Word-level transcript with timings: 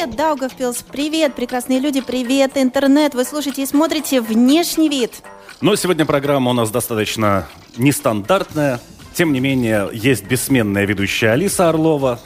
Привет, 0.00 0.16
Даугавпилс! 0.16 0.82
Привет, 0.90 1.34
прекрасные 1.34 1.78
люди! 1.78 2.00
Привет, 2.00 2.52
интернет! 2.54 3.14
Вы 3.14 3.22
слушаете 3.26 3.64
и 3.64 3.66
смотрите 3.66 4.22
«Внешний 4.22 4.88
вид». 4.88 5.12
Но 5.60 5.76
сегодня 5.76 6.06
программа 6.06 6.52
у 6.52 6.54
нас 6.54 6.70
достаточно 6.70 7.46
нестандартная. 7.76 8.80
Тем 9.12 9.34
не 9.34 9.40
менее, 9.40 9.90
есть 9.92 10.24
бессменная 10.24 10.86
ведущая 10.86 11.32
Алиса 11.32 11.68
Орлова. 11.68 12.18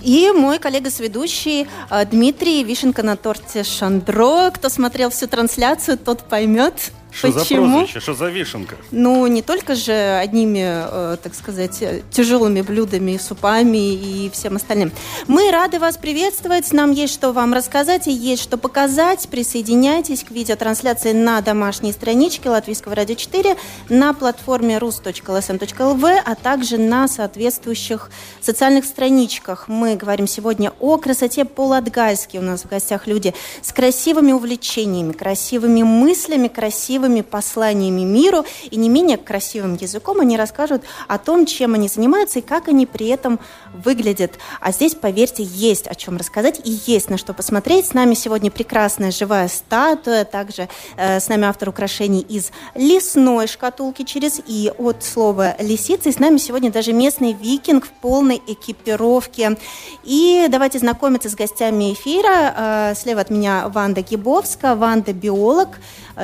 И 0.00 0.30
мой 0.30 0.60
коллега-сведущий 0.60 1.66
э, 1.90 2.06
Дмитрий 2.06 2.62
Вишенка 2.62 3.02
на 3.02 3.16
торте 3.16 3.64
Шандро. 3.64 4.52
Кто 4.52 4.68
смотрел 4.68 5.10
всю 5.10 5.26
трансляцию, 5.26 5.98
тот 5.98 6.22
поймет, 6.22 6.92
Что 7.18 7.32
за 7.32 7.44
прозвище, 7.44 8.00
что 8.00 8.14
за 8.14 8.28
вишенка? 8.28 8.76
Ну, 8.92 9.26
не 9.26 9.42
только 9.42 9.74
же 9.74 9.92
одними, 9.92 10.62
э, 10.64 11.16
так 11.20 11.34
сказать, 11.34 11.82
тяжелыми 12.12 12.60
блюдами, 12.60 13.16
супами 13.16 13.94
и 13.94 14.30
всем 14.30 14.54
остальным. 14.54 14.92
Мы 15.26 15.50
рады 15.50 15.80
вас 15.80 15.96
приветствовать. 15.96 16.72
Нам 16.72 16.92
есть 16.92 17.12
что 17.12 17.32
вам 17.32 17.54
рассказать 17.54 18.06
и 18.06 18.12
есть 18.12 18.42
что 18.42 18.56
показать. 18.56 19.28
Присоединяйтесь 19.28 20.22
к 20.22 20.30
видеотрансляции 20.30 21.12
на 21.12 21.40
домашней 21.40 21.90
страничке 21.90 22.50
Латвийского 22.50 22.94
радио 22.94 23.16
4, 23.16 23.56
на 23.88 24.14
платформе 24.14 24.76
rus.lsm.lv, 24.76 26.18
а 26.24 26.34
также 26.36 26.78
на 26.78 27.08
соответствующих 27.08 28.10
социальных 28.40 28.84
страничках. 28.84 29.66
Мы 29.66 29.96
говорим 29.96 30.28
сегодня 30.28 30.72
о 30.78 30.98
красоте 30.98 31.44
по-латгальски. 31.44 32.36
У 32.36 32.42
нас 32.42 32.62
в 32.62 32.68
гостях 32.68 33.08
люди 33.08 33.34
с 33.60 33.72
красивыми 33.72 34.30
увлечениями, 34.30 35.12
красивыми 35.12 35.82
мыслями, 35.82 36.46
красивыми 36.46 37.07
посланиями 37.22 38.02
миру 38.02 38.44
и 38.70 38.76
не 38.76 38.88
менее 38.88 39.16
красивым 39.16 39.74
языком 39.74 40.20
они 40.20 40.36
расскажут 40.36 40.82
о 41.06 41.18
том, 41.18 41.46
чем 41.46 41.74
они 41.74 41.88
занимаются 41.88 42.38
и 42.38 42.42
как 42.42 42.68
они 42.68 42.86
при 42.86 43.08
этом 43.08 43.40
выглядят. 43.72 44.38
А 44.60 44.72
здесь, 44.72 44.94
поверьте, 44.94 45.42
есть 45.42 45.86
о 45.86 45.94
чем 45.94 46.16
рассказать 46.16 46.60
и 46.64 46.78
есть 46.86 47.10
на 47.10 47.18
что 47.18 47.34
посмотреть. 47.34 47.86
С 47.86 47.94
нами 47.94 48.14
сегодня 48.14 48.50
прекрасная 48.50 49.10
живая 49.10 49.48
статуя, 49.48 50.24
также 50.24 50.68
э, 50.96 51.20
с 51.20 51.28
нами 51.28 51.46
автор 51.46 51.68
украшений 51.68 52.20
из 52.20 52.50
лесной 52.74 53.46
шкатулки 53.46 54.04
через 54.04 54.40
«и» 54.46 54.72
от 54.78 55.04
слова 55.04 55.54
«лисица». 55.60 56.08
И 56.08 56.12
с 56.12 56.18
нами 56.18 56.38
сегодня 56.38 56.70
даже 56.70 56.92
местный 56.92 57.32
викинг 57.32 57.86
в 57.86 57.90
полной 57.90 58.42
экипировке. 58.46 59.56
И 60.04 60.46
давайте 60.50 60.78
знакомиться 60.78 61.28
с 61.28 61.34
гостями 61.34 61.92
эфира. 61.92 62.54
Э, 62.56 62.94
Слева 62.96 63.20
от 63.20 63.30
меня 63.30 63.68
Ванда 63.68 64.02
Гибовска. 64.02 64.74
Ванда– 64.74 65.12
биолог, 65.18 65.68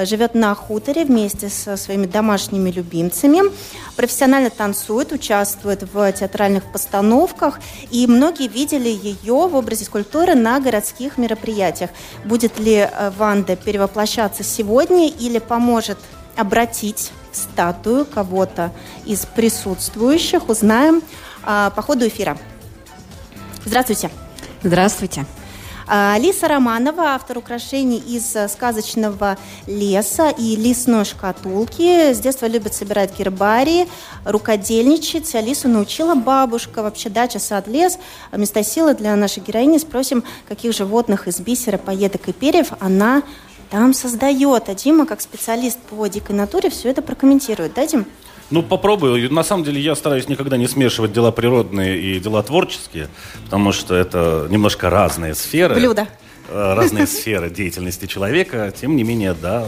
живет 0.02 0.34
на 0.34 0.54
хуторе 0.54 1.04
вместе 1.04 1.48
со 1.48 1.76
своими 1.76 2.06
домашними 2.06 2.70
любимцами. 2.70 3.40
Профессионально 3.96 4.50
танцует, 4.50 5.12
участвует 5.12 5.82
в 5.92 6.12
театральных 6.12 6.64
постановках. 6.64 7.60
И 7.90 8.06
многие 8.06 8.48
видели 8.48 8.88
ее 8.88 9.46
в 9.46 9.54
образе 9.54 9.84
скульптуры 9.84 10.34
на 10.34 10.60
городских 10.60 11.18
мероприятиях. 11.18 11.90
Будет 12.24 12.58
ли 12.58 12.88
э, 12.90 13.10
Ванда 13.16 13.56
перевоплощаться 13.56 14.42
сегодня 14.42 15.08
или 15.08 15.38
поможет 15.38 15.98
обратить 16.36 17.12
статую 17.32 18.04
кого-то 18.04 18.72
из 19.04 19.26
присутствующих, 19.26 20.48
узнаем 20.48 21.02
а, 21.42 21.70
по 21.70 21.82
ходу 21.82 22.06
эфира. 22.06 22.38
Здравствуйте. 23.64 24.10
Здравствуйте. 24.62 25.26
А, 25.86 26.14
Алиса 26.14 26.48
Романова, 26.48 27.14
автор 27.14 27.38
украшений 27.38 27.98
из 27.98 28.34
э, 28.34 28.48
сказочного 28.48 29.36
леса 29.66 30.30
и 30.30 30.56
лесной 30.56 31.04
шкатулки. 31.04 32.12
С 32.12 32.20
детства 32.20 32.46
любит 32.46 32.74
собирать 32.74 33.18
гербарии, 33.18 33.88
рукодельничать. 34.24 35.34
Алису 35.34 35.68
научила 35.68 36.14
бабушка. 36.14 36.82
Вообще 36.82 37.10
дача, 37.10 37.38
сад, 37.38 37.68
лес. 37.68 37.98
Места 38.32 38.62
силы 38.62 38.94
для 38.94 39.14
нашей 39.14 39.42
героини. 39.42 39.78
Спросим, 39.78 40.24
каких 40.48 40.72
животных 40.72 41.28
из 41.28 41.40
бисера, 41.40 41.76
поеток 41.76 42.28
и 42.28 42.32
перьев 42.32 42.72
она 42.80 43.22
там 43.70 43.92
создает. 43.92 44.68
А 44.68 44.74
Дима, 44.74 45.04
как 45.04 45.20
специалист 45.20 45.78
по 45.78 46.06
дикой 46.06 46.36
натуре, 46.36 46.70
все 46.70 46.90
это 46.90 47.02
прокомментирует. 47.02 47.74
Да, 47.74 47.86
Дим? 47.86 48.06
Ну, 48.50 48.62
попробую. 48.62 49.32
На 49.32 49.42
самом 49.42 49.64
деле, 49.64 49.80
я 49.80 49.94
стараюсь 49.94 50.28
никогда 50.28 50.56
не 50.56 50.68
смешивать 50.68 51.12
дела 51.12 51.32
природные 51.32 51.98
и 52.00 52.20
дела 52.20 52.42
творческие, 52.42 53.08
потому 53.44 53.72
что 53.72 53.94
это 53.94 54.46
немножко 54.50 54.90
разные 54.90 55.34
сферы. 55.34 55.74
Блюдо. 55.74 56.06
Э, 56.48 56.74
Разные 56.74 57.06
сферы 57.06 57.50
деятельности 57.50 58.06
человека. 58.06 58.72
Тем 58.78 58.96
не 58.96 59.02
менее, 59.02 59.34
да, 59.40 59.66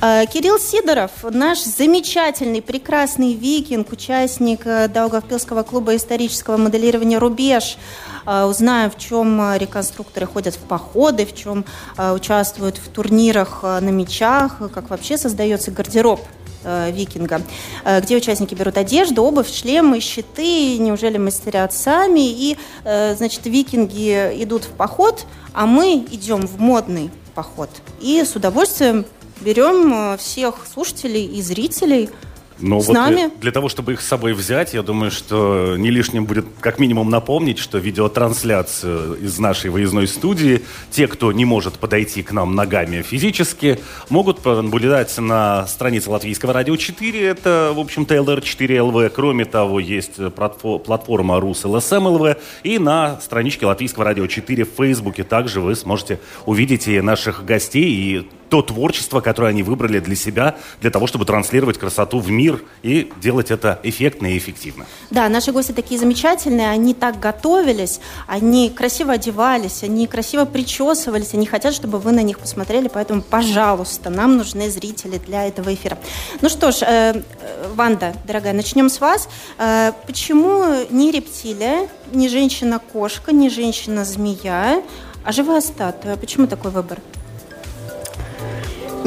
Э, 0.00 0.24
Кирилл 0.30 0.58
Сидоров, 0.58 1.10
наш 1.22 1.60
замечательный, 1.62 2.60
прекрасный 2.60 3.32
викинг, 3.32 3.92
участник 3.92 4.66
э, 4.66 4.88
Даугавпилского 4.88 5.62
клуба 5.62 5.96
исторического 5.96 6.58
моделирования 6.58 7.18
«Рубеж». 7.18 7.78
Э, 8.26 8.44
Узнаем, 8.44 8.90
в 8.90 8.98
чем 8.98 9.40
э, 9.40 9.58
реконструкторы 9.58 10.26
ходят 10.26 10.54
в 10.54 10.58
походы, 10.58 11.24
в 11.24 11.34
чем 11.34 11.64
участвуют 11.96 12.76
в 12.76 12.88
турнирах 12.88 13.62
на 13.62 13.88
мечах, 13.88 14.58
как 14.74 14.90
вообще 14.90 15.16
создается 15.16 15.70
гардероб 15.70 16.20
э, 16.66 16.90
викинга, 16.90 17.40
э, 17.84 18.00
где 18.00 18.16
участники 18.16 18.54
берут 18.54 18.76
одежду, 18.76 19.22
обувь, 19.22 19.50
шлемы, 19.50 20.00
щиты, 20.00 20.76
неужели 20.78 21.16
мастерят 21.16 21.72
сами, 21.72 22.28
и, 22.28 22.58
э, 22.84 23.14
значит, 23.14 23.46
викинги 23.46 24.42
идут 24.42 24.64
в 24.64 24.70
поход, 24.70 25.24
а 25.54 25.66
мы 25.66 26.04
идем 26.10 26.46
в 26.46 26.60
модный 26.60 27.10
поход. 27.34 27.70
И 28.00 28.22
с 28.24 28.34
удовольствием 28.36 29.06
берем 29.40 30.18
всех 30.18 30.66
слушателей 30.72 31.24
и 31.26 31.40
зрителей 31.42 32.10
Но 32.58 32.80
с 32.80 32.86
вот 32.86 32.94
нами. 32.94 33.26
э, 33.26 33.30
для 33.40 33.52
того, 33.52 33.68
чтобы 33.68 33.92
их 33.92 34.00
с 34.00 34.06
собой 34.06 34.32
взять, 34.32 34.74
я 34.74 34.82
думаю, 34.82 35.10
что 35.10 35.76
не 35.76 35.90
лишним 35.90 36.24
будет 36.24 36.46
как 36.60 36.78
минимум 36.78 37.10
напомнить, 37.10 37.58
что 37.58 37.78
видеотрансляцию 37.78 39.14
из 39.16 39.38
нашей 39.38 39.70
выездной 39.70 40.06
студии, 40.08 40.62
те, 40.90 41.06
кто 41.06 41.32
не 41.32 41.44
может 41.44 41.74
подойти 41.74 42.22
к 42.22 42.32
нам 42.32 42.54
ногами 42.54 43.02
физически, 43.02 43.78
могут 44.08 44.44
наблюдать 44.44 45.16
на 45.18 45.66
странице 45.66 46.10
Латвийского 46.10 46.52
радио 46.52 46.76
4, 46.76 47.22
это, 47.26 47.72
в 47.74 47.78
общем-то, 47.78 48.14
LR4LV. 48.14 49.10
Кроме 49.10 49.44
того, 49.44 49.80
есть 49.80 50.18
платфо- 50.18 50.78
платформа 50.78 51.36
RusLSM.LV 51.38 52.38
и 52.62 52.78
на 52.78 53.20
страничке 53.20 53.66
Латвийского 53.66 54.04
радио 54.04 54.26
4 54.26 54.64
в 54.64 54.68
Фейсбуке 54.76 55.24
также 55.24 55.60
вы 55.60 55.74
сможете 55.74 56.20
увидеть 56.46 56.88
и 56.88 57.00
наших 57.00 57.44
гостей, 57.44 57.90
и 57.90 58.28
то 58.48 58.62
творчество, 58.62 59.20
которое 59.20 59.48
они 59.48 59.62
выбрали 59.62 59.98
для 59.98 60.16
себя, 60.16 60.56
для 60.80 60.90
того, 60.90 61.06
чтобы 61.06 61.24
транслировать 61.24 61.78
красоту 61.78 62.18
в 62.18 62.30
мир 62.30 62.62
и 62.82 63.12
делать 63.20 63.50
это 63.50 63.80
эффектно 63.82 64.26
и 64.28 64.38
эффективно. 64.38 64.86
Да, 65.10 65.28
наши 65.28 65.52
гости 65.52 65.72
такие 65.72 65.98
замечательные, 65.98 66.70
они 66.70 66.94
так 66.94 67.18
готовились, 67.18 68.00
они 68.26 68.70
красиво 68.70 69.14
одевались, 69.14 69.82
они 69.82 70.06
красиво 70.06 70.44
причесывались, 70.44 71.34
они 71.34 71.46
хотят, 71.46 71.74
чтобы 71.74 71.98
вы 71.98 72.12
на 72.12 72.22
них 72.22 72.38
посмотрели, 72.38 72.88
поэтому, 72.88 73.22
пожалуйста, 73.22 74.10
нам 74.10 74.36
нужны 74.36 74.70
зрители 74.70 75.18
для 75.18 75.46
этого 75.46 75.74
эфира. 75.74 75.98
Ну 76.40 76.48
что 76.48 76.70
ж, 76.70 76.82
э, 76.82 76.86
э, 76.86 77.72
Ванда, 77.74 78.14
дорогая, 78.26 78.52
начнем 78.52 78.88
с 78.88 79.00
вас. 79.00 79.28
Э, 79.58 79.92
почему 80.06 80.86
не 80.90 81.10
рептилия, 81.10 81.88
не 82.12 82.28
женщина-кошка, 82.28 83.32
не 83.32 83.50
женщина-змея, 83.50 84.82
а 85.24 85.32
живая 85.32 85.60
статуя? 85.60 86.16
Почему 86.16 86.46
такой 86.46 86.70
выбор? 86.70 86.98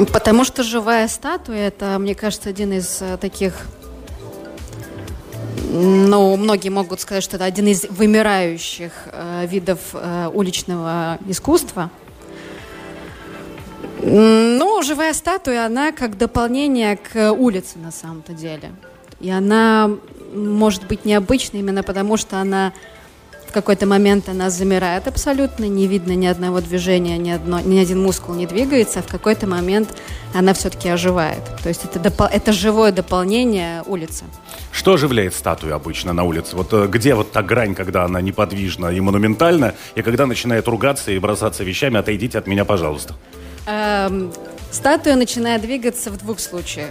Потому 0.06 0.44
что 0.44 0.62
живая 0.62 1.08
статуя, 1.08 1.68
это, 1.68 1.98
мне 1.98 2.14
кажется, 2.14 2.48
один 2.48 2.72
из 2.72 3.02
э, 3.02 3.16
таких... 3.18 3.54
Ну, 5.72 6.36
многие 6.36 6.70
могут 6.70 7.00
сказать, 7.00 7.22
что 7.22 7.36
это 7.36 7.44
один 7.44 7.66
из 7.66 7.84
вымирающих 7.84 8.92
э, 9.06 9.46
видов 9.46 9.78
э, 9.92 10.30
уличного 10.32 11.18
искусства. 11.26 11.90
Ну, 14.02 14.82
живая 14.82 15.12
статуя, 15.12 15.66
она 15.66 15.92
как 15.92 16.16
дополнение 16.16 16.96
к 16.96 17.32
улице 17.32 17.78
на 17.78 17.90
самом-то 17.90 18.32
деле. 18.32 18.72
И 19.20 19.30
она 19.30 19.90
может 20.32 20.86
быть 20.86 21.04
необычной 21.04 21.60
именно 21.60 21.82
потому, 21.82 22.16
что 22.16 22.38
она 22.38 22.72
В 23.50 23.52
какой-то 23.52 23.84
момент 23.84 24.28
она 24.28 24.48
замирает 24.48 25.08
абсолютно, 25.08 25.64
не 25.64 25.88
видно 25.88 26.12
ни 26.12 26.26
одного 26.26 26.60
движения, 26.60 27.18
ни, 27.18 27.30
одно, 27.30 27.58
ни 27.58 27.78
один 27.78 28.00
мускул 28.00 28.32
не 28.36 28.46
двигается, 28.46 29.00
а 29.00 29.02
в 29.02 29.08
какой-то 29.08 29.48
момент 29.48 29.88
она 30.32 30.54
все-таки 30.54 30.88
оживает. 30.88 31.42
То 31.60 31.68
есть 31.68 31.84
это, 31.84 31.98
допол- 31.98 32.30
это 32.32 32.52
живое 32.52 32.92
дополнение 32.92 33.82
улицы. 33.86 34.22
Что 34.70 34.92
оживляет 34.92 35.34
статую 35.34 35.74
обычно 35.74 36.12
на 36.12 36.22
улице? 36.22 36.54
Вот 36.54 36.72
э, 36.72 36.86
где 36.86 37.16
вот 37.16 37.32
та 37.32 37.42
грань, 37.42 37.74
когда 37.74 38.04
она 38.04 38.20
неподвижна 38.20 38.92
и 38.92 39.00
монументальна, 39.00 39.74
и 39.96 40.02
когда 40.02 40.26
начинает 40.26 40.68
ругаться 40.68 41.10
и 41.10 41.18
бросаться 41.18 41.64
вещами, 41.64 41.98
отойдите 41.98 42.38
от 42.38 42.46
меня, 42.46 42.64
пожалуйста. 42.64 43.16
Эм, 43.66 44.32
статуя 44.70 45.16
начинает 45.16 45.62
двигаться 45.62 46.12
в 46.12 46.18
двух 46.18 46.38
случаях. 46.38 46.90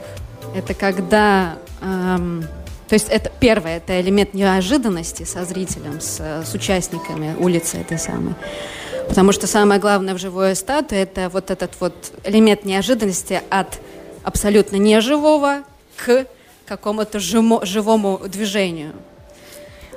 Это 0.54 0.74
когда... 0.74 1.56
эм, 1.82 2.44
то 2.90 2.96
есть 2.96 3.08
это 3.10 3.32
первое, 3.40 3.78
это 3.78 4.02
элемент 4.02 4.34
неожиданности 4.34 5.22
со 5.24 5.46
зрителем, 5.46 6.02
с, 6.02 6.20
с 6.20 6.54
участниками 6.56 7.36
улицы 7.38 7.78
этой 7.78 8.00
самой. 8.00 8.34
Потому 9.08 9.32
что 9.32 9.46
самое 9.46 9.80
главное 9.80 10.16
в 10.16 10.18
живой 10.18 10.56
статуе 10.56 11.04
это 11.04 11.30
вот 11.30 11.52
этот 11.52 11.80
вот 11.80 11.94
элемент 12.24 12.66
неожиданности 12.66 13.44
от 13.52 13.80
абсолютно 14.24 14.78
неживого 14.78 15.62
к 15.98 16.26
какому-то 16.66 17.20
живому 17.20 18.22
движению. 18.26 18.94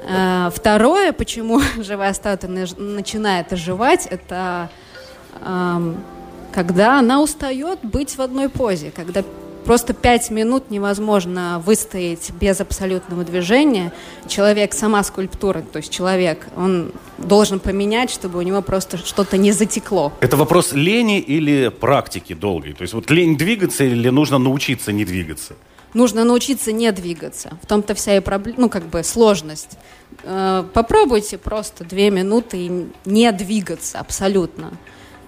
Э, 0.07 0.51
Второе, 0.55 1.13
почему 1.13 1.63
живая 1.79 2.13
статуя 2.13 2.51
начинает 2.51 3.55
оживать, 3.55 4.07
это 4.07 4.69
эм, 5.41 6.05
когда 6.53 6.99
она 6.99 7.23
устает 7.23 7.79
быть 7.83 8.17
в 8.19 8.21
одной 8.21 8.51
позе, 8.51 8.91
когда 8.95 9.25
просто 9.65 9.95
пять 9.95 10.31
минут 10.31 10.71
невозможно 10.71 11.63
выстоять 11.65 12.31
без 12.41 12.61
абсолютного 12.61 13.25
движения. 13.25 13.93
Человек, 14.29 14.75
сама 14.75 15.03
скульптура, 15.03 15.63
то 15.63 15.79
есть 15.79 15.91
человек, 15.93 16.47
он 16.57 16.93
должен 17.19 17.61
поменять, 17.61 18.11
чтобы 18.11 18.39
у 18.39 18.43
него 18.43 18.63
просто 18.63 18.99
что-то 18.99 19.37
не 19.37 19.53
затекло. 19.53 20.13
Это 20.21 20.37
вопрос 20.37 20.73
лени 20.73 21.21
или 21.21 21.69
практики 21.69 22.35
долгой? 22.35 22.73
То 22.73 22.83
есть 22.83 22.95
вот 22.95 23.11
лень 23.11 23.37
двигаться 23.37 23.85
или 23.85 24.09
нужно 24.09 24.39
научиться 24.39 24.93
не 24.93 25.05
двигаться? 25.05 25.55
Нужно 25.95 26.25
научиться 26.25 26.73
не 26.73 26.91
двигаться. 26.91 27.59
В 27.63 27.67
том-то 27.67 27.95
вся 27.95 28.17
и 28.17 28.21
проблема, 28.21 28.63
ну, 28.63 28.69
как 28.71 28.87
бы 28.87 29.03
сложность. 29.05 29.77
Э, 30.23 30.65
Попробуйте 30.73 31.37
просто 31.37 31.85
две 31.85 32.11
минуты 32.11 32.87
не 33.05 33.33
двигаться 33.33 33.99
абсолютно. 33.99 34.73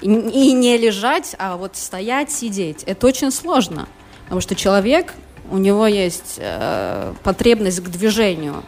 И 0.00 0.52
не 0.52 0.76
лежать, 0.76 1.34
а 1.38 1.56
вот 1.56 1.76
стоять, 1.76 2.30
сидеть. 2.30 2.82
Это 2.84 3.06
очень 3.06 3.30
сложно. 3.30 3.88
Потому 4.24 4.40
что 4.40 4.54
человек, 4.54 5.14
у 5.50 5.58
него 5.58 5.86
есть 5.86 6.36
э, 6.38 7.14
потребность 7.22 7.80
к 7.80 7.88
движению. 7.88 8.62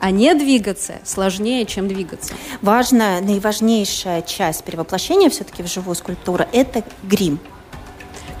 А 0.00 0.10
не 0.10 0.34
двигаться 0.34 0.94
сложнее, 1.04 1.64
чем 1.64 1.88
двигаться. 1.88 2.34
Важная, 2.60 3.22
наиважнейшая 3.22 4.20
часть 4.22 4.64
перевоплощения 4.64 5.30
все-таки 5.30 5.62
в 5.62 5.66
живую 5.66 5.94
скульптуру– 5.94 6.44
это 6.52 6.84
грим. 7.02 7.38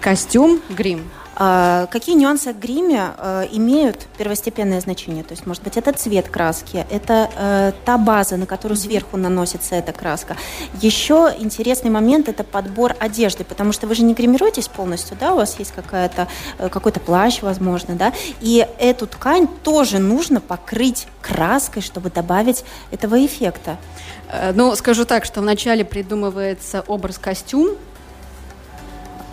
Костюм, 0.00 0.60
грим. 0.68 1.08
А, 1.36 1.86
Какие 1.90 2.16
нюансы 2.16 2.52
в 2.52 2.58
гриме 2.58 3.10
э, 3.18 3.46
имеют 3.52 4.06
первостепенное 4.18 4.80
значение? 4.80 5.24
То 5.24 5.32
есть, 5.32 5.46
может 5.46 5.62
быть, 5.62 5.76
это 5.76 5.92
цвет 5.92 6.28
краски, 6.28 6.86
это 6.90 7.30
э, 7.36 7.72
та 7.84 7.98
база, 7.98 8.36
на 8.36 8.46
которую 8.46 8.76
сверху 8.76 9.16
наносится 9.16 9.74
эта 9.74 9.92
краска. 9.92 10.36
Еще 10.80 11.34
интересный 11.38 11.90
момент– 11.90 12.28
это 12.30 12.44
подбор 12.44 12.94
одежды, 13.00 13.44
потому 13.44 13.72
что 13.72 13.86
вы 13.86 13.94
же 13.94 14.04
не 14.04 14.14
гримируетесь 14.14 14.68
полностью, 14.68 15.16
да, 15.18 15.32
у 15.32 15.36
вас 15.36 15.58
есть 15.58 15.72
какая-то, 15.72 16.28
э, 16.58 16.68
какой-то 16.68 17.00
плащ, 17.00 17.42
возможно, 17.42 17.94
да, 17.94 18.12
и 18.40 18.66
эту 18.78 19.06
ткань 19.06 19.48
тоже 19.62 19.98
нужно 19.98 20.40
покрыть 20.40 21.06
краской, 21.20 21.82
чтобы 21.82 22.10
добавить 22.10 22.64
этого 22.90 23.24
эффекта. 23.24 23.78
Ну, 24.54 24.74
скажу 24.74 25.04
так, 25.04 25.24
что 25.24 25.40
вначале 25.42 25.84
придумывается 25.84 26.82
образ-костюм, 26.86 27.76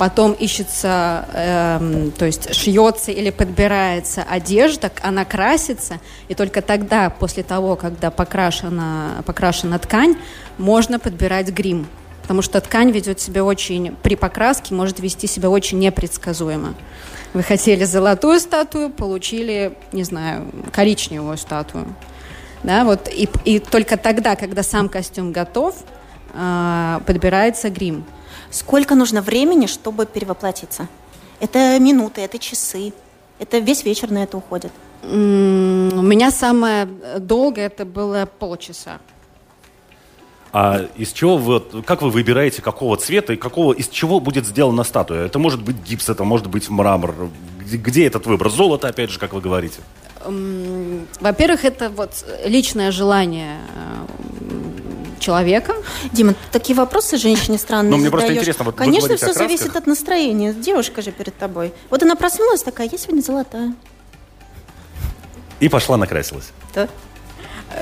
потом 0.02 0.32
ищется, 0.32 1.26
эм, 1.32 2.10
то 2.10 2.26
есть 2.26 2.56
шьется 2.56 3.12
или 3.12 3.30
подбирается 3.30 4.24
одежда, 4.28 4.92
она 5.04 5.26
красится, 5.26 6.00
и 6.28 6.34
только 6.34 6.64
тогда, 6.64 7.12
после 7.12 7.44
того, 7.44 7.76
когда 7.76 8.10
покрашена, 8.10 9.22
покрашена 9.28 9.78
ткань, 9.78 10.16
можно 10.58 10.98
подбирать 10.98 11.50
грим. 11.50 11.86
Потому 12.24 12.42
что 12.42 12.60
ткань 12.62 12.90
ведет 12.90 13.20
себя 13.20 13.44
очень, 13.44 13.96
при 14.02 14.16
покраске 14.16 14.74
может 14.74 15.00
вести 15.00 15.28
себя 15.28 15.52
очень 15.52 15.78
непредсказуемо. 15.78 16.74
Вы 17.36 17.44
хотели 17.44 17.84
золотую 17.84 18.40
статую, 18.40 18.90
получили, 18.90 19.78
не 19.92 20.04
знаю, 20.04 20.48
коричневую 20.72 21.38
статую. 21.38 21.86
Да, 22.64 22.86
вот, 22.86 23.08
и, 23.08 23.30
и 23.46 23.60
только 23.60 23.98
тогда, 23.98 24.36
когда 24.36 24.64
сам 24.64 24.90
костюм 24.90 25.32
готов, 25.32 25.76
э, 26.34 27.00
подбирается 27.06 27.70
грим. 27.70 28.04
Сколько 28.52 28.96
нужно 28.96 29.22
времени, 29.22 29.66
чтобы 29.66 30.06
перевоплотиться? 30.06 30.88
Это 31.40 31.80
минуты, 31.80 32.22
это 32.22 32.38
часы, 32.38 32.94
это 33.40 33.60
весь 33.60 33.84
вечер 33.84 34.12
на 34.12 34.24
это 34.24 34.38
уходит. 34.38 34.72
У 35.04 35.08
меня 35.08 36.32
самое 36.32 36.86
долгое 37.18 37.66
это 37.66 37.86
было 37.86 38.30
полчаса. 38.40 39.00
А 40.54 40.86
из 40.98 41.14
чего 41.14 41.38
вы, 41.38 41.54
вот, 41.54 41.86
как 41.86 42.02
вы 42.02 42.10
выбираете, 42.10 42.62
какого 42.62 42.98
цвета 42.98 43.34
и 43.34 43.38
какого, 43.38 43.72
из 43.72 43.88
чего 43.88 44.20
будет 44.20 44.46
сделана 44.46 44.84
статуя? 44.84 45.26
Это 45.26 45.40
может 45.40 45.64
быть 45.64 45.78
гипс, 45.78 46.10
это 46.10 46.26
может 46.26 46.48
быть 46.48 46.70
мрамор. 46.70 47.16
Где, 47.60 47.78
где 47.78 48.06
этот 48.06 48.26
выбор? 48.26 48.50
Золото, 48.50 48.90
опять 48.90 49.12
же, 49.12 49.18
как 49.18 49.34
вы 49.34 49.40
говорите. 49.40 49.80
Во-первых, 51.22 51.64
это 51.64 51.90
вот 51.90 52.12
личное 52.46 52.92
желание 52.92 53.60
э, 53.76 54.71
человека. 55.22 55.74
Дима, 56.12 56.34
такие 56.52 56.76
вопросы 56.76 57.16
женщине 57.18 57.58
странные 57.58 57.92
Ну, 57.92 57.98
мне 57.98 58.10
просто 58.10 58.34
интересно, 58.34 58.66
вот 58.66 58.76
Конечно, 58.76 59.16
все 59.16 59.34
зависит 59.34 59.76
от 59.76 59.88
настроения. 59.88 60.54
Девушка 60.54 61.02
же 61.02 61.12
перед 61.12 61.38
тобой. 61.38 61.72
Вот 61.90 62.04
она 62.04 62.16
проснулась 62.16 62.64
такая, 62.64 62.90
я 62.92 62.98
сегодня 62.98 63.22
золотая. 63.22 63.74
И 65.62 65.70
пошла 65.70 65.96
накрасилась. 65.96 66.52
Да? 66.76 66.90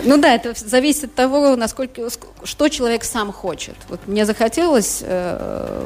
Ну 0.03 0.17
да, 0.17 0.35
это 0.35 0.53
зависит 0.55 1.05
от 1.05 1.15
того, 1.15 1.55
насколько, 1.55 2.01
ск- 2.01 2.27
что 2.43 2.69
человек 2.69 3.03
сам 3.03 3.31
хочет. 3.31 3.75
Вот 3.89 3.99
мне 4.05 4.25
захотелось 4.25 4.99
э, 5.01 5.85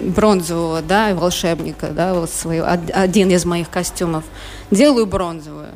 бронзового, 0.00 0.82
да, 0.82 1.14
волшебника, 1.14 1.88
да, 1.88 2.14
вот 2.14 2.30
свой, 2.30 2.60
од- 2.60 2.90
один 2.92 3.30
из 3.30 3.44
моих 3.44 3.68
костюмов. 3.68 4.24
Делаю 4.70 5.06
бронзовую. 5.06 5.70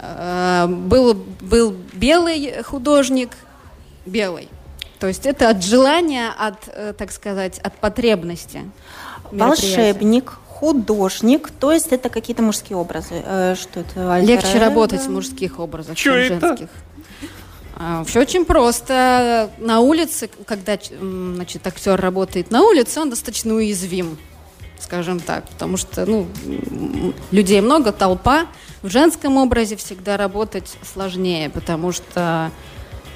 Э, 0.00 0.66
был, 0.68 1.14
был 1.40 1.74
белый 1.94 2.62
художник, 2.62 3.30
белый. 4.10 4.48
То 4.98 5.06
есть 5.06 5.24
это 5.24 5.48
от 5.48 5.64
желания, 5.64 6.30
от, 6.38 6.56
э, 6.66 6.92
так 6.96 7.10
сказать, 7.10 7.58
от 7.60 7.74
потребности. 7.76 8.60
Волшебник, 9.32 10.32
художник, 10.46 11.50
то 11.58 11.72
есть 11.72 11.88
это 11.92 12.10
какие-то 12.10 12.42
мужские 12.42 12.76
образы. 12.76 13.22
Э, 13.24 13.54
Что 13.58 13.80
это? 13.80 14.14
альтер 14.14 14.28
Легче 14.36 14.58
работать 14.58 15.00
в 15.00 15.10
мужских 15.10 15.58
образах, 15.58 15.96
Чё 15.96 16.22
чем 16.26 16.36
это? 16.36 16.48
женских. 16.48 16.68
все 18.06 18.20
очень 18.20 18.44
просто. 18.44 19.48
На 19.58 19.80
улице, 19.80 20.28
когда 20.44 20.78
значит, 21.00 21.66
актер 21.66 21.98
работает 21.98 22.50
на 22.50 22.62
улице, 22.62 23.00
он 23.00 23.08
достаточно 23.08 23.54
уязвим, 23.54 24.18
скажем 24.78 25.18
так, 25.20 25.48
потому 25.48 25.78
что 25.78 26.04
ну, 26.04 26.26
людей 27.30 27.62
много, 27.62 27.92
толпа. 27.92 28.46
В 28.82 28.90
женском 28.90 29.36
образе 29.38 29.76
всегда 29.76 30.16
работать 30.18 30.76
сложнее, 30.82 31.48
потому 31.48 31.92
что 31.92 32.50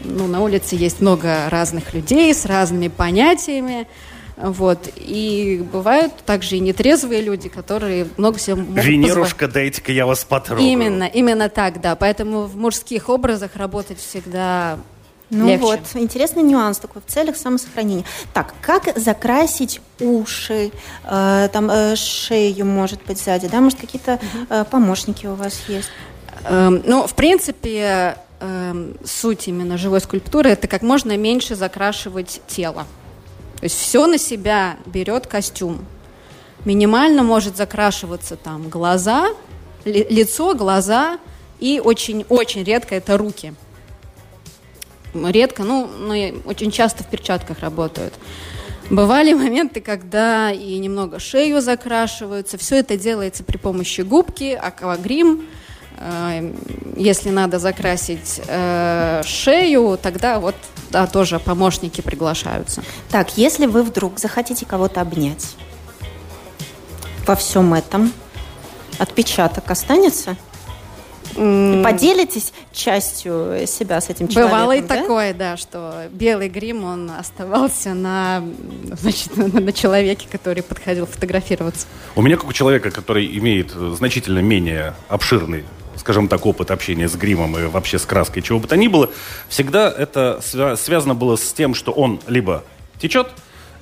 ну, 0.01 0.27
на 0.27 0.43
улице 0.43 0.77
есть 0.77 1.01
много 1.01 1.49
разных 1.51 1.95
людей 1.95 2.33
с 2.35 2.47
разными 2.47 2.89
понятиями. 2.89 3.87
Вот. 4.37 4.89
И 4.97 5.65
бывают 5.73 6.13
также 6.27 6.57
и 6.57 6.61
нетрезвые 6.61 7.23
люди, 7.23 7.49
которые 7.49 8.09
много 8.17 8.39
себе 8.39 8.57
могут 8.57 8.75
позволить. 8.75 8.89
Венерушка, 8.89 9.47
дайте-ка 9.49 9.93
я 9.93 10.07
вас 10.07 10.25
потрогаю. 10.25 10.67
Именно, 10.67 11.05
именно 11.05 11.49
так, 11.49 11.81
да. 11.81 11.95
Поэтому 11.95 12.43
в 12.43 12.57
мужских 12.57 13.09
образах 13.09 13.55
работать 13.55 13.99
всегда 13.99 14.79
Ну 15.31 15.47
легче. 15.47 15.65
вот, 15.65 15.81
интересный 15.95 16.43
нюанс 16.43 16.79
такой 16.79 17.01
в 17.07 17.11
целях 17.11 17.37
самосохранения. 17.37 18.05
Так, 18.33 18.55
как 18.61 18.99
закрасить 18.99 19.81
уши, 20.01 20.73
э, 21.05 21.49
там 21.53 21.71
э, 21.71 21.95
шею, 21.95 22.67
может 22.67 23.05
быть, 23.07 23.21
сзади, 23.21 23.47
да? 23.47 23.61
Может, 23.61 23.79
какие-то 23.79 24.19
э, 24.51 24.65
помощники 24.69 25.27
у 25.27 25.35
вас 25.35 25.63
есть? 25.69 25.91
Эм, 26.47 26.83
ну, 26.85 27.07
в 27.07 27.15
принципе, 27.15 28.17
эм, 28.45 28.97
суть 29.05 29.49
именно 29.49 29.79
живой 29.79 30.01
скульптуры 30.01 30.51
это 30.51 30.69
как 30.69 30.83
можно 30.83 31.17
меньше 31.17 31.55
закрашивать 31.55 32.41
тело. 32.47 32.87
То 33.59 33.65
есть 33.65 33.79
все 33.79 34.07
на 34.07 34.19
себя 34.19 34.77
берет 34.87 35.27
костюм. 35.27 35.85
Минимально 36.65 37.23
может 37.23 37.57
закрашиваться 37.57 38.37
там 38.37 38.69
глаза, 38.69 39.29
ли- 39.85 40.07
лицо, 40.09 40.55
глаза 40.55 41.19
и 41.61 41.81
очень-очень 41.83 42.65
редко 42.65 42.95
это 42.95 43.17
руки. 43.17 43.55
Редко, 45.15 45.63
ну, 45.63 45.89
и 46.13 46.35
очень 46.45 46.71
часто 46.71 47.05
в 47.05 47.07
перчатках 47.09 47.61
работают. 47.61 48.15
Бывали 48.91 49.33
моменты, 49.33 49.81
когда 49.81 50.51
и 50.51 50.77
немного 50.79 51.19
шею 51.19 51.63
закрашиваются. 51.63 52.59
Все 52.59 52.77
это 52.77 52.99
делается 52.99 53.45
при 53.45 53.57
помощи 53.57 54.03
губки, 54.03 54.59
аквагрим. 54.61 55.47
Э, 55.99 56.53
если 56.97 57.31
надо 57.31 57.59
закрасить 57.59 58.41
э, 58.47 59.23
шею, 59.25 59.99
тогда 60.01 60.41
вот 60.41 60.55
да, 60.91 61.07
тоже 61.07 61.39
помощники 61.39 62.01
приглашаются. 62.01 62.83
Так, 63.11 63.37
если 63.37 63.67
вы 63.67 63.83
вдруг 63.83 64.19
захотите 64.19 64.65
кого-то 64.67 65.01
обнять, 65.01 65.57
во 67.27 67.35
всем 67.35 67.75
этом 67.75 68.13
отпечаток 68.99 69.71
останется? 69.71 70.37
Поделитесь 71.35 72.53
частью 72.73 73.67
себя 73.67 74.01
с 74.01 74.09
этим 74.09 74.29
человеком? 74.29 74.57
Бывало 74.57 74.77
и 74.77 74.83
да? 74.83 75.01
такое, 75.01 75.35
да, 75.35 75.57
что 75.57 76.05
белый 76.13 76.49
грим, 76.49 76.85
он 76.85 77.11
оставался 77.11 77.93
на, 77.93 78.45
значит, 78.93 79.37
на, 79.37 79.49
на 79.49 79.73
человеке, 79.73 80.29
который 80.31 80.63
подходил 80.63 81.07
фотографироваться. 81.07 81.89
У 82.15 82.23
меня, 82.23 82.37
как 82.37 82.49
у 82.49 82.53
человека, 82.53 82.93
который 82.93 83.27
имеет 83.39 83.73
значительно 83.73 84.39
менее 84.39 84.95
обширный 85.09 85.65
скажем 85.97 86.29
так, 86.29 86.47
опыт 86.47 86.71
общения 86.71 87.09
с 87.09 87.15
гримом 87.15 87.57
и 87.59 87.67
вообще 87.67 87.99
с 87.99 88.07
краской, 88.07 88.43
чего 88.43 88.59
бы 88.59 88.69
то 88.69 88.77
ни 88.77 88.89
было, 88.89 89.11
всегда 89.49 89.91
это 89.91 90.41
свя- 90.43 90.77
связано 90.77 91.15
было 91.15 91.37
с 91.37 91.53
тем, 91.53 91.75
что 91.75 91.93
он 91.93 92.21
либо 92.27 92.65
течет, 92.99 93.29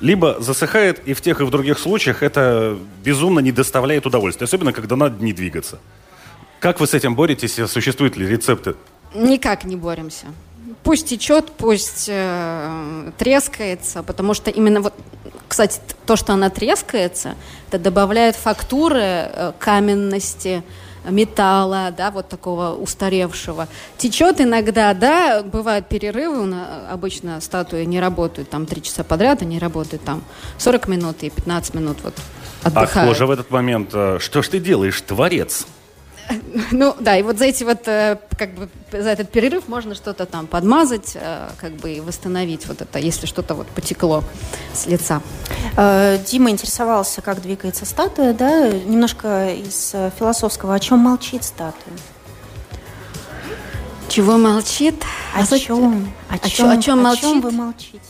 либо 0.00 0.36
засыхает, 0.40 1.00
и 1.06 1.14
в 1.14 1.20
тех 1.20 1.40
и 1.40 1.44
в 1.44 1.50
других 1.50 1.78
случаях 1.78 2.22
это 2.22 2.76
безумно 3.04 3.40
не 3.40 3.52
доставляет 3.52 4.06
удовольствия, 4.06 4.44
особенно 4.46 4.72
когда 4.72 4.96
надо 4.96 5.22
не 5.22 5.32
двигаться. 5.32 5.78
Как 6.60 6.80
вы 6.80 6.86
с 6.86 6.94
этим 6.94 7.14
боретесь? 7.14 7.58
Существуют 7.70 8.16
ли 8.16 8.26
рецепты? 8.26 8.74
Никак 9.14 9.64
не 9.64 9.76
боремся. 9.76 10.26
Пусть 10.84 11.08
течет, 11.08 11.52
пусть 11.52 12.06
э, 12.08 13.12
трескается, 13.18 14.02
потому 14.02 14.34
что 14.34 14.50
именно 14.50 14.80
вот, 14.80 14.94
кстати, 15.46 15.80
то, 16.06 16.16
что 16.16 16.32
она 16.32 16.50
трескается, 16.50 17.34
это 17.68 17.78
добавляет 17.78 18.36
фактуры, 18.36 19.00
э, 19.00 19.52
каменности, 19.58 20.62
металла, 21.04 21.92
да, 21.96 22.10
вот 22.10 22.28
такого 22.28 22.74
устаревшего. 22.74 23.68
Течет 23.98 24.40
иногда, 24.40 24.94
да, 24.94 25.42
бывают 25.42 25.88
перерывы, 25.88 26.54
обычно 26.90 27.40
статуи 27.40 27.84
не 27.84 28.00
работают 28.00 28.50
там 28.50 28.66
три 28.66 28.82
часа 28.82 29.04
подряд, 29.04 29.42
они 29.42 29.58
работают 29.58 30.02
там 30.04 30.22
40 30.58 30.88
минут 30.88 31.22
и 31.22 31.30
15 31.30 31.74
минут 31.74 31.98
вот 32.02 32.14
отдыхают. 32.62 32.96
А 32.96 33.06
кожа 33.06 33.26
в 33.26 33.30
этот 33.30 33.50
момент, 33.50 33.90
э, 33.92 34.18
что 34.20 34.42
ж 34.42 34.48
ты 34.48 34.60
делаешь, 34.60 35.00
творец? 35.00 35.66
Ну 36.70 36.94
да, 36.98 37.16
и 37.16 37.22
вот 37.22 37.38
за 37.38 37.46
эти 37.46 37.64
вот, 37.64 37.86
э, 37.86 38.18
как 38.38 38.54
бы, 38.54 38.68
за 38.90 39.10
этот 39.10 39.30
перерыв 39.30 39.68
можно 39.68 39.94
что-то 39.94 40.26
там 40.26 40.46
подмазать, 40.46 41.12
э, 41.14 41.48
как 41.60 41.72
бы 41.72 41.92
и 41.92 42.00
восстановить 42.00 42.66
вот 42.66 42.80
это, 42.80 42.98
если 42.98 43.26
что-то 43.26 43.54
вот 43.54 43.66
потекло 43.68 44.24
с 44.74 44.86
лица. 44.86 45.22
Э, 45.76 46.18
Дима 46.26 46.50
интересовался, 46.50 47.22
как 47.22 47.42
двигается 47.42 47.84
статуя, 47.86 48.32
да, 48.32 48.68
немножко 48.68 49.52
из 49.52 49.94
философского. 50.18 50.74
О 50.74 50.80
чем 50.80 51.00
молчит 51.00 51.44
статуя? 51.44 51.94
Чего 54.08 54.36
молчит? 54.36 55.02
О, 55.34 55.40
а 55.40 55.58
чем? 55.58 56.12
О, 56.28 56.34
о 56.34 56.48
чем? 56.48 56.70
О 56.70 56.82
чем 56.82 57.02
молчит? 57.02 57.24
О 57.24 57.28
чем 57.28 57.40
вы 57.40 57.50
молчите? 57.50 58.00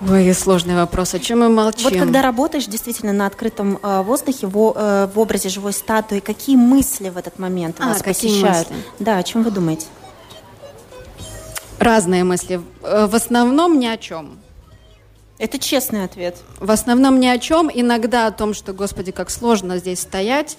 Ой, 0.00 0.34
сложный 0.34 0.76
вопрос. 0.76 1.14
О 1.14 1.18
чем 1.18 1.40
мы 1.40 1.48
молчим? 1.48 1.84
Вот 1.84 1.96
когда 1.96 2.20
работаешь 2.20 2.66
действительно 2.66 3.12
на 3.12 3.26
открытом 3.26 3.78
э, 3.82 4.02
воздухе, 4.02 4.46
в, 4.46 4.72
э, 4.76 5.08
в 5.12 5.18
образе 5.18 5.48
живой 5.48 5.72
статуи, 5.72 6.20
какие 6.20 6.56
мысли 6.56 7.08
в 7.08 7.16
этот 7.16 7.38
момент 7.38 7.76
а, 7.80 7.88
вас 7.88 8.02
посещают? 8.02 8.70
Мысли? 8.70 8.84
Да, 8.98 9.16
о 9.16 9.22
чем 9.22 9.42
вы 9.42 9.50
думаете? 9.50 9.86
Разные 11.78 12.24
мысли. 12.24 12.60
Э, 12.82 13.06
в 13.06 13.14
основном 13.14 13.78
ни 13.78 13.86
о 13.86 13.96
чем. 13.96 14.38
Это 15.38 15.58
честный 15.58 16.04
ответ. 16.04 16.36
В 16.60 16.70
основном 16.70 17.18
ни 17.18 17.26
о 17.26 17.38
чем. 17.38 17.70
Иногда 17.72 18.26
о 18.26 18.32
том, 18.32 18.52
что, 18.52 18.72
господи, 18.72 19.12
как 19.12 19.30
сложно 19.30 19.78
здесь 19.78 20.00
стоять. 20.00 20.58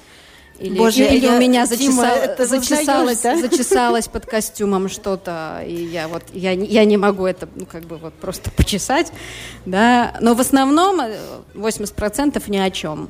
Или, 0.59 0.77
Боже, 0.77 1.05
или 1.05 1.25
я, 1.25 1.35
у 1.35 1.39
меня 1.39 1.65
зачеса... 1.65 2.35
Дима, 2.37 2.45
зачесалось, 2.45 3.21
да? 3.21 3.37
зачесалось 3.37 4.07
под 4.07 4.25
костюмом 4.25 4.89
что-то, 4.89 5.63
и 5.65 5.73
я 5.73 6.07
вот 6.07 6.23
я, 6.33 6.51
я 6.51 6.83
не 6.85 6.97
могу 6.97 7.25
это 7.25 7.47
ну, 7.55 7.65
как 7.65 7.83
бы 7.83 7.97
вот 7.97 8.13
просто 8.15 8.49
почесать, 8.51 9.11
да. 9.65 10.17
Но 10.19 10.33
в 10.33 10.39
основном 10.39 10.99
80% 11.53 12.37
э, 12.37 12.51
ни 12.51 12.57
о 12.57 12.71
чем. 12.71 13.09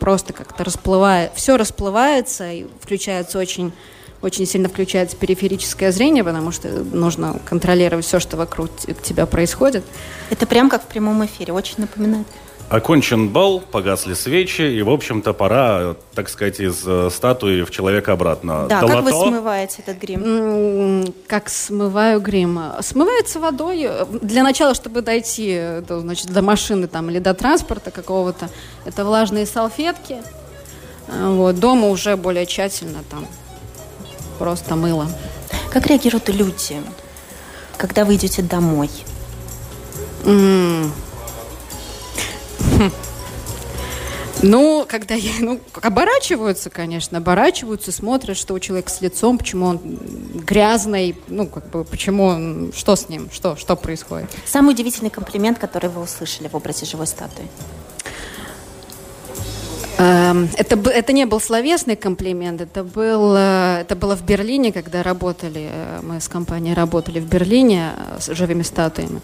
Просто 0.00 0.32
как-то 0.32 0.64
расплывает, 0.64 1.32
все 1.34 1.56
расплывается, 1.56 2.50
и 2.50 2.66
включается 2.80 3.38
очень 3.38 3.72
очень 4.20 4.46
сильно 4.46 4.68
включается 4.68 5.16
периферическое 5.16 5.92
зрение, 5.92 6.24
потому 6.24 6.50
что 6.50 6.68
нужно 6.68 7.40
контролировать 7.44 8.04
все, 8.04 8.18
что 8.18 8.36
вокруг 8.36 8.70
тебя 9.02 9.26
происходит. 9.26 9.84
Это 10.30 10.46
прям 10.46 10.68
как 10.68 10.82
в 10.82 10.86
прямом 10.86 11.24
эфире, 11.24 11.52
очень 11.52 11.76
напоминает. 11.78 12.26
Окончен 12.70 13.30
бал, 13.30 13.60
погасли 13.60 14.12
свечи, 14.12 14.60
и, 14.60 14.82
в 14.82 14.90
общем-то, 14.90 15.32
пора, 15.32 15.96
так 16.14 16.28
сказать, 16.28 16.60
из 16.60 16.82
э, 16.84 17.08
статуи 17.10 17.62
в 17.62 17.70
человека 17.70 18.12
обратно. 18.12 18.66
Да, 18.68 18.80
Долото. 18.80 18.96
как 18.96 19.04
вы 19.04 19.10
смываете 19.10 19.82
этот 19.86 19.98
грим? 19.98 21.14
Как 21.26 21.48
смываю 21.48 22.20
грим? 22.20 22.60
Смывается 22.82 23.40
водой. 23.40 23.88
Для 24.20 24.42
начала, 24.42 24.74
чтобы 24.74 25.00
дойти 25.00 25.80
до, 25.88 26.00
значит, 26.00 26.30
до 26.30 26.42
машины 26.42 26.88
там, 26.88 27.08
или 27.08 27.20
до 27.20 27.32
транспорта 27.32 27.90
какого-то, 27.90 28.50
это 28.84 29.02
влажные 29.02 29.46
салфетки. 29.46 30.18
Вот. 31.08 31.58
Дома 31.58 31.88
уже 31.88 32.16
более 32.16 32.44
тщательно 32.44 32.98
там 33.10 33.26
просто 34.38 34.76
мыло. 34.76 35.06
Как 35.70 35.86
реагируют 35.86 36.28
люди, 36.28 36.76
когда 37.78 38.04
вы 38.04 38.16
идете 38.16 38.42
домой? 38.42 38.90
Mm. 40.24 40.67
Ну, 44.40 44.86
когда 44.88 45.14
я, 45.14 45.32
ну, 45.40 45.58
оборачиваются, 45.82 46.70
конечно, 46.70 47.18
оборачиваются, 47.18 47.90
смотрят, 47.90 48.36
что 48.36 48.54
у 48.54 48.60
человека 48.60 48.88
с 48.88 49.00
лицом, 49.00 49.36
почему 49.36 49.66
он 49.66 49.80
грязный, 50.46 51.16
ну, 51.26 51.46
как 51.48 51.68
бы, 51.70 51.82
почему 51.82 52.26
он, 52.26 52.72
что 52.72 52.94
с 52.94 53.08
ним, 53.08 53.30
что, 53.32 53.56
что 53.56 53.74
происходит. 53.74 54.30
Самый 54.46 54.74
удивительный 54.74 55.10
комплимент, 55.10 55.58
который 55.58 55.90
вы 55.90 56.02
услышали 56.02 56.46
в 56.46 56.54
образе 56.54 56.86
живой 56.86 57.08
статуи? 57.08 57.46
Эм, 59.98 60.48
это, 60.56 60.78
это 60.90 61.12
не 61.12 61.26
был 61.26 61.40
словесный 61.40 61.96
комплимент, 61.96 62.60
это, 62.60 62.84
был, 62.84 63.34
э, 63.36 63.80
это 63.80 63.96
было 63.96 64.16
в 64.16 64.22
Берлине, 64.22 64.72
когда 64.72 65.02
работали, 65.02 65.68
э, 65.72 66.00
мы 66.02 66.20
с 66.20 66.28
компанией 66.28 66.74
работали 66.74 67.18
в 67.18 67.28
Берлине 67.28 67.90
э, 67.96 68.20
с 68.20 68.32
живыми 68.32 68.62
статуями. 68.62 69.20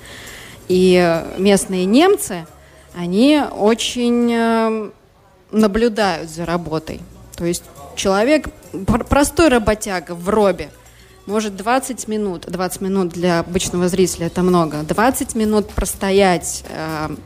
И 0.67 1.23
местные 1.39 1.85
немцы, 1.85 2.47
они 2.95 3.43
очень 3.51 4.33
эм, 4.33 4.93
наблюдают 5.51 6.31
за 6.31 6.47
работой. 6.47 7.01
То 7.37 7.45
есть 7.45 7.65
человек, 7.97 8.49
простой 9.09 9.49
работяга 9.49 10.15
в 10.15 10.29
робе, 10.29 10.71
может 11.27 11.57
20 11.57 12.07
минут, 12.09 12.47
20 12.47 12.81
минут 12.83 13.09
для 13.09 13.41
обычного 13.41 13.89
зрителя 13.89 14.27
это 14.27 14.43
много, 14.43 14.83
20 14.83 15.35
минут 15.35 15.71
простоять 15.71 16.65
э, 16.69 17.17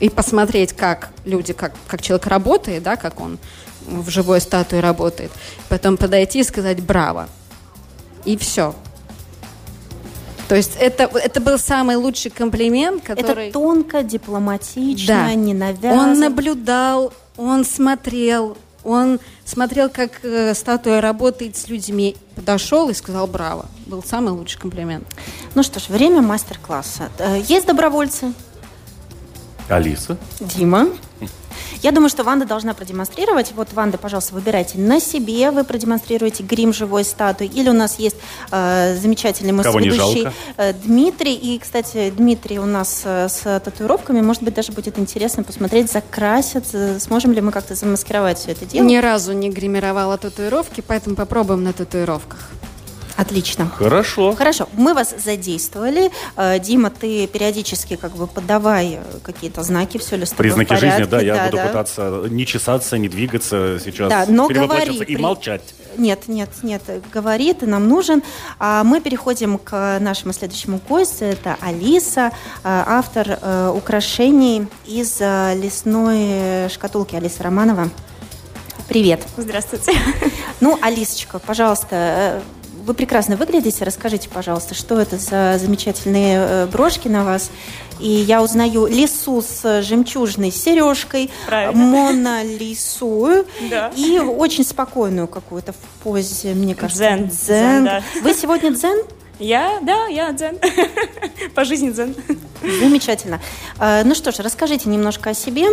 и 0.00 0.08
посмотреть, 0.08 0.72
как 0.72 1.10
люди, 1.24 1.52
как, 1.52 1.72
как 1.86 2.02
человек 2.02 2.26
работает, 2.26 2.82
да, 2.82 2.96
как 2.96 3.20
он 3.20 3.38
в 3.86 4.10
живой 4.10 4.40
статуе 4.40 4.80
работает, 4.80 5.30
потом 5.68 5.96
подойти 5.96 6.40
и 6.40 6.44
сказать 6.44 6.82
«браво». 6.82 7.28
И 8.24 8.36
все. 8.36 8.74
То 10.48 10.54
есть 10.54 10.76
это, 10.78 11.04
это 11.04 11.40
был 11.40 11.58
самый 11.58 11.96
лучший 11.96 12.30
комплимент, 12.30 13.02
который... 13.02 13.48
Это 13.48 13.52
тонко, 13.52 14.02
дипломатично, 14.02 15.26
да. 15.26 15.34
не 15.34 15.54
навязано. 15.54 16.02
Он 16.02 16.20
наблюдал, 16.20 17.12
он 17.36 17.64
смотрел, 17.64 18.56
он 18.84 19.18
смотрел, 19.44 19.90
как 19.90 20.24
э, 20.24 20.54
статуя 20.54 21.00
работает 21.00 21.56
с 21.56 21.68
людьми, 21.68 22.16
подошел 22.36 22.88
и 22.88 22.94
сказал 22.94 23.26
«браво». 23.26 23.66
Был 23.86 24.02
самый 24.04 24.30
лучший 24.30 24.60
комплимент. 24.60 25.06
Ну 25.56 25.64
что 25.64 25.80
ж, 25.80 25.88
время 25.88 26.22
мастер-класса. 26.22 27.10
Э, 27.18 27.40
есть 27.48 27.66
добровольцы? 27.66 28.32
Алиса. 29.68 30.16
Дима. 30.38 30.88
Я 31.86 31.92
думаю, 31.92 32.08
что 32.08 32.24
Ванда 32.24 32.46
должна 32.46 32.74
продемонстрировать. 32.74 33.52
Вот, 33.54 33.72
Ванда, 33.72 33.96
пожалуйста, 33.96 34.34
выбирайте 34.34 34.76
на 34.76 34.98
себе. 34.98 35.52
Вы 35.52 35.62
продемонстрируете 35.62 36.42
грим 36.42 36.72
живой 36.72 37.04
статуи. 37.04 37.46
Или 37.46 37.68
у 37.68 37.74
нас 37.74 38.00
есть 38.00 38.16
э, 38.50 38.96
замечательный 39.00 39.52
мой 39.52 39.62
ведущий 39.62 40.26
э, 40.56 40.72
Дмитрий. 40.72 41.34
И, 41.34 41.60
кстати, 41.60 42.10
Дмитрий 42.10 42.58
у 42.58 42.64
нас 42.64 43.02
э, 43.04 43.28
с 43.28 43.60
татуировками. 43.60 44.20
Может 44.20 44.42
быть, 44.42 44.54
даже 44.54 44.72
будет 44.72 44.98
интересно 44.98 45.44
посмотреть, 45.44 45.88
закрасят. 45.92 46.64
Сможем 46.98 47.30
ли 47.30 47.40
мы 47.40 47.52
как-то 47.52 47.76
замаскировать 47.76 48.38
все 48.38 48.50
это 48.50 48.66
дело? 48.66 48.84
Ни 48.84 48.96
разу 48.96 49.32
не 49.32 49.48
гримировала 49.48 50.18
татуировки, 50.18 50.82
поэтому 50.84 51.14
попробуем 51.14 51.62
на 51.62 51.72
татуировках. 51.72 52.50
Отлично. 53.16 53.70
Хорошо. 53.78 54.34
Хорошо. 54.36 54.68
Мы 54.74 54.92
вас 54.92 55.14
задействовали. 55.24 56.10
Э, 56.36 56.58
Дима, 56.58 56.90
ты 56.90 57.26
периодически 57.26 57.96
как 57.96 58.12
бы 58.12 58.26
подавай 58.26 58.98
какие-то 59.22 59.62
знаки, 59.62 59.96
все 59.98 60.16
ли 60.16 60.26
с 60.26 60.30
тобой 60.30 60.44
Признаки 60.44 60.66
в 60.66 60.68
порядке. 60.68 60.98
жизни, 60.98 61.10
да, 61.10 61.20
я 61.20 61.34
да, 61.34 61.44
буду 61.46 61.56
да. 61.56 61.66
пытаться 61.66 62.22
не 62.28 62.46
чесаться, 62.46 62.98
не 62.98 63.08
двигаться 63.08 63.80
сейчас, 63.82 64.10
да, 64.10 64.26
но 64.28 64.48
говори, 64.48 64.96
и 64.96 65.04
при... 65.04 65.16
молчать. 65.16 65.62
Нет, 65.96 66.28
нет, 66.28 66.50
нет, 66.62 66.82
говори, 67.12 67.54
ты 67.54 67.66
нам 67.66 67.88
нужен. 67.88 68.22
А 68.58 68.84
мы 68.84 69.00
переходим 69.00 69.56
к 69.58 69.98
нашему 69.98 70.34
следующему 70.34 70.78
гостю. 70.86 71.24
Это 71.24 71.56
Алиса, 71.62 72.26
э, 72.26 72.30
автор 72.64 73.38
э, 73.40 73.72
украшений 73.74 74.66
из 74.84 75.20
лесной 75.20 76.68
шкатулки. 76.68 77.16
Алиса 77.16 77.42
Романова. 77.42 77.88
Привет. 78.88 79.22
Здравствуйте. 79.36 79.92
Ну, 80.60 80.78
Алисочка, 80.80 81.38
пожалуйста, 81.38 81.88
э, 81.92 82.40
вы 82.86 82.94
прекрасно 82.94 83.36
выглядите. 83.36 83.84
Расскажите, 83.84 84.28
пожалуйста, 84.28 84.74
что 84.74 84.98
это 85.00 85.18
за 85.18 85.58
замечательные 85.58 86.38
э, 86.38 86.66
брошки 86.66 87.08
на 87.08 87.24
вас? 87.24 87.50
И 87.98 88.08
я 88.08 88.42
узнаю 88.42 88.86
лису 88.86 89.42
с 89.42 89.82
жемчужной 89.82 90.50
сережкой, 90.50 91.30
Правильно. 91.46 91.82
Мона 91.82 92.44
Лису 92.44 93.44
Да. 93.70 93.90
и 93.96 94.18
очень 94.18 94.64
спокойную 94.64 95.26
какую-то 95.28 95.72
в 95.72 95.76
позе, 96.02 96.54
мне 96.54 96.74
кажется. 96.74 97.02
Дзен. 97.04 97.28
Дзен. 97.28 97.34
Дзен, 97.38 97.84
да. 97.84 98.02
Вы 98.22 98.34
сегодня 98.34 98.70
дзен? 98.70 99.02
Я, 99.38 99.78
да, 99.82 100.06
я 100.06 100.32
дзен. 100.32 100.58
По 101.54 101.64
жизни 101.64 101.90
дзен. 101.90 102.14
Замечательно. 102.62 103.40
Э, 103.78 104.02
Ну 104.04 104.14
что 104.14 104.30
ж, 104.30 104.38
расскажите 104.40 104.88
немножко 104.88 105.30
о 105.30 105.34
себе. 105.34 105.66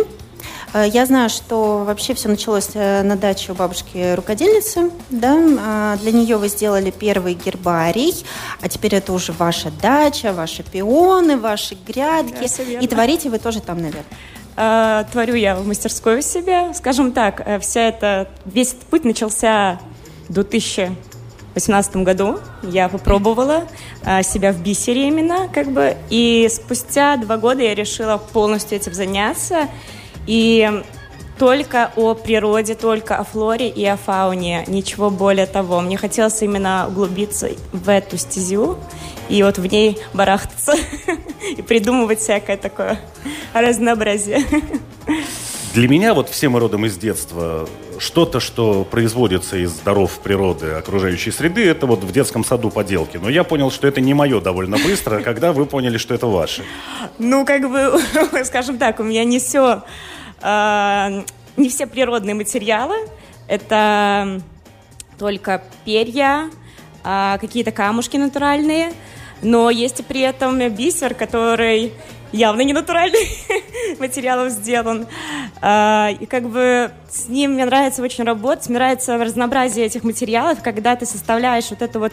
Э, 0.74 0.86
Я 0.92 1.06
знаю, 1.06 1.30
что 1.30 1.84
вообще 1.84 2.12
все 2.14 2.28
началось 2.28 2.70
э, 2.74 3.02
на 3.02 3.16
даче 3.16 3.52
у 3.52 3.54
бабушки 3.54 4.14
рукодельницы. 4.14 4.90
Да? 5.08 5.38
А 5.60 5.96
Для 5.98 6.12
нее 6.12 6.36
вы 6.36 6.48
сделали 6.48 6.90
первый 6.90 7.34
гербарий, 7.34 8.14
а 8.60 8.68
теперь 8.68 8.96
это 8.96 9.12
уже 9.12 9.32
ваша 9.32 9.70
дача, 9.70 10.32
ваши 10.32 10.62
пионы, 10.64 11.38
ваши 11.38 11.76
грядки. 11.86 12.48
Да. 12.58 12.80
И 12.80 12.86
творите 12.88 13.30
вы 13.30 13.38
тоже 13.38 13.60
там, 13.60 13.78
наверное. 13.78 14.04
А, 14.56 15.04
Творю 15.04 15.34
я 15.34 15.56
в 15.56 15.66
мастерской 15.66 16.18
у 16.18 16.22
себя. 16.22 16.74
Скажем 16.74 17.12
так, 17.12 17.42
э, 17.46 17.58
вся 17.60 17.82
эта, 17.82 18.28
весь 18.44 18.72
этот 18.72 18.84
путь 18.84 19.04
начался 19.04 19.80
в 20.28 20.32
2018 20.32 21.96
году. 21.96 22.38
Я 22.62 22.88
попробовала 22.88 23.64
себя 24.22 24.52
в 24.52 24.60
бисере 24.60 25.08
именно, 25.08 25.48
как 25.48 25.70
бы. 25.70 25.96
И 26.10 26.48
спустя 26.50 27.16
два 27.16 27.36
года 27.36 27.62
я 27.62 27.74
решила 27.74 28.16
полностью 28.16 28.76
этим 28.76 28.94
заняться. 28.94 29.68
И 30.26 30.82
только 31.38 31.90
о 31.96 32.14
природе, 32.14 32.74
только 32.74 33.16
о 33.16 33.24
флоре 33.24 33.68
и 33.68 33.84
о 33.84 33.96
фауне, 33.96 34.64
ничего 34.66 35.10
более 35.10 35.46
того. 35.46 35.80
Мне 35.80 35.96
хотелось 35.96 36.40
именно 36.42 36.86
углубиться 36.88 37.50
в 37.72 37.88
эту 37.88 38.16
стезю 38.16 38.78
и 39.28 39.42
вот 39.42 39.58
в 39.58 39.66
ней 39.66 39.98
барахтаться 40.12 40.74
и 41.56 41.62
придумывать 41.62 42.20
всякое 42.20 42.56
такое 42.56 43.00
разнообразие. 43.52 44.44
Для 45.74 45.88
меня 45.88 46.14
вот 46.14 46.28
все 46.28 46.48
мы 46.48 46.60
родом 46.60 46.86
из 46.86 46.96
детства. 46.96 47.68
Что-то, 47.98 48.38
что 48.38 48.84
производится 48.84 49.56
из 49.56 49.72
даров 49.78 50.20
природы, 50.20 50.70
окружающей 50.70 51.32
среды, 51.32 51.64
это 51.66 51.86
вот 51.86 52.04
в 52.04 52.12
детском 52.12 52.44
саду 52.44 52.70
поделки. 52.70 53.16
Но 53.16 53.28
я 53.28 53.42
понял, 53.42 53.72
что 53.72 53.88
это 53.88 54.00
не 54.00 54.14
мое 54.14 54.40
довольно 54.40 54.78
быстро, 54.78 55.20
когда 55.20 55.52
вы 55.52 55.66
поняли, 55.66 55.98
что 55.98 56.14
это 56.14 56.28
ваше. 56.28 56.62
Ну, 57.18 57.44
как 57.44 57.68
бы, 57.68 58.00
скажем 58.44 58.78
так, 58.78 59.00
у 59.00 59.02
меня 59.02 59.24
не 59.24 59.40
все, 59.40 59.82
не 61.56 61.68
все 61.68 61.86
природные 61.86 62.34
материалы. 62.34 62.96
Это 63.48 64.40
только 65.18 65.62
перья, 65.84 66.50
а, 67.02 67.38
какие-то 67.38 67.72
камушки 67.72 68.16
натуральные. 68.16 68.92
Но 69.42 69.70
есть 69.70 70.00
и 70.00 70.02
при 70.02 70.20
этом 70.20 70.58
бисер, 70.70 71.14
который 71.14 71.92
явно 72.32 72.62
не 72.62 72.72
натуральный 72.72 73.28
материалов 73.98 74.50
сделан. 74.50 75.06
А, 75.60 76.10
И 76.20 76.26
как 76.26 76.48
бы 76.48 76.90
с 77.08 77.28
ним 77.28 77.52
мне 77.52 77.64
нравится 77.64 78.02
очень 78.02 78.24
работать, 78.24 78.68
мне 78.68 78.78
нравится 78.78 79.16
разнообразие 79.18 79.86
этих 79.86 80.02
материалов, 80.02 80.62
когда 80.62 80.96
ты 80.96 81.06
составляешь 81.06 81.70
вот 81.70 81.82
это 81.82 81.98
вот 81.98 82.12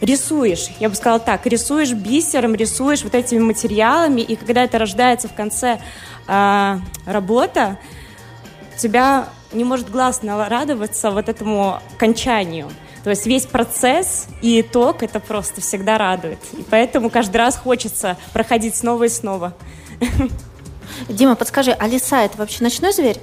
рисуешь, 0.00 0.68
я 0.80 0.88
бы 0.88 0.94
сказала 0.94 1.20
так, 1.20 1.46
рисуешь 1.46 1.92
бисером, 1.92 2.54
рисуешь 2.54 3.02
вот 3.02 3.14
этими 3.14 3.40
материалами, 3.40 4.20
и 4.20 4.36
когда 4.36 4.64
это 4.64 4.78
рождается 4.78 5.28
в 5.28 5.34
конце 5.34 5.80
а, 6.26 6.80
работа, 7.06 7.78
тебя 8.76 9.28
не 9.52 9.64
может 9.64 9.90
глаз 9.90 10.20
радоваться 10.22 11.10
вот 11.10 11.28
этому 11.28 11.80
окончанию. 11.94 12.68
То 13.04 13.10
есть 13.10 13.26
весь 13.26 13.46
процесс 13.46 14.26
и 14.42 14.60
итог 14.60 15.02
это 15.02 15.20
просто 15.20 15.60
всегда 15.60 15.98
радует. 15.98 16.38
И 16.52 16.64
поэтому 16.68 17.10
каждый 17.10 17.38
раз 17.38 17.56
хочется 17.56 18.16
проходить 18.32 18.76
снова 18.76 19.04
и 19.04 19.08
снова. 19.08 19.54
Дима, 21.08 21.36
подскажи, 21.36 21.72
а 21.72 21.86
лиса 21.86 22.24
это 22.24 22.36
вообще 22.38 22.64
ночной 22.64 22.92
зверь? 22.92 23.18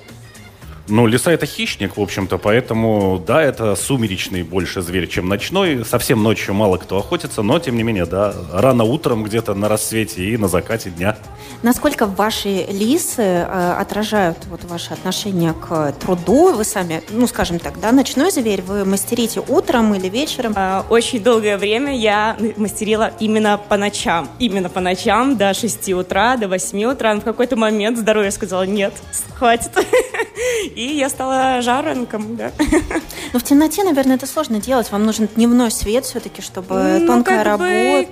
Ну, 0.88 1.08
лиса 1.08 1.32
это 1.32 1.48
хищник, 1.48 1.98
в 1.98 2.01
общем-то, 2.01 2.38
поэтому, 2.38 3.22
да, 3.25 3.42
это 3.42 3.75
сумеречный 3.75 4.44
больше 4.44 4.82
зверь, 4.82 5.08
чем 5.08 5.27
ночной. 5.27 5.84
Совсем 5.84 6.22
ночью 6.22 6.54
мало 6.54 6.77
кто 6.77 7.00
охотится, 7.00 7.42
но, 7.42 7.58
тем 7.58 7.75
не 7.75 7.84
менее, 7.84 8.06
да, 8.06 8.34
рано 8.54 8.84
утром 8.84 9.24
где-то 9.24 9.56
на 9.56 9.67
рассвете 9.67 10.24
и 10.24 10.38
на 10.38 10.48
закате 10.48 10.91
дня. 10.91 11.17
Насколько 11.63 12.06
ваши 12.06 12.65
лисы 12.69 13.21
э, 13.21 13.76
отражают 13.80 14.38
вот 14.45 14.63
ваше 14.65 14.93
отношение 14.93 15.54
к 15.54 15.93
труду? 15.93 16.54
Вы 16.54 16.63
сами, 16.63 17.02
ну, 17.10 17.26
скажем 17.26 17.58
так, 17.58 17.80
да, 17.80 17.91
ночной 17.91 18.30
зверь, 18.30 18.62
вы 18.62 18.86
мастерите 18.86 19.41
утром 19.48 19.95
или 19.95 20.08
вечером? 20.08 20.54
А, 20.56 20.86
Очень 20.89 21.24
долгое 21.24 21.58
время 21.58 21.98
я 21.98 22.38
мастерила 22.58 23.12
именно 23.19 23.58
по 23.58 23.78
ночам. 23.78 24.30
Именно 24.38 24.69
по 24.69 24.82
ночам 24.82 25.36
до 25.36 25.54
6 25.56 25.93
утра, 25.93 26.38
до 26.38 26.48
8 26.48 26.84
утра. 26.86 27.15
Но 27.15 27.21
в 27.21 27.24
какой-то 27.24 27.56
момент 27.56 27.98
здоровье 27.98 28.30
сказала, 28.30 28.63
нет, 28.63 28.93
хватит. 29.34 29.71
И 30.75 30.85
я 30.97 31.09
стала 31.09 31.61
жаренком, 31.61 32.35
да. 32.35 32.51
Ну, 33.33 33.39
в 33.39 33.43
темноте, 33.43 33.83
наверное, 33.83 34.15
это 34.15 34.27
сложно 34.27 34.59
делать. 34.61 34.91
Вам 34.91 35.05
нужен 35.05 35.27
дневной 35.35 35.71
свет 35.71 36.05
все-таки, 36.05 36.41
чтобы 36.41 36.99
Ну, 37.01 37.07
тонкая 37.07 37.43
как 37.43 37.59
бы, 37.59 37.65
работа. 37.65 38.11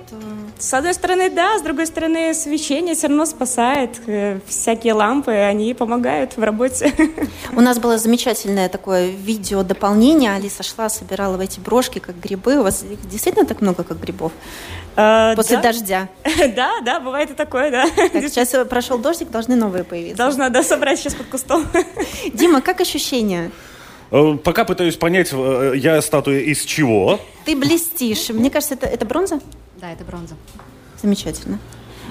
С 0.58 0.72
одной 0.72 0.94
стороны, 0.94 1.30
да, 1.30 1.58
с 1.58 1.62
другой 1.62 1.86
стороны, 1.86 2.32
свечение 2.32 2.94
все 2.94 3.08
равно 3.08 3.26
спасает. 3.26 4.00
Э, 4.06 4.38
Всякие 4.46 4.94
лампы, 4.94 5.32
они 5.32 5.74
помогают 5.74 6.36
в 6.36 6.42
работе. 6.42 6.92
У 7.52 7.60
нас 7.60 7.78
было 7.78 7.98
замечательное 7.98 8.68
такое 8.68 9.08
видео 9.08 9.62
дополнение. 9.62 10.32
Алиса 10.32 10.62
шла, 10.62 10.88
собирала 10.88 11.36
в 11.36 11.40
эти 11.40 11.58
брошки, 11.60 11.98
как 11.98 12.18
грибы. 12.20 12.58
У 12.58 12.62
вас 12.62 12.84
их 12.88 13.06
действительно 13.08 13.46
так 13.46 13.60
много, 13.62 13.82
как 13.82 14.00
грибов? 14.00 14.32
А, 14.96 15.34
После 15.34 15.56
да. 15.56 15.62
дождя. 15.64 16.08
Да, 16.54 16.80
да, 16.82 17.00
бывает 17.00 17.30
и 17.30 17.34
такое, 17.34 17.70
да. 17.70 17.86
Так, 18.12 18.22
сейчас 18.22 18.54
прошел 18.68 18.98
дождик, 18.98 19.30
должны 19.30 19.56
новые 19.56 19.82
появиться. 19.82 20.16
Должна, 20.16 20.50
да, 20.50 20.62
собрать 20.62 21.00
сейчас 21.00 21.14
под 21.14 21.26
кустом. 21.26 21.66
Дима, 22.32 22.53
как 22.60 22.80
ощущения? 22.80 23.50
Э, 24.10 24.36
Пока 24.42 24.64
пытаюсь 24.64 24.96
понять, 24.96 25.30
э, 25.32 25.72
я 25.76 26.00
статуя 26.02 26.40
из 26.40 26.62
чего. 26.64 27.20
Ты 27.44 27.56
блестишь. 27.56 28.28
Мне 28.30 28.50
кажется, 28.50 28.74
это, 28.74 28.86
это 28.86 29.04
бронза? 29.06 29.40
Да, 29.80 29.90
это 29.92 30.04
бронза. 30.04 30.34
Замечательно. 31.02 31.58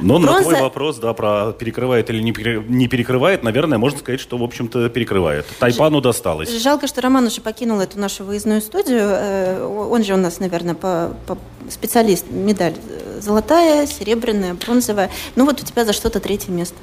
Но 0.01 0.17
на 0.17 0.25
Бронза- 0.32 0.41
твой 0.49 0.62
вопрос, 0.62 0.97
да, 0.97 1.13
про 1.13 1.51
перекрывает 1.53 2.10
или 2.10 2.19
не 2.19 2.32
пере- 2.34 2.63
не 2.67 2.88
перекрывает, 2.88 3.43
наверное, 3.43 3.77
можно 3.77 3.99
сказать, 3.99 4.19
что, 4.19 4.38
в 4.39 4.43
общем-то, 4.43 4.89
перекрывает. 4.89 5.45
Тайпану 5.60 6.01
досталось. 6.01 6.49
Жалко, 6.49 6.88
что 6.88 6.99
Роман 7.01 7.27
уже 7.27 7.41
покинул 7.41 7.79
эту 7.79 7.99
нашу 7.99 8.23
выездную 8.23 8.62
студию. 8.62 9.01
Э, 9.03 9.63
Он 9.91 10.03
же 10.03 10.15
у 10.15 10.17
нас, 10.17 10.39
наверное, 10.39 10.73
по, 10.73 11.15
по- 11.27 11.38
специалист. 11.69 12.25
Медаль 12.32 12.73
золотая, 13.21 13.86
серебряная, 13.86 14.56
бронзовая. 14.56 15.12
Ну 15.36 15.45
вот 15.45 15.62
у 15.62 15.65
тебя 15.65 15.86
за 15.86 15.93
что-то 15.93 16.19
третье 16.19 16.51
место. 16.51 16.75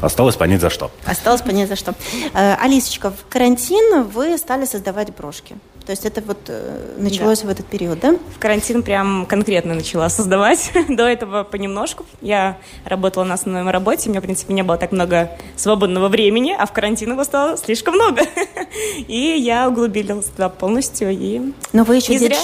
Осталось 0.00 0.36
понять, 0.36 0.60
за 0.60 0.70
что. 0.70 0.90
Осталось 1.04 1.42
понять 1.42 1.68
за 1.68 1.76
что. 1.76 1.94
Э, 2.34 2.54
Алисочка, 2.54 3.10
в 3.10 3.26
карантин 3.28 4.04
вы 4.04 4.38
стали 4.38 4.64
создавать 4.64 5.14
брошки. 5.14 5.56
То 5.84 5.92
есть 5.92 6.06
это 6.06 6.20
вот 6.20 6.38
э, 6.48 6.94
началось 6.98 7.42
в 7.42 7.48
этот 7.48 7.66
период, 7.66 8.00
да? 8.00 8.14
В 8.36 8.38
карантин 8.38 8.82
прям 8.82 9.26
конкретно 9.26 9.74
начала 9.74 10.08
создавать. 10.08 10.70
До 10.88 11.04
этого 11.04 11.42
понемножку. 11.42 12.06
Я 12.20 12.58
работала 12.84 13.24
на 13.24 13.34
основной 13.34 13.70
работе, 13.72 14.08
у 14.08 14.10
меня, 14.10 14.20
в 14.20 14.24
принципе, 14.24 14.54
не 14.54 14.62
было 14.62 14.76
так 14.78 14.92
много 14.92 15.30
свободного 15.56 16.08
времени, 16.08 16.54
а 16.56 16.66
в 16.66 16.72
карантин 16.72 17.12
его 17.12 17.24
стало 17.24 17.56
слишком 17.56 17.94
много. 17.94 18.22
И 19.08 19.36
я 19.38 19.68
углубилась 19.68 20.26
туда 20.26 20.48
полностью. 20.48 21.10
И... 21.10 21.52
Но 21.72 21.84
вы 21.84 21.96
еще 21.96 22.12
Не 22.12 22.18
зря. 22.18 22.36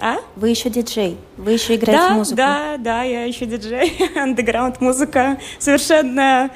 А? 0.00 0.16
Вы 0.34 0.48
еще 0.48 0.70
диджей. 0.70 1.18
Вы 1.36 1.52
еще 1.52 1.76
играете 1.76 2.08
да, 2.08 2.14
музыку. 2.14 2.36
да, 2.36 2.76
да, 2.78 3.02
я 3.02 3.24
еще 3.24 3.44
диджей, 3.44 3.96
андеграунд 4.16 4.80
музыка, 4.80 5.38
совершенно 5.58 6.50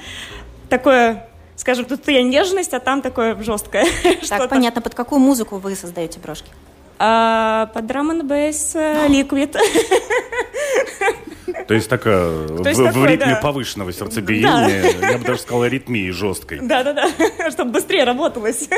такое, 0.70 1.28
скажем, 1.54 1.85
тут 1.85 2.09
я 2.09 2.22
нежность, 2.22 2.72
а 2.72 2.80
там 2.80 3.02
такое 3.02 3.40
жесткое. 3.42 3.87
Так, 4.28 4.48
понятно, 4.50 4.80
под 4.80 4.94
какую 4.94 5.20
музыку 5.20 5.59
вы 5.59 5.76
создаете 5.76 6.18
брошки? 6.20 6.50
А, 6.98 7.66
под 7.74 7.87
драм 7.87 8.11
н 8.11 8.26
бейс 8.26 8.74
ликвид. 9.09 9.57
То 11.68 11.74
есть 11.74 11.88
такая 11.88 12.26
в, 12.28 12.66
есть 12.66 12.78
в 12.78 13.07
ритме 13.07 13.35
да. 13.35 13.40
повышенного 13.40 13.92
сердцебиения, 13.92 15.12
я 15.12 15.18
бы 15.18 15.24
даже 15.24 15.40
сказал, 15.40 15.62
аритмии 15.62 16.11
жесткой. 16.11 16.61
Да-да-да, 16.61 17.09
чтобы 17.50 17.72
быстрее 17.72 18.04
работалось. 18.04 18.68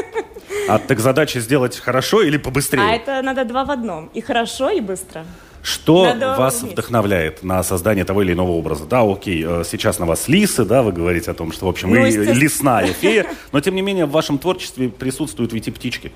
А 0.69 0.79
так 0.79 1.01
задача 1.01 1.41
сделать 1.41 1.77
хорошо 1.79 2.23
или 2.23 2.37
побыстрее? 2.37 2.83
А 2.83 2.93
это 2.95 3.23
надо 3.23 3.45
два 3.45 3.65
в 3.65 3.71
одном. 3.71 4.07
И 4.15 4.21
хорошо, 4.21 4.71
и 4.71 4.81
быстро. 4.81 5.25
Что 5.63 6.05
Надо 6.05 6.37
вас 6.37 6.63
уметь. 6.63 6.75
вдохновляет 6.75 7.43
на 7.43 7.61
создание 7.65 8.05
того 8.05 8.23
или 8.23 8.35
иного 8.35 8.53
образа? 8.53 8.87
Да, 8.87 9.03
окей, 9.03 9.45
э, 9.45 9.65
сейчас 9.69 9.99
на 9.99 10.07
вас 10.07 10.29
лисы, 10.29 10.65
да, 10.65 10.85
вы 10.85 10.93
говорите 10.93 11.29
о 11.33 11.35
том, 11.35 11.51
что, 11.51 11.67
в 11.67 11.69
общем, 11.69 11.91
Ну, 11.91 12.03
вы 12.03 12.09
лесная 12.09 12.87
фея, 12.87 13.27
но, 13.51 13.61
тем 13.61 13.75
не 13.75 13.83
менее, 13.83 14.07
в 14.07 14.13
вашем 14.13 14.39
творчестве 14.39 14.89
присутствуют 14.89 15.53
ведь 15.53 15.67
и 15.67 15.73
птички. 15.73 16.13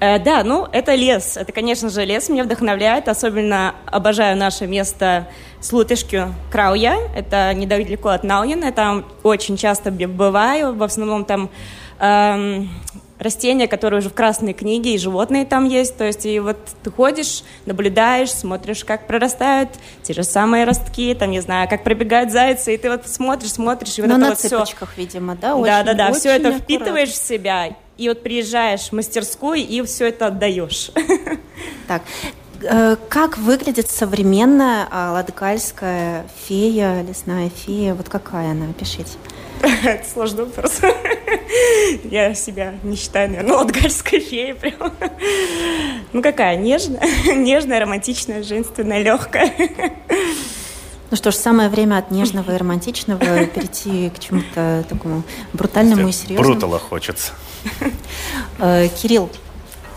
Э, 0.00 0.18
да, 0.18 0.44
ну, 0.44 0.66
это 0.72 0.94
лес. 0.94 1.36
Это, 1.36 1.52
конечно 1.52 1.88
же, 1.88 2.04
лес 2.04 2.28
меня 2.28 2.44
вдохновляет. 2.44 3.08
Особенно 3.08 3.74
обожаю 3.86 4.36
наше 4.36 4.66
место 4.66 5.28
Слутышкю 5.60 6.34
Крауя. 6.50 6.96
Это 7.14 7.52
недалеко 7.54 8.10
от 8.10 8.24
Науина. 8.24 8.66
Я 8.66 8.72
там 8.72 9.04
очень 9.22 9.56
часто 9.56 9.90
бываю. 9.90 10.74
В 10.74 10.82
основном 10.82 11.24
там 11.24 11.50
эм, 12.00 12.68
растения, 13.18 13.68
которые 13.68 14.00
уже 14.00 14.10
в 14.10 14.14
красной 14.14 14.52
книге, 14.52 14.94
и 14.94 14.98
животные 14.98 15.44
там 15.44 15.64
есть. 15.64 15.96
То 15.96 16.04
есть 16.04 16.26
и 16.26 16.40
вот 16.40 16.58
ты 16.82 16.90
ходишь, 16.90 17.42
наблюдаешь, 17.66 18.30
смотришь, 18.30 18.84
как 18.84 19.06
прорастают 19.06 19.70
те 20.02 20.12
же 20.12 20.22
самые 20.22 20.64
ростки, 20.64 21.14
там, 21.14 21.30
не 21.30 21.40
знаю, 21.40 21.68
как 21.68 21.84
пробегают 21.84 22.30
зайцы, 22.30 22.74
и 22.74 22.76
ты 22.76 22.90
вот 22.90 23.06
смотришь, 23.06 23.52
смотришь, 23.52 23.98
и 23.98 24.02
вот 24.02 24.08
Но 24.08 24.14
это 24.14 24.22
на 24.22 24.28
вот 24.30 24.38
все... 24.38 24.64
видимо, 24.96 25.36
да? 25.36 25.54
да, 25.54 25.82
да, 25.82 25.94
да, 25.94 26.12
все 26.12 26.30
это 26.30 26.48
аккуратно. 26.48 26.64
впитываешь 26.64 27.10
в 27.10 27.16
себя, 27.16 27.68
и 27.96 28.08
вот 28.08 28.22
приезжаешь 28.22 28.88
в 28.88 28.92
мастерскую 28.92 29.58
и 29.58 29.82
все 29.82 30.08
это 30.08 30.28
отдаешь. 30.28 30.90
Так, 31.86 32.00
э, 32.62 32.96
как 33.10 33.36
выглядит 33.36 33.90
современная 33.90 34.88
а, 34.90 35.12
ладыкальская 35.12 36.26
фея, 36.46 37.02
лесная 37.02 37.50
фея? 37.50 37.94
Вот 37.94 38.08
какая 38.08 38.52
она? 38.52 38.70
Опишите. 38.70 39.18
Это 39.84 40.08
сложный 40.08 40.44
вопрос. 40.44 40.80
Я 42.04 42.34
себя 42.34 42.74
не 42.82 42.96
считаю, 42.96 43.30
наверное, 43.30 43.56
латгальской 43.56 44.18
феей 44.20 44.54
прям. 44.54 44.92
Ну 46.14 46.22
какая, 46.22 46.56
нежная, 46.56 47.06
нежная, 47.34 47.80
романтичная, 47.80 48.42
женственная, 48.42 49.02
легкая. 49.02 49.52
Ну 51.10 51.16
что 51.16 51.30
ж, 51.30 51.34
самое 51.34 51.68
время 51.68 51.98
от 51.98 52.10
нежного 52.10 52.52
и 52.52 52.56
романтичного 52.56 53.44
перейти 53.46 54.10
к 54.10 54.18
чему-то 54.18 54.84
такому 54.88 55.22
брутальному 55.52 56.08
и 56.08 56.12
серьезному. 56.12 56.52
Брутала 56.52 56.78
хочется. 56.78 57.34
Э, 58.58 58.88
Кирилл, 58.88 59.30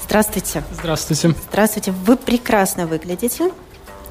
здравствуйте. 0.04 0.64
Здравствуйте. 0.72 1.36
Здравствуйте. 1.50 1.92
Вы 1.92 2.18
прекрасно 2.18 2.88
выглядите. 2.88 3.52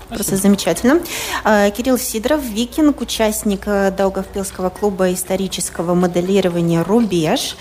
Просто 0.08 0.36
замечательно. 0.36 1.00
Э, 1.44 1.68
Кирилл 1.72 1.98
Сидоров, 1.98 2.40
викинг, 2.42 3.00
участник 3.00 3.62
э, 3.66 3.90
Даугавпилского 3.90 4.70
клуба 4.70 5.12
исторического 5.12 5.94
моделирования 5.94 6.82
«Рубеж». 6.82 7.56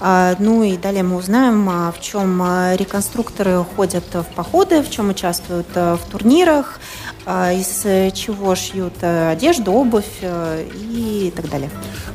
Ну 0.00 0.62
и 0.62 0.78
далее 0.78 1.02
мы 1.02 1.16
узнаем, 1.16 1.68
а, 1.68 1.92
в 1.92 2.00
чем 2.00 2.42
реконструкторы 2.74 3.62
ходят 3.76 4.04
в 4.14 4.24
походы, 4.34 4.82
в 4.82 4.90
чем 4.90 5.10
участвуют 5.10 5.68
в 5.74 6.00
турнирах, 6.10 6.80
из 7.26 7.82
чего 8.14 8.54
шьют 8.54 8.94
одежду, 9.02 9.72
обувь 9.72 10.22
и 10.22 11.30
так 11.36 11.50
далее. 11.50 11.70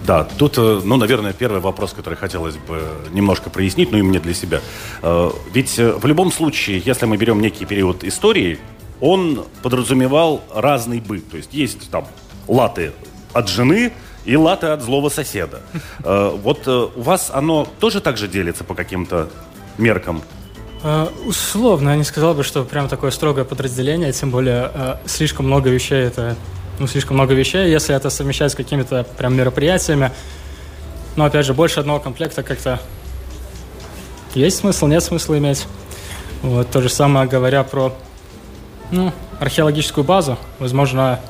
Да, 0.06 0.24
тут, 0.24 0.58
э, 0.58 0.82
ну, 0.84 0.98
наверное, 0.98 1.34
первый 1.34 1.62
вопрос, 1.62 1.94
который 1.94 2.16
хотелось 2.16 2.56
бы 2.56 2.82
немножко 3.12 3.50
прояснить, 3.50 3.92
ну 3.92 3.98
и 3.98 4.02
мне 4.04 4.20
для 4.20 4.34
себя. 4.34 4.62
Э, 5.02 5.32
Ведь 5.52 5.80
э, 5.80 5.94
в 5.94 6.06
любом 6.06 6.32
случае, 6.32 6.82
если 6.86 7.08
мы 7.08 7.18
берем 7.18 7.42
некий 7.42 7.66
период 7.66 8.04
истории, 8.04 8.60
он 9.02 9.46
подразумевал 9.64 10.44
разный 10.54 11.00
быт. 11.00 11.30
То 11.30 11.38
есть 11.38 11.54
есть 11.54 11.90
там 11.90 12.06
латы 12.48 12.92
от 13.34 13.50
жены 13.50 13.94
и 14.26 14.36
латы 14.38 14.68
от 14.68 14.82
злого 14.82 15.10
соседа. 15.10 15.62
Вот 16.00 16.68
у 16.68 17.02
вас 17.02 17.30
оно 17.34 17.68
тоже 17.80 18.00
так 18.00 18.18
же 18.18 18.28
делится 18.28 18.64
по 18.64 18.74
каким-то 18.74 19.30
меркам? 19.78 20.22
Условно, 21.26 21.90
я 21.90 21.96
не 21.98 22.06
сказал 22.06 22.34
бы, 22.34 22.44
что 22.44 22.64
прям 22.64 22.88
такое 22.88 23.12
строгое 23.12 23.44
подразделение, 23.44 24.14
тем 24.14 24.32
более 24.32 24.72
слишком 25.06 25.46
много 25.48 25.70
вещей 25.70 26.00
это, 26.00 26.38
ну, 26.80 26.88
слишком 26.88 27.18
много 27.18 27.34
вещей, 27.34 27.70
если 27.70 27.96
это 27.96 28.10
совмещать 28.10 28.52
с 28.52 28.56
какими-то 28.56 29.06
прям 29.18 29.36
мероприятиями. 29.36 30.12
Но, 31.16 31.26
опять 31.26 31.46
же, 31.46 31.54
больше 31.54 31.80
одного 31.80 32.00
комплекта 32.00 32.44
как-то 32.44 32.80
есть 34.34 34.58
смысл, 34.58 34.88
нет 34.88 35.02
смысла 35.02 35.38
иметь. 35.38 35.66
Вот, 36.42 36.70
то 36.70 36.82
же 36.82 36.90
самое 36.90 37.28
говоря 37.28 37.64
про 37.64 37.96
ну, 38.92 39.14
археологическую 39.40 40.04
базу. 40.04 40.38
Возможно, 40.60 41.22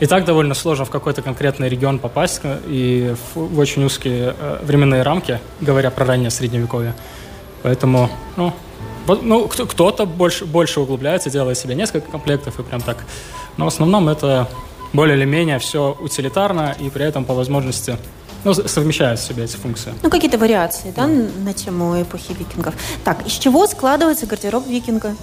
и 0.00 0.06
так 0.06 0.24
довольно 0.24 0.54
сложно 0.54 0.84
в 0.84 0.90
какой-то 0.90 1.22
конкретный 1.22 1.68
регион 1.68 2.00
попасть 2.00 2.40
э, 2.42 2.58
и 2.66 3.14
в, 3.34 3.38
в 3.38 3.58
очень 3.58 3.84
узкие 3.84 4.34
э, 4.38 4.58
временные 4.62 5.02
рамки, 5.02 5.40
говоря 5.60 5.90
про 5.90 6.04
раннее 6.04 6.30
средневековье. 6.30 6.94
Поэтому, 7.62 8.10
ну, 8.36 8.52
ну 9.06 9.46
кто- 9.46 9.66
кто-то 9.66 10.04
больше, 10.04 10.44
больше 10.44 10.80
углубляется, 10.80 11.30
делает 11.30 11.56
себе 11.56 11.74
несколько 11.74 12.10
комплектов 12.10 12.58
и 12.58 12.62
прям 12.64 12.80
так. 12.80 13.04
Но 13.56 13.64
в 13.64 13.68
основном 13.68 14.08
это 14.08 14.48
более 14.92 15.16
или 15.16 15.24
менее 15.24 15.58
все 15.58 15.96
утилитарно 16.00 16.74
и 16.78 16.88
при 16.90 17.04
этом 17.04 17.24
по 17.24 17.34
возможности 17.34 17.96
ну, 18.44 18.52
с- 18.54 18.66
совмещает 18.68 19.18
в 19.18 19.22
себе 19.26 19.44
эти 19.44 19.56
функции. 19.56 19.92
Ну, 20.02 20.10
какие-то 20.10 20.38
вариации, 20.38 20.92
да, 20.94 21.06
на 21.06 21.52
тему 21.54 22.00
эпохи 22.00 22.32
викингов. 22.38 22.74
Так, 23.04 23.26
из 23.26 23.32
чего 23.32 23.66
складывается 23.66 24.26
гардероб 24.26 24.66
викинга? 24.66 25.14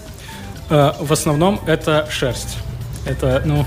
Э, 0.70 0.94
В 1.00 1.12
основном 1.14 1.60
это 1.68 2.08
шерсть. 2.10 2.58
Это, 3.06 3.42
ну, 3.46 3.66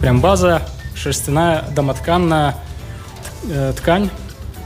прям 0.00 0.20
база, 0.20 0.62
шерстяная, 0.94 1.64
домотканная 1.74 2.56
э, 3.48 3.72
ткань. 3.76 4.10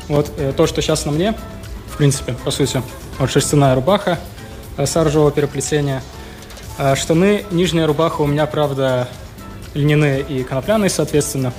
Вот 0.08 0.30
э, 0.36 0.52
то, 0.56 0.66
что 0.66 0.80
сейчас 0.82 1.04
на 1.06 1.12
мне, 1.12 1.34
в 1.92 1.96
принципе, 1.96 2.34
по 2.44 2.50
сути. 2.50 2.82
Вот 3.18 3.30
шерстяная 3.30 3.74
рубаха 3.74 4.18
э, 4.76 4.86
саржевого 4.86 5.30
переплетения. 5.30 6.02
А 6.78 6.94
штаны, 6.96 7.44
нижняя 7.50 7.86
рубаха 7.86 8.20
у 8.22 8.26
меня, 8.26 8.46
правда, 8.46 9.08
льняные 9.74 10.22
и 10.22 10.42
конопляные, 10.44 10.90
соответственно. 10.90 11.52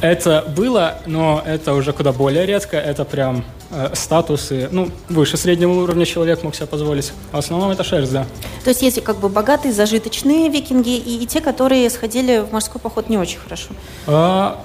Это 0.00 0.44
было, 0.56 0.98
но 1.06 1.42
это 1.44 1.74
уже 1.74 1.92
куда 1.92 2.12
более 2.12 2.46
редко. 2.46 2.78
Это 2.78 3.04
прям 3.04 3.44
э, 3.70 3.90
статусы, 3.92 4.68
ну, 4.72 4.90
выше 5.10 5.36
среднего 5.36 5.72
уровня 5.72 6.06
человек 6.06 6.42
мог 6.42 6.54
себе 6.54 6.66
позволить. 6.66 7.12
А 7.32 7.36
в 7.36 7.38
основном 7.40 7.70
это 7.70 7.84
шерсть, 7.84 8.12
да. 8.12 8.26
То 8.64 8.70
есть 8.70 8.80
есть 8.80 9.02
как 9.04 9.18
бы 9.18 9.28
богатые, 9.28 9.74
зажиточные 9.74 10.48
викинги 10.48 10.96
и, 10.96 11.22
и 11.22 11.26
те, 11.26 11.40
которые 11.40 11.90
сходили 11.90 12.38
в 12.38 12.52
морской 12.52 12.80
поход 12.80 13.10
не 13.10 13.18
очень 13.18 13.38
хорошо. 13.38 13.68
А, 14.06 14.58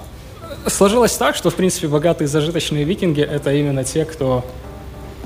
Сложилось 0.66 1.12
так, 1.12 1.36
что, 1.36 1.50
в 1.50 1.54
принципе, 1.54 1.86
богатые 1.86 2.26
зажиточные 2.26 2.84
викинги– 2.84 3.20
это 3.22 3.52
именно 3.52 3.84
те, 3.84 4.04
кто 4.04 4.44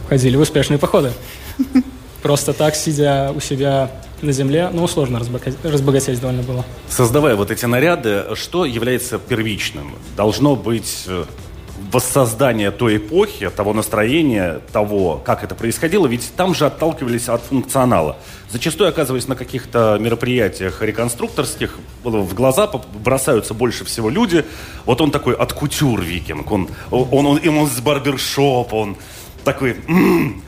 ходили 0.09 0.37
в 0.37 0.41
успешные 0.41 0.79
походы. 0.79 1.13
Просто 2.23 2.53
так, 2.53 2.75
сидя 2.75 3.33
у 3.35 3.41
себя 3.41 3.91
на 4.23 4.33
земле, 4.33 4.71
ну, 4.73 4.87
сложно 4.87 5.19
разбогатеть, 5.19 5.59
разбогатеть 5.65 6.21
довольно 6.21 6.43
было. 6.43 6.65
Создавая 6.89 7.37
вот 7.37 7.51
эти 7.51 7.65
наряды, 7.67 8.25
что 8.35 8.65
является 8.65 9.19
первичным? 9.19 9.95
Должно 10.17 10.57
быть 10.57 11.05
э, 11.07 11.25
воссоздание 11.93 12.71
той 12.71 12.99
эпохи, 12.99 13.51
того 13.51 13.73
настроения, 13.73 14.61
того, 14.73 15.21
как 15.25 15.45
это 15.45 15.55
происходило, 15.55 16.07
ведь 16.07 16.33
там 16.37 16.55
же 16.55 16.67
отталкивались 16.67 17.29
от 17.29 17.43
функционала. 17.43 18.17
Зачастую, 18.51 18.89
оказываясь 18.89 19.29
на 19.29 19.37
каких-то 19.37 19.99
мероприятиях 20.01 20.83
реконструкторских, 20.83 21.79
в 22.03 22.35
глаза 22.35 22.71
бросаются 22.95 23.55
больше 23.55 23.85
всего 23.85 24.11
люди. 24.11 24.45
Вот 24.85 25.01
он 25.01 25.11
такой 25.11 25.35
от 25.35 25.53
кутюр 25.53 26.01
викинг, 26.01 26.51
он, 26.51 26.69
он, 26.91 27.27
он, 27.27 27.49
он 27.49 27.67
с 27.69 27.81
барбершопа, 27.81 28.75
он 28.75 28.97
такой... 29.45 29.77
«М, 29.89 30.43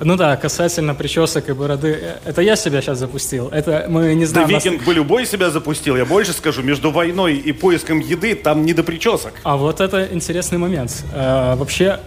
Ну 0.00 0.16
да, 0.16 0.36
касательно 0.36 0.94
причесок 0.94 1.48
и 1.48 1.52
бороды, 1.52 1.98
это 2.24 2.42
я 2.42 2.56
себя 2.56 2.82
сейчас 2.82 2.98
запустил. 2.98 3.48
Это 3.48 3.86
мы 3.88 4.12
не 4.14 4.24
Да 4.24 4.30
знаем. 4.30 4.50
нас- 4.50 4.64
викинг 4.64 4.84
бы 4.84 4.92
любой 4.92 5.24
себя 5.24 5.50
запустил. 5.50 5.96
Я 5.96 6.04
больше 6.04 6.32
скажу, 6.32 6.62
между 6.62 6.90
войной 6.90 7.36
и 7.36 7.52
поиском 7.52 8.00
еды 8.00 8.34
там 8.34 8.64
не 8.66 8.72
до 8.74 8.82
причесок. 8.82 9.32
А 9.44 9.56
вот 9.56 9.80
это 9.80 10.08
интересный 10.12 10.58
момент. 10.58 11.04
Э, 11.12 11.54
вообще, 11.54 12.00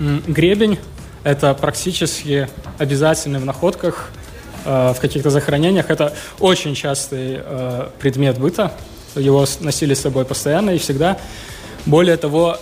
гребень– 0.00 0.78
это 1.24 1.54
практически 1.54 2.48
обязательный 2.78 3.38
в 3.38 3.44
находках, 3.44 4.10
э, 4.64 4.92
в 4.96 5.00
каких-то 5.00 5.30
захоронениях. 5.30 5.88
Это 5.88 6.12
очень 6.40 6.74
частый 6.74 7.38
э, 7.42 7.88
предмет 8.00 8.38
быта. 8.38 8.72
Его 9.14 9.46
носили 9.60 9.94
с 9.94 10.00
собой 10.00 10.24
постоянно 10.24 10.70
и 10.70 10.78
всегда. 10.78 11.16
Более 11.86 12.16
того, 12.16 12.58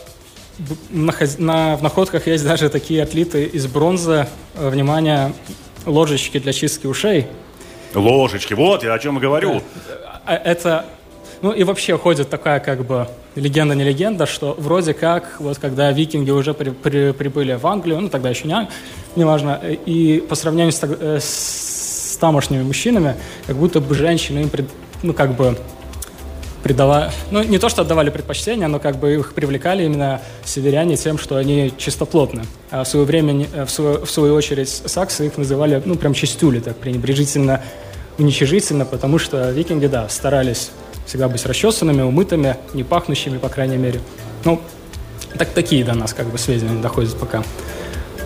на, 0.91 1.77
в 1.77 1.83
находках 1.83 2.27
есть 2.27 2.45
даже 2.45 2.69
такие 2.69 3.03
отлиты 3.03 3.45
из 3.45 3.67
бронзы, 3.67 4.27
э, 4.55 4.69
внимание, 4.69 5.33
ложечки 5.87 6.39
для 6.39 6.53
чистки 6.53 6.87
ушей. 6.87 7.27
Ложечки, 7.95 8.55
вот 8.55 8.83
я 8.85 8.93
о 8.95 8.99
чем 8.99 9.19
и 9.19 9.21
говорю. 9.21 9.63
А 10.27 10.35
Это, 10.35 10.85
ну 11.41 11.53
и 11.53 11.65
вообще 11.65 11.97
ходит 11.97 12.29
такая 12.29 12.61
как 12.61 12.85
бы 12.85 13.09
легенда 13.35 13.75
не 13.75 13.85
легенда, 13.85 14.27
что 14.27 14.55
вроде 14.59 14.93
как 14.95 15.37
вот 15.41 15.59
когда 15.59 15.91
викинги 15.93 16.31
уже 16.31 16.53
при- 16.55 16.71
при- 16.71 17.13
прибыли 17.13 17.55
в 17.55 17.67
Англию, 17.67 18.01
ну 18.01 18.09
тогда 18.09 18.29
еще 18.31 18.47
не, 18.49 18.69
неважно, 19.17 19.59
э, 19.63 19.75
и 19.87 20.21
по 20.21 20.35
сравнению 20.35 20.73
с, 20.73 20.81
э, 20.83 21.19
с 21.21 22.19
тамошними 22.21 22.63
мужчинами, 22.63 23.15
как 23.47 23.57
будто 23.57 23.81
бы 23.81 23.95
женщины 23.95 24.41
им, 24.41 24.49
пред- 24.51 24.69
ну 25.03 25.15
как 25.15 25.35
бы 25.37 25.57
придава, 26.63 27.11
ну 27.31 27.43
не 27.43 27.59
то, 27.59 27.69
что 27.69 27.83
отдавали 27.83 28.11
предпочтение, 28.11 28.69
но 28.69 28.79
как 28.79 28.97
бы 28.97 29.15
их 29.15 29.35
привлекали 29.35 29.85
именно 29.85 30.21
северяне 30.45 30.97
тем, 30.97 31.19
что 31.19 31.37
они 31.37 31.73
чистоплотны. 31.77 32.43
А 32.71 32.85
в 32.85 32.89
свое 32.89 33.07
время, 33.07 33.47
в 33.67 33.71
свою, 33.71 34.05
в 34.05 34.11
свою 34.11 34.35
очередь, 34.35 34.69
саксы 34.69 35.27
их 35.27 35.37
называли, 35.39 35.83
ну 35.85 35.97
прям 35.97 36.15
чистюли, 36.15 36.61
так 36.61 36.77
пренебрежительно, 36.77 37.63
уничижительно, 38.19 38.85
потому 38.85 39.19
что 39.19 39.51
викинги, 39.51 39.87
да, 39.87 40.09
старались 40.09 40.71
всегда 41.07 41.29
быть 41.29 41.45
расчесанными, 41.47 42.03
умытыми, 42.03 42.57
не 42.75 42.85
пахнущими, 42.85 43.39
по 43.39 43.49
крайней 43.49 43.77
мере. 43.77 44.01
Ну, 44.45 44.61
так 45.37 45.49
такие 45.51 45.85
до 45.85 45.95
нас 45.95 46.13
как 46.13 46.27
бы 46.27 46.39
сведения 46.39 46.81
доходят 46.81 47.17
пока. 47.17 47.43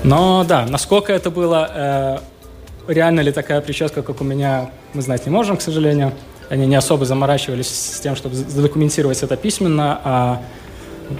Но 0.03 0.45
да, 0.45 0.67
насколько 0.67 1.13
это 1.13 1.31
было, 1.31 2.21
э, 2.89 2.93
реально 2.93 3.21
ли 3.21 3.31
такая 3.31 3.61
прическа, 3.61 4.03
как 4.03 4.21
у 4.21 4.25
меня, 4.25 4.71
мы 4.95 5.03
знать 5.03 5.27
не 5.27 5.31
можем, 5.31 5.57
к 5.57 5.63
сожалению. 5.63 6.13
Они 6.53 6.67
не 6.67 6.77
особо 6.77 7.07
заморачивались 7.07 7.69
с 7.69 8.01
тем, 8.01 8.15
чтобы 8.15 8.35
задокументировать 8.35 9.23
это 9.23 9.39
письменно, 9.39 9.99
а 10.05 10.43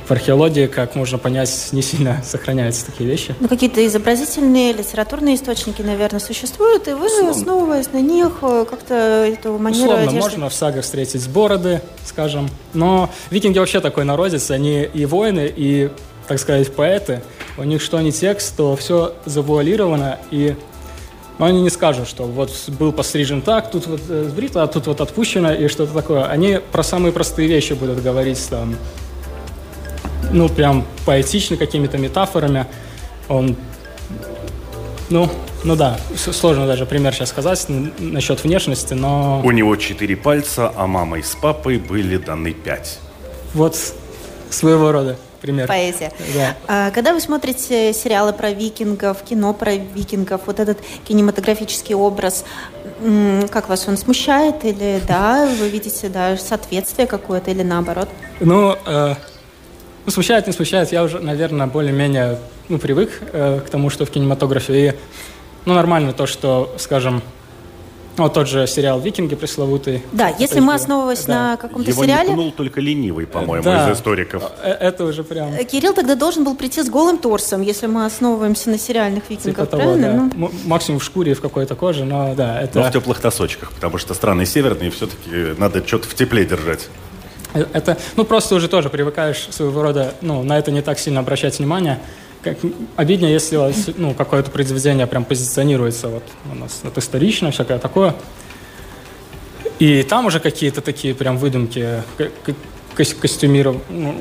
в 0.07 0.11
археологии, 0.11 0.67
как 0.67 0.95
можно 0.95 1.17
понять, 1.17 1.71
не 1.73 1.81
сильно 1.81 2.23
сохраняются 2.25 2.85
такие 2.85 3.09
вещи. 3.09 3.35
Ну, 3.41 3.49
какие-то 3.49 3.85
изобразительные 3.87 4.75
литературные 4.75 5.37
источники, 5.37 5.81
наверное, 5.81 6.21
существуют, 6.21 6.87
и 6.87 6.93
вы, 6.93 7.07
Условно. 7.07 7.31
основываясь 7.31 7.91
на 7.95 8.03
них, 8.03 8.31
э, 8.43 8.67
как-то 8.69 8.95
эту 8.95 9.57
манеру 9.57 9.85
Условно, 9.85 10.03
одежды... 10.03 10.21
можно 10.21 10.49
в 10.51 10.55
сагах 10.55 10.85
встретить 10.85 11.27
бороды, 11.31 11.81
скажем, 12.05 12.51
но 12.75 13.09
викинги 13.31 13.59
вообще 13.59 13.81
такой 13.81 14.05
народец, 14.05 14.51
они 14.51 14.83
и 14.83 15.07
воины, 15.07 15.51
и, 15.57 15.89
так 16.29 16.41
сказать, 16.41 16.71
поэты. 16.77 17.23
У 17.57 17.63
них 17.63 17.81
что 17.81 17.99
ни 18.03 18.11
текст, 18.11 18.55
то 18.55 18.77
все 18.77 19.15
завуалировано, 19.25 20.19
и 20.31 20.57
но 21.39 21.47
они 21.47 21.63
не 21.63 21.71
скажут, 21.71 22.09
что 22.09 22.25
вот 22.25 22.51
был 22.69 22.93
пострижен 22.93 23.43
так, 23.43 23.71
тут 23.71 23.87
вот 23.87 24.01
э, 24.09 24.27
сбрито, 24.29 24.63
а 24.63 24.67
тут 24.67 24.87
вот 24.87 25.01
отпущено 25.01 25.53
и 25.53 25.69
что-то 25.69 25.93
такое. 25.93 26.27
Они 26.27 26.61
про 26.71 26.83
самые 26.83 27.13
простые 27.13 27.49
вещи 27.49 27.73
будут 27.73 28.03
говорить 28.03 28.45
там, 28.49 28.77
ну, 30.31 30.49
прям 30.49 30.85
поэтично, 31.05 31.57
какими-то 31.57 31.99
метафорами. 31.99 32.67
Он, 33.29 33.57
ну, 35.11 35.31
ну 35.65 35.77
да, 35.77 35.99
сложно 36.17 36.67
даже 36.67 36.87
пример 36.87 37.15
сейчас 37.15 37.31
сказать 37.31 37.67
насчет 37.99 38.43
внешности, 38.45 38.95
но... 38.95 39.41
У 39.45 39.51
него 39.51 39.77
четыре 39.77 40.17
пальца, 40.17 40.73
а 40.75 40.87
мама 40.87 41.23
с 41.23 41.35
папой 41.35 41.79
были 41.79 42.17
даны 42.17 42.53
пять. 42.53 42.99
Вот 43.55 43.77
своего 44.51 44.93
рода 44.93 45.17
пример. 45.43 45.69
Поэзия. 45.69 46.13
Да. 46.35 46.57
А, 46.67 46.91
когда 46.91 47.13
вы 47.13 47.21
смотрите 47.21 47.93
сериалы 47.93 48.33
про 48.33 48.51
викингов, 48.53 49.23
кино 49.23 49.53
про 49.53 49.75
викингов, 49.75 50.43
вот 50.47 50.61
этот 50.61 50.79
кинематографический 51.05 51.95
образ, 51.95 52.45
как 53.51 53.69
вас 53.69 53.87
он 53.89 53.97
смущает 53.97 54.65
или 54.65 55.03
да, 55.07 55.47
вы 55.61 55.69
видите 55.69 56.09
да, 56.09 56.37
соответствие 56.37 57.07
какое-то 57.07 57.51
или 57.51 57.63
наоборот? 57.63 58.09
Ну, 58.41 58.77
э, 58.87 59.15
ну, 60.07 60.13
смущает, 60.13 60.47
не 60.47 60.53
смущает. 60.53 60.93
Я 60.93 61.03
уже, 61.03 61.19
наверное, 61.19 61.67
более-менее 61.67 62.39
ну, 62.69 62.79
привык 62.79 63.11
э, 63.33 63.61
к 63.67 63.69
тому, 63.69 63.91
что 63.91 64.07
в 64.07 64.11
кинематографе. 64.11 64.89
И, 64.89 64.93
ну, 65.65 65.75
нормально 65.75 66.13
то, 66.13 66.27
что, 66.27 66.75
скажем, 66.79 67.23
вот 68.17 68.35
тот 68.35 68.49
же 68.49 68.67
сериал 68.67 69.01
«Викинги» 69.01 69.35
пресловутый. 69.35 70.03
Да, 70.13 70.29
если 70.39 70.61
мы 70.61 70.75
основываясь 70.75 71.25
да. 71.25 71.53
на 71.53 71.57
каком-то 71.57 71.91
Его 71.91 72.03
сериале... 72.03 72.33
Его 72.33 72.43
не 72.43 72.51
только 72.51 72.81
ленивый, 72.81 73.27
по-моему, 73.27 73.65
да. 73.65 73.91
из 73.91 73.97
историков. 73.97 74.43
Э, 74.63 74.73
это 74.73 75.05
уже 75.05 75.25
прям... 75.25 75.53
Э, 75.53 75.65
Кирилл 75.65 75.95
тогда 75.95 76.15
должен 76.15 76.45
был 76.45 76.55
прийти 76.55 76.83
с 76.83 76.91
голым 76.91 77.19
торсом, 77.19 77.63
если 77.63 77.87
мы 77.87 78.05
основываемся 78.05 78.71
на 78.71 78.79
сериальных 78.79 79.31
викингах, 79.31 79.67
типа 79.67 79.77
правильно? 79.77 80.13
Того, 80.13 80.29
да. 80.29 80.37
ну... 80.37 80.51
Максимум 80.67 81.01
в 81.01 81.05
шкуре, 81.05 81.35
в 81.35 81.41
какой-то 81.41 81.75
коже, 81.75 82.05
но 82.05 82.35
да, 82.35 82.61
это... 82.61 82.81
Но 82.81 82.85
в 82.89 82.93
теплых 82.93 83.23
носочках, 83.23 83.73
потому 83.73 83.99
что 83.99 84.15
страны 84.15 84.45
северные, 84.47 84.91
все-таки 84.91 85.59
надо 85.59 85.87
что-то 85.87 86.09
в 86.09 86.15
тепле 86.15 86.45
держать. 86.45 86.89
Э, 87.55 87.65
это, 87.73 87.99
ну, 88.17 88.25
просто 88.25 88.55
уже 88.55 88.69
тоже 88.69 88.89
привыкаешь 88.89 89.49
своего 89.51 89.83
рода, 89.83 90.15
ну, 90.21 90.43
на 90.43 90.59
это 90.59 90.71
не 90.71 90.83
так 90.83 90.99
сильно 90.99 91.21
обращать 91.21 91.59
внимание 91.59 92.01
как, 92.43 92.59
обиднее, 92.97 93.33
если 93.33 93.59
ну, 93.97 94.15
какое-то 94.15 94.51
произведение 94.51 95.07
прям 95.07 95.25
позиционируется, 95.25 96.09
вот 96.09 96.25
у 96.51 96.55
нас 96.55 96.81
это 96.83 97.01
исторично, 97.01 97.51
всякое 97.51 97.79
такое. 97.79 98.15
И 99.79 100.03
там 100.03 100.27
уже 100.27 100.41
какие-то 100.41 100.81
такие 100.81 101.15
прям 101.15 101.39
выдумки 101.39 102.03
костюмеров, 102.95 103.77
ну, 103.89 104.15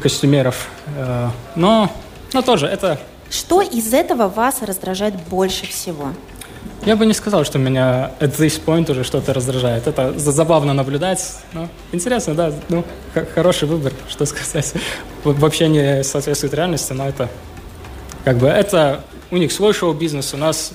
костюмеров. 0.00 0.68
Э, 0.96 1.30
но, 1.56 1.90
но 2.32 2.42
тоже 2.42 2.66
это... 2.66 3.00
Что 3.30 3.60
из 3.62 3.92
этого 3.92 4.28
вас 4.28 4.62
раздражает 4.62 5.14
больше 5.28 5.66
всего? 5.66 6.12
Я 6.86 6.96
бы 6.96 7.06
не 7.06 7.14
сказал, 7.14 7.44
что 7.44 7.58
меня 7.58 8.12
at 8.20 8.36
this 8.36 8.62
point 8.62 8.90
уже 8.90 9.04
что-то 9.04 9.32
раздражает. 9.32 9.86
Это 9.86 10.18
забавно 10.18 10.74
наблюдать. 10.74 11.36
Ну, 11.52 11.68
интересно, 11.92 12.34
да. 12.34 12.52
Ну, 12.68 12.84
хороший 13.34 13.66
выбор, 13.66 13.92
что 14.08 14.26
сказать. 14.26 14.74
Вообще 15.24 15.68
не 15.68 16.04
соответствует 16.04 16.52
реальности, 16.54 16.92
но 16.92 17.08
это 17.08 17.30
как 18.24 18.38
бы 18.38 18.46
это 18.46 19.02
у 19.30 19.36
них 19.36 19.52
свой 19.52 19.72
шоу-бизнес, 19.72 20.34
у 20.34 20.36
нас 20.36 20.72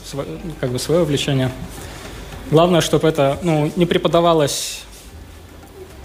как 0.60 0.71
бы 0.71 0.80
свое 0.80 1.02
увлечение. 1.02 1.52
Главное, 2.52 2.82
чтобы 2.82 3.08
это 3.08 3.38
ну, 3.43 3.71
не 3.75 3.86
преподавалось 3.86 4.82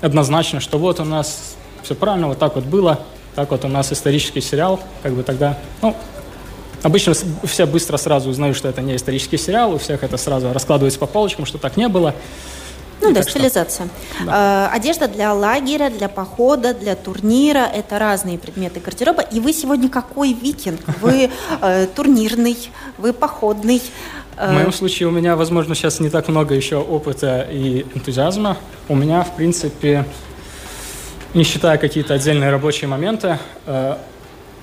однозначно, 0.01 0.61
что 0.61 0.79
вот 0.79 1.01
у 1.01 1.05
нас 1.05 1.57
все 1.83 1.94
правильно, 1.94 2.29
вот 2.29 2.38
так 2.38 2.55
вот 2.57 2.64
было, 2.64 3.01
так 3.35 3.51
вот 3.51 3.64
у 3.64 3.68
нас 3.68 3.92
исторический 3.92 4.40
сериал, 4.40 4.81
как 5.03 5.12
бы 5.14 5.23
тогда, 5.23 5.59
ну, 5.83 5.97
обычно 6.85 7.14
все 7.44 7.66
быстро 7.66 7.97
сразу 7.97 8.31
узнают, 8.31 8.57
что 8.57 8.68
это 8.68 8.83
не 8.83 8.94
исторический 8.94 9.38
сериал, 9.38 9.73
у 9.73 9.79
всех 9.79 10.05
это 10.05 10.16
сразу 10.16 10.53
раскладывается 10.53 11.01
по 11.01 11.07
полочкам, 11.07 11.47
что 11.47 11.59
так 11.59 11.77
не 11.77 11.88
было. 11.88 12.14
Ну 13.01 13.12
да, 13.12 13.23
стилизация. 13.23 13.88
Что, 14.14 14.25
да. 14.25 14.70
Э, 14.70 14.77
одежда 14.77 15.09
для 15.09 15.35
лагеря, 15.35 15.90
для 15.90 16.09
похода, 16.09 16.73
для 16.73 16.94
турнира– 16.94 17.66
это 17.75 17.99
разные 17.99 18.38
предметы 18.38 18.81
гардероба. 18.81 19.23
И 19.23 19.40
вы 19.40 19.53
сегодня 19.53 19.88
какой 19.88 20.33
викинг? 20.33 20.81
Вы 21.01 21.31
э, 21.61 21.87
турнирный, 21.94 22.57
вы 22.97 23.12
походный. 23.12 23.83
В 24.37 24.53
моем 24.53 24.73
случае 24.73 25.09
у 25.09 25.11
меня, 25.11 25.37
возможно, 25.37 25.75
сейчас 25.75 26.01
не 26.01 26.11
так 26.11 26.29
много 26.29 26.55
еще 26.55 26.77
опыта 26.77 27.47
и 27.51 27.85
энтузиазма. 27.94 28.57
У 28.88 28.97
меня, 28.97 29.23
в 29.23 29.37
принципе, 29.37 30.07
не 31.35 31.44
считая 31.44 31.79
какие-то 31.79 32.14
отдельные 32.14 32.51
рабочие 32.51 32.88
моменты, 32.88 33.38
э, 33.66 33.97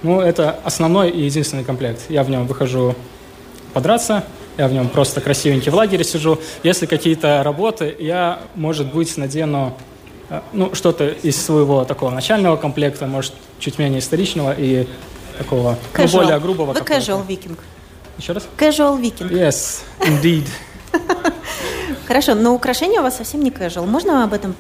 ну, 0.04 0.22
это 0.22 0.60
основной 0.64 1.10
и 1.10 1.22
единственный 1.22 1.64
комплект. 1.64 2.02
Я 2.10 2.24
в 2.24 2.30
нем 2.30 2.48
выхожу 2.48 2.96
подраться, 3.74 4.24
я 4.58 4.68
в 4.68 4.74
нем 4.74 4.90
просто 4.90 5.22
красивенький 5.22 5.72
в 5.72 5.76
лагере 5.76 6.04
сижу. 6.04 6.40
Если 6.64 6.86
какие-то 6.86 7.42
работы, 7.44 7.96
я, 8.00 8.42
может 8.56 8.92
быть, 8.94 9.16
надену 9.18 9.78
э, 10.30 10.42
ну, 10.54 10.76
что-то 10.76 11.08
из 11.08 11.42
своего 11.42 11.86
такого 11.86 12.10
начального 12.10 12.58
комплекта, 12.58 13.08
может, 13.08 13.34
чуть 13.60 13.80
менее 13.80 14.00
историчного 14.00 14.54
и 14.58 14.88
такого 15.38 15.78
ну, 15.98 16.08
более 16.08 16.40
грубого. 16.40 16.74
Вы 16.74 16.80
casual 16.80 17.26
викинг. 17.26 17.60
Еще 18.18 18.34
раз? 18.34 18.48
Casual 18.58 19.00
викинг. 19.00 19.32
Yes, 19.32 19.82
indeed. 20.00 20.48
Хорошо, 22.12 22.36
но 22.36 22.54
украшение 22.54 23.00
у 23.00 23.04
вас 23.04 23.16
совсем 23.16 23.42
не 23.42 23.52
casual. 23.52 23.86
Можно 23.86 24.26
об 24.26 24.34
этом 24.34 24.54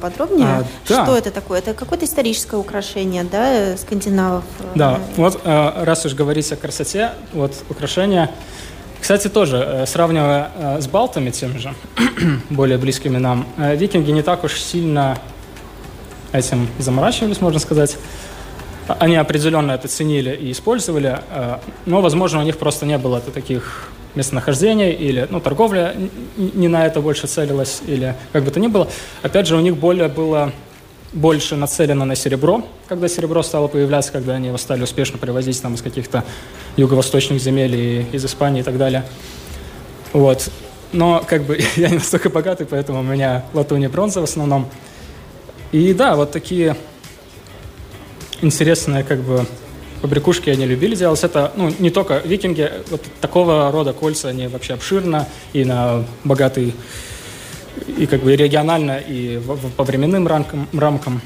подробнее? 0.00 0.48
А, 0.48 0.64
да. 0.88 1.04
Что 1.04 1.16
это 1.16 1.30
такое? 1.30 1.60
Это 1.60 1.72
какое-то 1.72 2.04
историческое 2.04 2.56
украшение, 2.56 3.22
да, 3.22 3.76
скандинавов? 3.76 4.42
Да, 4.74 4.98
вот 5.16 5.40
э, 5.44 5.84
раз 5.84 6.04
уж 6.04 6.14
говорить 6.14 6.50
о 6.50 6.56
красоте, 6.56 7.12
вот 7.32 7.52
украшения. 7.70 8.32
Кстати, 9.00 9.28
тоже, 9.28 9.58
э, 9.58 9.86
сравнивая 9.86 10.50
э, 10.58 10.80
с 10.80 10.88
балтами 10.88 11.30
тем 11.30 11.56
же, 11.60 11.72
более 12.50 12.76
близкими 12.76 13.18
нам, 13.18 13.46
викинги 13.56 14.10
не 14.10 14.22
так 14.22 14.42
уж 14.42 14.60
сильно 14.60 15.16
этим 16.32 16.66
заморачивались, 16.80 17.40
можно 17.40 17.60
сказать. 17.60 17.96
Они 18.88 19.14
определенно 19.14 19.70
это 19.70 19.86
ценили 19.86 20.34
и 20.34 20.50
использовали, 20.50 21.20
э, 21.30 21.58
но, 21.86 22.00
возможно, 22.00 22.40
у 22.40 22.42
них 22.42 22.58
просто 22.58 22.84
не 22.84 22.98
было 22.98 23.20
таких 23.20 23.90
местонахождений 24.16 24.92
или 24.92 25.26
ну, 25.30 25.40
торговля 25.40 25.94
не 26.36 26.68
на 26.68 26.86
это 26.86 27.00
больше 27.00 27.26
целилась, 27.26 27.82
или 27.86 28.16
как 28.32 28.42
бы 28.42 28.50
то 28.50 28.58
ни 28.58 28.66
было. 28.66 28.88
Опять 29.22 29.46
же, 29.46 29.56
у 29.56 29.60
них 29.60 29.76
более 29.76 30.08
было 30.08 30.52
больше 31.12 31.56
нацелено 31.56 32.04
на 32.04 32.16
серебро, 32.16 32.66
когда 32.88 33.08
серебро 33.08 33.42
стало 33.42 33.68
появляться, 33.68 34.12
когда 34.12 34.34
они 34.34 34.48
его 34.48 34.58
стали 34.58 34.82
успешно 34.82 35.18
привозить 35.18 35.60
там, 35.62 35.74
из 35.74 35.82
каких-то 35.82 36.24
юго-восточных 36.76 37.40
земель 37.40 37.74
и 37.74 38.06
из 38.12 38.24
Испании 38.24 38.60
и 38.60 38.64
так 38.64 38.76
далее. 38.76 39.04
Вот. 40.12 40.50
Но 40.92 41.22
как 41.26 41.44
бы 41.44 41.58
я 41.76 41.88
не 41.88 41.96
настолько 41.96 42.30
богатый, 42.30 42.66
поэтому 42.66 43.00
у 43.00 43.02
меня 43.02 43.44
латунь 43.52 43.84
и 43.84 43.88
бронза 43.88 44.20
в 44.20 44.24
основном. 44.24 44.68
И 45.72 45.92
да, 45.94 46.16
вот 46.16 46.32
такие 46.32 46.76
интересные 48.40 49.02
как 49.04 49.20
бы 49.20 49.46
побрякушки 50.02 50.50
они 50.50 50.66
любили 50.66 50.94
делать. 50.94 51.22
Это 51.24 51.52
ну, 51.56 51.72
не 51.78 51.90
только 51.90 52.18
викинги, 52.24 52.70
вот 52.90 53.02
такого 53.20 53.70
рода 53.70 53.92
кольца, 53.92 54.28
они 54.28 54.48
вообще 54.48 54.74
обширно 54.74 55.26
и 55.52 55.64
на 55.64 56.04
богатый, 56.24 56.74
и 57.98 58.06
как 58.06 58.22
бы 58.22 58.34
регионально, 58.34 58.98
и 58.98 59.40
по 59.76 59.84
временным 59.84 60.26
рамкам, 60.26 60.68
рамкам. 60.72 61.20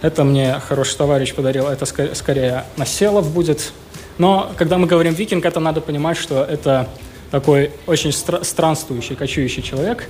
Это 0.00 0.24
мне 0.24 0.60
хороший 0.66 0.96
товарищ 0.96 1.34
подарил, 1.34 1.68
это 1.68 1.86
скорее, 1.86 2.14
скорее 2.14 2.64
Населов 2.76 3.32
будет. 3.32 3.72
Но 4.18 4.52
когда 4.56 4.78
мы 4.78 4.86
говорим 4.86 5.14
викинг, 5.14 5.44
это 5.44 5.60
надо 5.60 5.80
понимать, 5.80 6.16
что 6.16 6.42
это 6.42 6.88
такой 7.30 7.70
очень 7.86 8.10
стра- 8.10 8.44
странствующий, 8.44 9.16
кочующий 9.16 9.62
человек. 9.62 10.08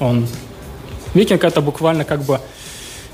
Он 0.00 0.26
викинг 1.14 1.44
это 1.44 1.60
буквально 1.60 2.04
как 2.04 2.22
бы 2.22 2.40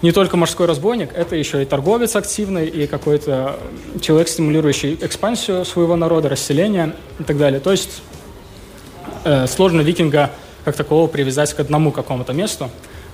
не 0.02 0.12
только 0.12 0.36
морской 0.36 0.66
разбойник, 0.66 1.10
это 1.14 1.34
еще 1.36 1.62
и 1.62 1.64
торговец 1.64 2.14
активный, 2.14 2.66
и 2.66 2.86
какой-то 2.86 3.58
человек, 4.00 4.28
стимулирующий 4.28 4.98
экспансию 5.00 5.64
своего 5.64 5.96
народа, 5.96 6.28
расселение 6.28 6.94
и 7.18 7.24
так 7.24 7.36
далее. 7.36 7.60
То 7.60 7.72
есть 7.72 8.02
э, 9.24 9.46
сложно 9.46 9.80
викинга 9.80 10.30
как 10.64 10.76
такового 10.76 11.08
привязать 11.08 11.52
к 11.52 11.60
одному 11.60 11.90
какому-то 11.90 12.32
месту, 12.32 12.70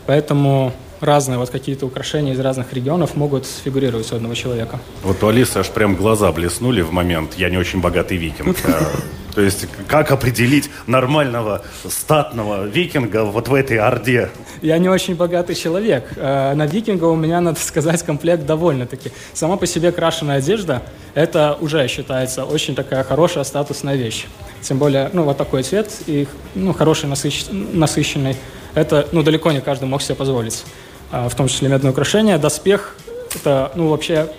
поэтому 0.06 0.72
разные 1.04 1.38
вот 1.38 1.50
какие-то 1.50 1.86
украшения 1.86 2.32
из 2.32 2.40
разных 2.40 2.72
регионов 2.72 3.16
могут 3.16 3.46
фигурировать 3.46 4.10
у 4.12 4.16
одного 4.16 4.34
человека. 4.34 4.80
Вот 5.02 5.22
у 5.22 5.28
Алисы 5.28 5.58
аж 5.58 5.68
прям 5.70 5.96
глаза 5.96 6.30
блеснули 6.32 6.82
в 6.82 6.92
момент 6.92 7.34
«я 7.36 7.50
не 7.50 7.56
очень 7.56 7.80
богатый 7.80 8.16
викинг». 8.16 8.56
А 8.66 8.90
То 9.34 9.40
есть 9.40 9.66
как 9.88 10.12
определить 10.12 10.70
нормального 10.86 11.64
статного 11.88 12.66
викинга 12.66 13.24
вот 13.24 13.48
в 13.48 13.54
этой 13.54 13.78
орде? 13.78 14.30
Я 14.62 14.78
не 14.78 14.88
очень 14.88 15.16
богатый 15.16 15.54
человек. 15.54 16.12
Э, 16.16 16.54
на 16.54 16.66
викинга 16.66 17.04
у 17.06 17.16
меня, 17.16 17.40
надо 17.40 17.58
сказать, 17.58 18.02
комплект 18.02 18.46
довольно-таки. 18.46 19.10
Сама 19.32 19.56
по 19.56 19.66
себе 19.66 19.90
крашеная 19.90 20.38
одежда– 20.38 20.82
это 21.14 21.58
уже 21.60 21.86
считается 21.88 22.44
очень 22.44 22.74
такая 22.74 23.02
хорошая 23.02 23.44
статусная 23.44 23.96
вещь. 23.96 24.26
Тем 24.62 24.78
более, 24.78 25.10
ну, 25.12 25.24
вот 25.24 25.36
такой 25.36 25.62
цвет 25.64 25.90
и, 26.06 26.28
ну, 26.54 26.72
хороший, 26.72 27.08
насыщ... 27.08 27.46
насыщенный. 27.50 28.36
Это, 28.74 29.08
ну, 29.12 29.22
далеко 29.22 29.52
не 29.52 29.60
каждый 29.60 29.86
мог 29.86 30.00
себе 30.00 30.14
позволить. 30.14 30.64
А, 31.16 31.28
в 31.28 31.36
том 31.36 31.46
числе 31.46 31.68
медное 31.68 31.92
украшение. 31.92 32.38
Доспех– 32.38 32.96
это, 33.36 33.70
ну, 33.76 33.88
вообще 33.88 34.32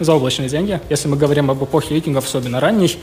заоблачные 0.00 0.48
деньги. 0.48 0.80
Если 0.88 1.06
мы 1.06 1.18
говорим 1.18 1.50
об 1.50 1.62
эпохе 1.62 1.94
викингов, 1.94 2.24
особенно 2.24 2.60
ранней, 2.60 2.96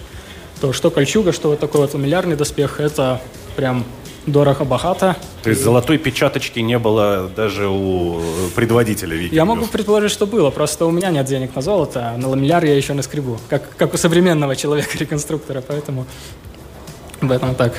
то 0.60 0.74
что 0.74 0.90
кольчуга, 0.90 1.32
что 1.32 1.50
вот 1.50 1.60
такой 1.60 1.82
вот 1.82 1.94
ламеллярный 1.94 2.36
доспех, 2.36 2.80
это 2.80 3.22
прям 3.56 3.86
дорого-богато. 4.26 5.18
То 5.44 5.52
есть 5.52 5.64
золотой 5.64 6.00
печаточки 6.00 6.62
не 6.62 6.80
было 6.80 7.30
даже 7.36 7.68
у 7.68 8.22
предводителя 8.56 9.14
викингов? 9.14 9.36
Я 9.36 9.46
могу 9.46 9.68
предположить, 9.68 10.12
что 10.12 10.26
было, 10.26 10.50
просто 10.50 10.88
у 10.88 10.92
меня 10.92 11.12
нет 11.12 11.28
денег 11.28 11.56
на 11.56 11.62
золото, 11.62 12.14
а 12.16 12.18
на 12.18 12.28
ламелляр 12.28 12.66
я 12.66 12.76
еще 12.76 12.94
на 12.94 13.04
скребу, 13.04 13.38
как, 13.50 13.70
как 13.78 13.94
у 13.94 13.98
современного 13.98 14.56
человека-реконструктора, 14.56 15.62
поэтому 15.62 16.08
в 17.22 17.32
этом 17.32 17.54
так. 17.54 17.76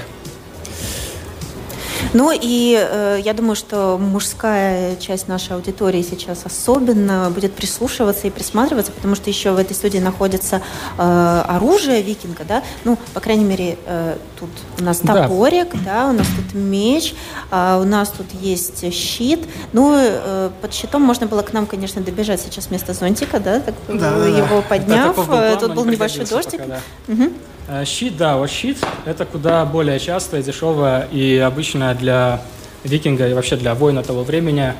Ну 2.13 2.33
и 2.33 2.77
э, 2.79 3.21
я 3.25 3.35
думаю, 3.35 3.57
что 3.57 3.99
мужская 3.99 4.97
часть 4.97 5.29
нашей 5.29 5.55
аудитории 5.57 6.03
сейчас 6.03 6.45
особенно 6.45 7.31
будет 7.31 7.53
прислушиваться 7.53 8.27
и 8.27 8.31
присматриваться, 8.31 8.93
потому 8.93 9.15
что 9.15 9.31
еще 9.31 9.53
в 9.53 9.59
этой 9.59 9.75
студии 9.75 9.99
находится 9.99 10.63
э, 10.99 11.43
оружие 11.47 12.03
викинга, 12.03 12.45
да, 12.47 12.63
ну, 12.85 12.99
по 13.15 13.21
крайней 13.21 13.45
мере, 13.45 13.79
э, 13.87 14.17
тут 14.39 14.51
у 14.79 14.83
нас 14.83 14.99
топорик, 14.99 15.73
да, 15.85 16.05
да 16.05 16.11
у 16.11 16.13
нас 16.13 16.27
тут 16.27 16.55
меч, 16.55 17.15
э, 17.51 17.81
у 17.81 17.85
нас 17.85 18.09
тут 18.11 18.27
есть 18.41 18.93
щит, 18.93 19.41
ну, 19.73 19.95
э, 19.97 20.51
под 20.61 20.75
щитом 20.75 21.03
можно 21.03 21.27
было 21.27 21.43
к 21.43 21.53
нам, 21.53 21.67
конечно, 21.67 22.01
добежать 22.03 22.41
сейчас 22.41 22.67
вместо 22.69 22.95
зонтика, 22.95 23.39
да, 23.41 23.61
так, 23.61 23.75
да, 23.89 24.27
его 24.27 24.63
подняв, 24.63 25.17
э, 25.31 25.57
тут 25.61 25.75
был 25.75 25.85
небольшой 25.85 26.27
дождик. 26.27 26.61
Пока, 26.61 26.81
да. 27.07 27.13
угу. 27.13 27.33
Э, 27.73 27.85
щит, 27.85 28.17
да, 28.17 28.37
вот 28.37 28.51
щит– 28.51 28.79
это 29.05 29.25
куда 29.25 29.65
более 29.65 30.01
частое, 30.01 30.43
дешевое 30.43 31.07
и 31.13 31.37
обычное 31.39 31.95
для 31.95 32.43
викинга 32.83 33.29
и 33.29 33.33
вообще 33.33 33.55
для 33.55 33.77
воина 33.77 34.03
того 34.03 34.25
времени 34.25 34.75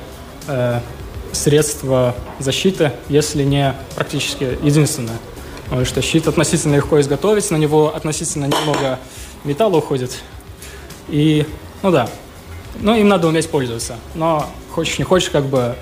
э, 0.47 0.81
средство 1.31 2.13
защиты, 2.39 2.91
если 3.07 3.43
не 3.43 3.75
практически 3.95 4.57
единственное. 4.61 5.17
Потому 5.65 5.85
что 5.85 6.01
щит 6.01 6.27
относительно 6.27 6.75
легко 6.75 6.99
изготовить, 6.99 7.49
на 7.49 7.55
него 7.55 7.95
относительно 7.95 8.43
немного 8.43 8.99
металла 9.45 9.77
уходит. 9.77 10.19
И, 11.07 11.45
ну 11.83 11.91
да, 11.91 12.09
ну 12.81 12.93
им 12.93 13.07
надо 13.07 13.29
уметь 13.29 13.49
пользоваться. 13.49 13.95
Но 14.15 14.49
хочешь 14.69 14.99
не 14.99 15.05
хочешь, 15.05 15.29
как 15.29 15.45
бы, 15.45 15.75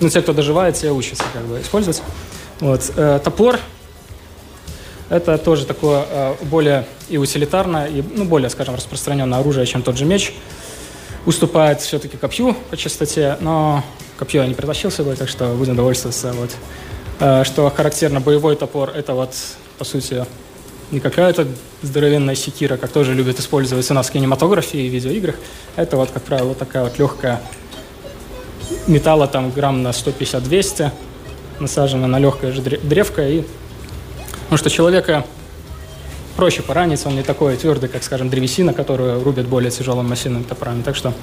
ну 0.00 0.10
те, 0.10 0.20
кто 0.20 0.34
доживает, 0.34 0.74
те 0.74 0.90
учатся 0.90 1.24
как 1.32 1.46
бы 1.46 1.62
использовать. 1.62 2.02
Вот. 2.60 2.92
Э, 2.94 3.20
топор 3.24 3.58
это 5.10 5.36
тоже 5.38 5.66
такое 5.66 6.06
э, 6.08 6.34
более 6.42 6.86
и 7.08 7.18
утилитарное, 7.18 7.88
и 7.88 8.00
ну, 8.00 8.24
более, 8.24 8.48
скажем, 8.48 8.76
распространенное 8.76 9.40
оружие, 9.40 9.66
чем 9.66 9.82
тот 9.82 9.98
же 9.98 10.04
меч. 10.04 10.32
Уступает 11.26 11.80
все-таки 11.80 12.16
копью 12.16 12.56
по 12.70 12.76
частоте, 12.76 13.36
но 13.40 13.84
копье 14.18 14.42
я 14.42 14.48
не 14.48 14.54
притащил 14.54 14.90
с 14.90 14.94
собой, 14.94 15.16
так 15.16 15.28
что 15.28 15.52
будем 15.54 15.74
довольствоваться. 15.74 16.32
Вот. 16.32 16.50
Э, 17.18 17.42
что 17.44 17.68
характерно, 17.70 18.20
боевой 18.20 18.54
топор– 18.54 18.90
это 18.94 19.14
вот, 19.14 19.34
по 19.78 19.84
сути, 19.84 20.24
не 20.92 21.00
какая-то 21.00 21.48
здоровенная 21.82 22.36
секира, 22.36 22.76
как 22.76 22.90
тоже 22.92 23.12
любят 23.12 23.40
использовать 23.40 23.90
у 23.90 23.94
нас 23.94 24.08
в 24.08 24.12
кинематографе 24.12 24.78
и 24.78 24.88
видеоиграх. 24.88 25.34
Это 25.74 25.96
вот, 25.96 26.10
как 26.10 26.22
правило, 26.22 26.54
такая 26.54 26.84
вот 26.84 26.98
легкая 27.00 27.40
металла, 28.86 29.26
там 29.26 29.50
грамм 29.50 29.82
на 29.82 29.88
150-200, 29.88 30.90
насажена 31.58 32.06
на 32.06 32.20
легкое 32.20 32.52
же 32.52 32.62
древко 32.62 33.28
и 33.28 33.44
Потому 34.50 34.58
что 34.58 34.70
человека 34.70 35.24
проще 36.34 36.62
поранить, 36.62 37.06
он 37.06 37.14
не 37.14 37.22
такой 37.22 37.56
твердый, 37.56 37.88
как, 37.88 38.02
скажем, 38.02 38.30
древесина, 38.30 38.74
которую 38.74 39.22
рубят 39.22 39.46
более 39.46 39.70
тяжелым 39.70 40.08
массивным 40.08 40.42
топорами. 40.42 40.82
Так 40.82 40.96
что 40.96 41.14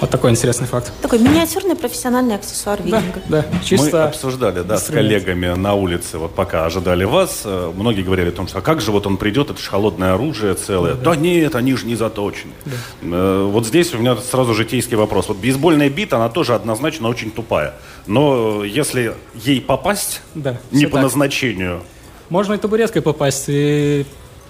вот 0.00 0.08
такой 0.08 0.30
интересный 0.30 0.66
факт. 0.66 0.90
Такой 1.02 1.18
миниатюрный 1.18 1.76
профессиональный 1.76 2.36
аксессуар 2.36 2.80
викинга. 2.80 3.20
Да, 3.28 3.42
да. 3.42 3.58
Чисто 3.62 3.90
Мы 3.90 4.02
обсуждали, 4.04 4.62
да, 4.62 4.78
с 4.78 4.84
коллегами 4.84 5.48
на 5.48 5.74
улице, 5.74 6.16
вот 6.16 6.34
пока 6.34 6.64
ожидали 6.64 7.04
вас, 7.04 7.42
э, 7.44 7.72
многие 7.76 8.00
говорили 8.00 8.30
о 8.30 8.32
том, 8.32 8.48
что 8.48 8.60
а 8.60 8.62
как 8.62 8.80
же 8.80 8.92
вот 8.92 9.06
он 9.06 9.18
придет, 9.18 9.50
это 9.50 9.60
же 9.60 9.68
холодное 9.68 10.14
оружие 10.14 10.54
целое. 10.54 10.94
Да, 10.94 11.00
да. 11.00 11.10
да 11.10 11.16
нет, 11.16 11.54
они 11.56 11.74
же 11.76 11.84
не 11.84 11.96
заточены. 11.96 12.52
Да. 12.64 12.72
Э, 13.02 13.44
вот 13.44 13.66
здесь 13.66 13.92
у 13.92 13.98
меня 13.98 14.16
сразу 14.16 14.54
житейский 14.54 14.96
вопрос. 14.96 15.28
Вот 15.28 15.36
бейсбольная 15.36 15.90
бита, 15.90 16.16
она 16.16 16.30
тоже 16.30 16.54
однозначно 16.54 17.08
очень 17.08 17.30
тупая. 17.30 17.74
Но 18.06 18.64
если 18.64 19.14
ей 19.34 19.60
попасть, 19.60 20.22
да, 20.34 20.58
не 20.70 20.86
по 20.86 20.92
так. 20.92 21.02
назначению, 21.02 21.82
можно 22.30 22.54
и 22.54 22.58
табуреткой 22.58 23.02
попасть, 23.02 23.44
и 23.48 24.06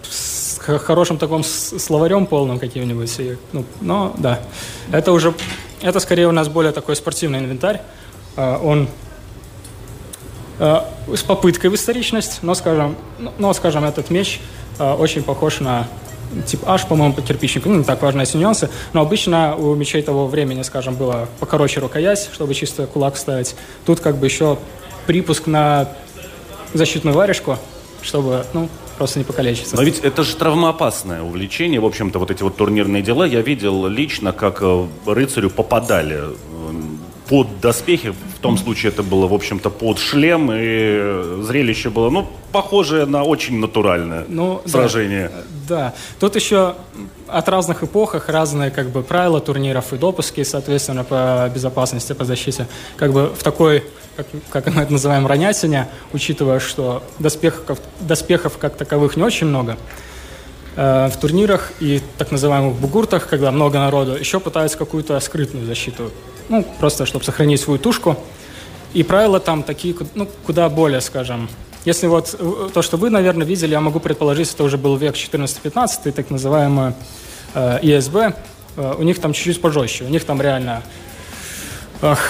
с 0.08 0.58
хорошим 0.58 1.18
таким 1.18 1.42
словарем 1.44 2.26
полным 2.26 2.58
каким-нибудь. 2.58 3.18
И, 3.18 3.36
ну, 3.52 3.64
но 3.80 4.14
да, 4.18 4.40
это 4.92 5.12
уже, 5.12 5.34
это 5.82 6.00
скорее 6.00 6.28
у 6.28 6.32
нас 6.32 6.48
более 6.48 6.72
такой 6.72 6.96
спортивный 6.96 7.38
инвентарь. 7.38 7.80
А, 8.36 8.60
он 8.62 8.88
а, 10.58 10.88
с 11.14 11.22
попыткой 11.22 11.70
в 11.70 11.74
историчность, 11.74 12.38
но, 12.42 12.54
скажем, 12.54 12.96
но, 13.38 13.52
скажем, 13.52 13.84
этот 13.84 14.10
меч 14.10 14.40
а, 14.78 14.94
очень 14.94 15.22
похож 15.22 15.60
на 15.60 15.88
тип 16.46 16.66
H, 16.66 16.86
по-моему, 16.88 17.14
по 17.14 17.22
кирпичнику. 17.22 17.68
Ну, 17.68 17.78
не 17.78 17.84
так 17.84 18.02
важно 18.02 18.22
эти 18.22 18.36
нюансы. 18.36 18.70
Но 18.92 19.02
обычно 19.02 19.56
у 19.56 19.74
мечей 19.74 20.02
того 20.02 20.26
времени, 20.26 20.62
скажем, 20.62 20.94
было 20.94 21.28
покороче 21.40 21.80
рукоять, 21.80 22.30
чтобы 22.32 22.54
чисто 22.54 22.86
кулак 22.86 23.16
ставить. 23.16 23.54
Тут 23.84 24.00
как 24.00 24.16
бы 24.16 24.26
еще 24.26 24.58
припуск 25.06 25.46
на 25.46 25.88
защитную 26.74 27.16
варежку, 27.16 27.58
чтобы, 28.02 28.44
ну, 28.52 28.68
просто 28.98 29.18
не 29.18 29.24
покалечиться. 29.24 29.76
Но 29.76 29.82
ведь 29.82 30.00
это 30.00 30.22
же 30.22 30.36
травмоопасное 30.36 31.22
увлечение, 31.22 31.80
в 31.80 31.86
общем-то, 31.86 32.18
вот 32.18 32.30
эти 32.30 32.42
вот 32.42 32.56
турнирные 32.56 33.02
дела. 33.02 33.24
Я 33.24 33.40
видел 33.40 33.86
лично, 33.86 34.32
как 34.32 34.58
э, 34.62 34.86
рыцарю 35.06 35.50
попадали 35.50 36.20
э, 36.20 36.32
под 37.28 37.60
доспехи. 37.60 38.10
В 38.10 38.40
том 38.40 38.58
случае 38.58 38.92
это 38.92 39.02
было, 39.02 39.26
в 39.26 39.34
общем-то, 39.34 39.70
под 39.70 39.98
шлем, 39.98 40.50
и 40.52 41.42
зрелище 41.42 41.90
было, 41.90 42.10
ну, 42.10 42.28
похожее 42.52 43.06
на 43.06 43.24
очень 43.24 43.58
натуральное 43.58 44.24
ну, 44.28 44.62
сражение. 44.66 45.30
Да, 45.68 45.76
да. 45.76 45.94
Тут 46.20 46.36
еще 46.36 46.74
от 47.28 47.48
разных 47.48 47.82
эпохах 47.82 48.28
разные 48.28 48.70
как 48.70 48.90
бы 48.90 49.02
правила 49.02 49.40
турниров 49.40 49.92
и 49.92 49.96
допуски, 49.96 50.42
соответственно, 50.44 51.04
по 51.04 51.50
безопасности, 51.54 52.12
по 52.12 52.24
защите. 52.24 52.66
Как 52.96 53.12
бы 53.12 53.28
в 53.28 53.42
такой, 53.42 53.84
как, 54.16 54.26
как 54.50 54.74
мы 54.74 54.82
это 54.82 54.92
называем, 54.92 55.26
ронятине, 55.26 55.88
учитывая, 56.12 56.60
что 56.60 57.02
доспехов, 57.18 57.80
доспехов 58.00 58.58
как 58.58 58.76
таковых 58.76 59.16
не 59.16 59.22
очень 59.22 59.46
много, 59.46 59.76
э, 60.76 61.08
в 61.08 61.16
турнирах 61.16 61.72
и 61.80 62.00
так 62.18 62.30
называемых 62.30 62.74
бугуртах, 62.76 63.28
когда 63.28 63.50
много 63.50 63.78
народу, 63.78 64.16
еще 64.16 64.40
пытаются 64.40 64.78
какую-то 64.78 65.18
скрытную 65.20 65.66
защиту. 65.66 66.10
Ну, 66.48 66.64
просто 66.78 67.06
чтобы 67.06 67.24
сохранить 67.24 67.60
свою 67.60 67.78
тушку. 67.78 68.16
И 68.92 69.02
правила 69.02 69.40
там 69.40 69.62
такие, 69.62 69.94
ну, 70.14 70.28
куда 70.46 70.68
более, 70.68 71.00
скажем, 71.00 71.48
если 71.84 72.06
вот 72.06 72.34
э, 72.38 72.68
то, 72.72 72.82
что 72.82 72.96
вы, 72.96 73.10
наверное, 73.10 73.46
видели, 73.46 73.72
я 73.72 73.80
могу 73.80 74.00
предположить, 74.00 74.52
это 74.52 74.64
уже 74.64 74.78
был 74.78 74.96
век 74.96 75.14
14-15, 75.14 76.12
так 76.12 76.30
называемый 76.30 76.94
э, 77.54 77.78
ИСБ, 77.82 78.34
э, 78.76 78.94
у 78.98 79.02
них 79.02 79.20
там 79.20 79.32
чуть-чуть 79.32 79.60
пожестче. 79.60 80.04
У 80.04 80.08
них 80.08 80.24
там 80.24 80.40
реально 80.40 80.82
ах, 82.00 82.20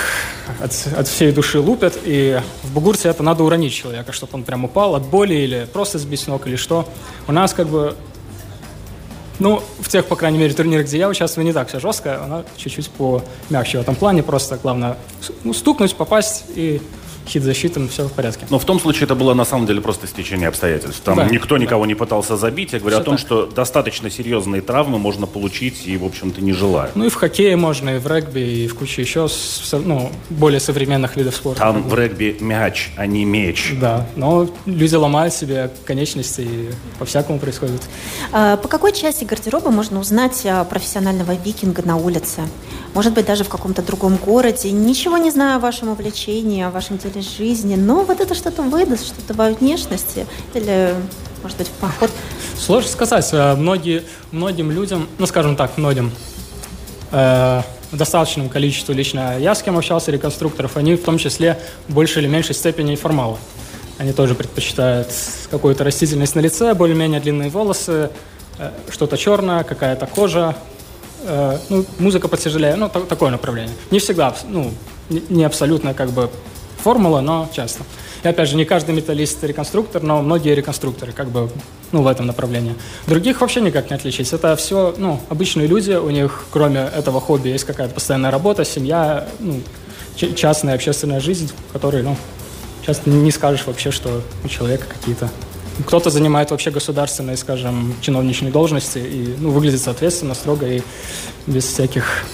от, 0.60 0.88
от 0.96 1.06
всей 1.06 1.30
души 1.30 1.60
лупят, 1.60 1.98
и 2.04 2.40
в 2.62 2.72
бугурте 2.72 3.08
это 3.08 3.22
надо 3.22 3.44
уронить 3.44 3.72
человека, 3.72 4.12
чтобы 4.12 4.34
он 4.34 4.42
прям 4.42 4.64
упал 4.64 4.96
от 4.96 5.04
боли 5.04 5.34
или 5.34 5.68
просто 5.72 5.98
сбить 5.98 6.26
ног 6.26 6.46
или 6.46 6.56
что. 6.56 6.88
У 7.28 7.32
нас 7.32 7.54
как 7.54 7.68
бы 7.68 7.96
ну, 9.38 9.62
в 9.80 9.88
тех, 9.88 10.06
по 10.06 10.16
крайней 10.16 10.38
мере, 10.38 10.54
турнирах, 10.54 10.86
где 10.86 10.98
я 10.98 11.08
участвую, 11.08 11.44
не 11.44 11.52
так 11.52 11.68
все 11.68 11.80
жестко, 11.80 12.22
она 12.24 12.44
чуть-чуть 12.56 12.90
помягче 12.90 13.78
в 13.78 13.80
этом 13.80 13.96
плане, 13.96 14.22
просто 14.22 14.56
главное 14.56 14.96
ну, 15.42 15.52
стукнуть, 15.52 15.94
попасть 15.94 16.44
и 16.54 16.80
хит 17.26 17.42
защитом, 17.42 17.88
все 17.88 18.06
в 18.08 18.12
порядке. 18.12 18.46
Но 18.50 18.58
в 18.58 18.64
том 18.64 18.80
случае 18.80 19.04
это 19.04 19.14
было 19.14 19.34
на 19.34 19.44
самом 19.44 19.66
деле 19.66 19.80
просто 19.80 20.06
стечение 20.06 20.48
обстоятельств. 20.48 21.00
Там 21.04 21.16
да, 21.16 21.26
никто 21.26 21.58
никого 21.58 21.84
да. 21.84 21.88
не 21.88 21.94
пытался 21.94 22.36
забить. 22.36 22.72
Я 22.72 22.80
говорю 22.80 22.96
все 22.96 23.02
о 23.02 23.04
том, 23.04 23.16
так. 23.16 23.26
что 23.26 23.46
достаточно 23.46 24.10
серьезные 24.10 24.62
травмы 24.62 24.98
можно 24.98 25.26
получить 25.26 25.86
и, 25.86 25.96
в 25.96 26.04
общем-то, 26.04 26.40
не 26.40 26.52
желая. 26.52 26.90
Ну 26.94 27.06
и 27.06 27.08
в 27.08 27.14
хоккее 27.14 27.56
можно, 27.56 27.96
и 27.96 27.98
в 27.98 28.06
регби, 28.06 28.40
и 28.40 28.68
в 28.68 28.74
куче 28.74 29.02
еще 29.02 29.28
ну, 29.72 30.10
более 30.30 30.60
современных 30.60 31.16
видов 31.16 31.34
спорта. 31.34 31.60
Там 31.60 31.82
в 31.82 31.94
регби 31.94 32.36
мяч, 32.40 32.90
а 32.96 33.06
не 33.06 33.24
меч. 33.24 33.74
Да, 33.80 34.06
но 34.16 34.48
люди 34.66 34.94
ломают 34.94 35.34
себе 35.34 35.70
конечности, 35.84 36.42
и 36.42 36.70
по-всякому 36.98 37.38
происходит. 37.38 37.82
А, 38.32 38.56
по 38.56 38.68
какой 38.68 38.92
части 38.92 39.24
гардероба 39.24 39.70
можно 39.70 40.00
узнать 40.00 40.42
а, 40.44 40.64
профессионального 40.64 41.32
викинга 41.34 41.82
на 41.84 41.96
улице? 41.96 42.42
Может 42.94 43.12
быть, 43.12 43.26
даже 43.26 43.44
в 43.44 43.48
каком-то 43.48 43.82
другом 43.82 44.16
городе. 44.16 44.70
Ничего 44.70 45.18
не 45.18 45.30
знаю 45.30 45.56
о 45.56 45.58
вашем 45.58 45.88
увлечении, 45.88 46.62
о 46.62 46.70
вашем 46.70 46.96
деле 46.98 47.20
жизни, 47.20 47.74
но 47.74 48.02
вот 48.04 48.20
это 48.20 48.34
что-то 48.34 48.62
выдаст, 48.62 49.06
что-то 49.06 49.34
во 49.34 49.50
внешности 49.50 50.26
или, 50.54 50.94
может 51.42 51.58
быть, 51.58 51.68
в 51.68 51.72
поход 51.72 52.10
Сложно 52.58 52.88
сказать. 52.88 53.28
Э, 53.32 53.54
многие, 53.54 54.04
многим 54.30 54.70
людям, 54.70 55.08
ну, 55.18 55.26
скажем 55.26 55.56
так, 55.56 55.76
многим, 55.76 56.12
э, 57.10 57.62
в 57.90 57.96
достаточном 57.96 58.48
количестве 58.48 58.94
лично 58.94 59.38
я 59.38 59.54
с 59.54 59.62
кем 59.62 59.76
общался, 59.76 60.10
реконструкторов, 60.10 60.76
они 60.76 60.94
в 60.94 61.02
том 61.02 61.18
числе 61.18 61.58
в 61.88 61.94
большей 61.94 62.22
или 62.22 62.28
меньшей 62.28 62.54
степени 62.54 62.94
формалы. 62.96 63.38
Они 63.98 64.12
тоже 64.12 64.34
предпочитают 64.34 65.08
какую-то 65.50 65.84
растительность 65.84 66.34
на 66.34 66.40
лице, 66.40 66.74
более-менее 66.74 67.20
длинные 67.20 67.50
волосы, 67.50 68.10
э, 68.58 68.70
что-то 68.90 69.16
черное, 69.16 69.64
какая-то 69.64 70.06
кожа, 70.06 70.56
э, 71.24 71.58
ну, 71.68 71.84
музыка 71.98 72.28
потяжелее, 72.28 72.76
ну, 72.76 72.88
такое 72.88 73.30
направление. 73.30 73.74
Не 73.90 73.98
всегда, 73.98 74.34
ну, 74.48 74.72
не 75.08 75.44
абсолютно 75.44 75.94
как 75.94 76.10
бы 76.10 76.30
формула, 76.78 77.20
но 77.20 77.48
часто. 77.52 77.82
И 78.22 78.28
опять 78.28 78.48
же, 78.48 78.56
не 78.56 78.64
каждый 78.64 78.94
металлист 78.94 79.44
реконструктор, 79.44 80.02
но 80.02 80.22
многие 80.22 80.54
реконструкторы 80.54 81.12
как 81.12 81.28
бы 81.28 81.50
ну, 81.92 82.02
в 82.02 82.06
этом 82.06 82.26
направлении. 82.26 82.74
Других 83.06 83.40
вообще 83.40 83.60
никак 83.60 83.90
не 83.90 83.96
отличить. 83.96 84.32
Это 84.32 84.56
все 84.56 84.94
ну, 84.96 85.20
обычные 85.28 85.66
люди, 85.66 85.92
у 85.92 86.10
них 86.10 86.44
кроме 86.50 86.80
этого 86.80 87.20
хобби 87.20 87.50
есть 87.50 87.64
какая-то 87.64 87.94
постоянная 87.94 88.30
работа, 88.30 88.64
семья, 88.64 89.28
ну, 89.40 89.60
частная 90.16 90.74
общественная 90.74 91.20
жизнь, 91.20 91.50
в 91.68 91.72
которой 91.72 92.02
ну, 92.02 92.16
часто 92.84 93.10
не 93.10 93.30
скажешь 93.30 93.66
вообще, 93.66 93.90
что 93.90 94.22
у 94.42 94.48
человека 94.48 94.86
какие-то 94.88 95.30
кто-то 95.86 96.10
занимает 96.10 96.50
вообще 96.50 96.70
государственные, 96.70 97.36
скажем, 97.36 97.94
чиновничные 98.00 98.52
должности 98.52 98.98
и 98.98 99.34
ну, 99.38 99.50
выглядит 99.50 99.80
соответственно, 99.80 100.34
строго 100.34 100.66
и 100.66 100.82
без 101.46 101.64
всяких 101.64 102.24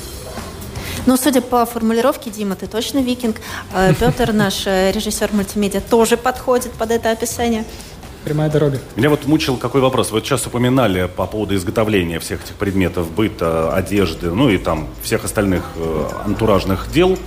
ну, 1.07 1.17
судя 1.17 1.41
по 1.41 1.65
формулировке, 1.65 2.31
Дима, 2.31 2.57
ты 2.57 2.67
точно 2.67 2.99
викинг. 2.99 3.37
Э, 3.75 3.95
Петр, 3.99 4.33
наш 4.33 4.67
э, 4.67 4.93
режиссер 4.93 5.31
мультимедиа, 5.33 5.81
тоже 5.81 6.19
подходит 6.19 6.73
под 6.73 6.91
это 6.91 7.11
описание. 7.11 7.65
Прямая 8.25 8.51
дорога. 8.51 8.79
Меня 8.97 9.09
вот 9.09 9.27
мучил 9.27 9.57
какой 9.57 9.81
вопрос. 9.81 10.11
Вы 10.11 10.21
сейчас 10.21 10.47
упоминали 10.47 11.09
по 11.09 11.27
поводу 11.27 11.55
изготовления 11.55 12.21
всех 12.21 12.45
этих 12.45 12.55
предметов 12.57 13.11
быта, 13.11 13.75
одежды, 13.75 14.31
ну 14.31 14.51
и 14.51 14.59
там 14.59 14.89
всех 15.03 15.25
остальных 15.25 15.65
э, 15.77 16.09
антуражных 16.27 16.93
дел 16.93 17.19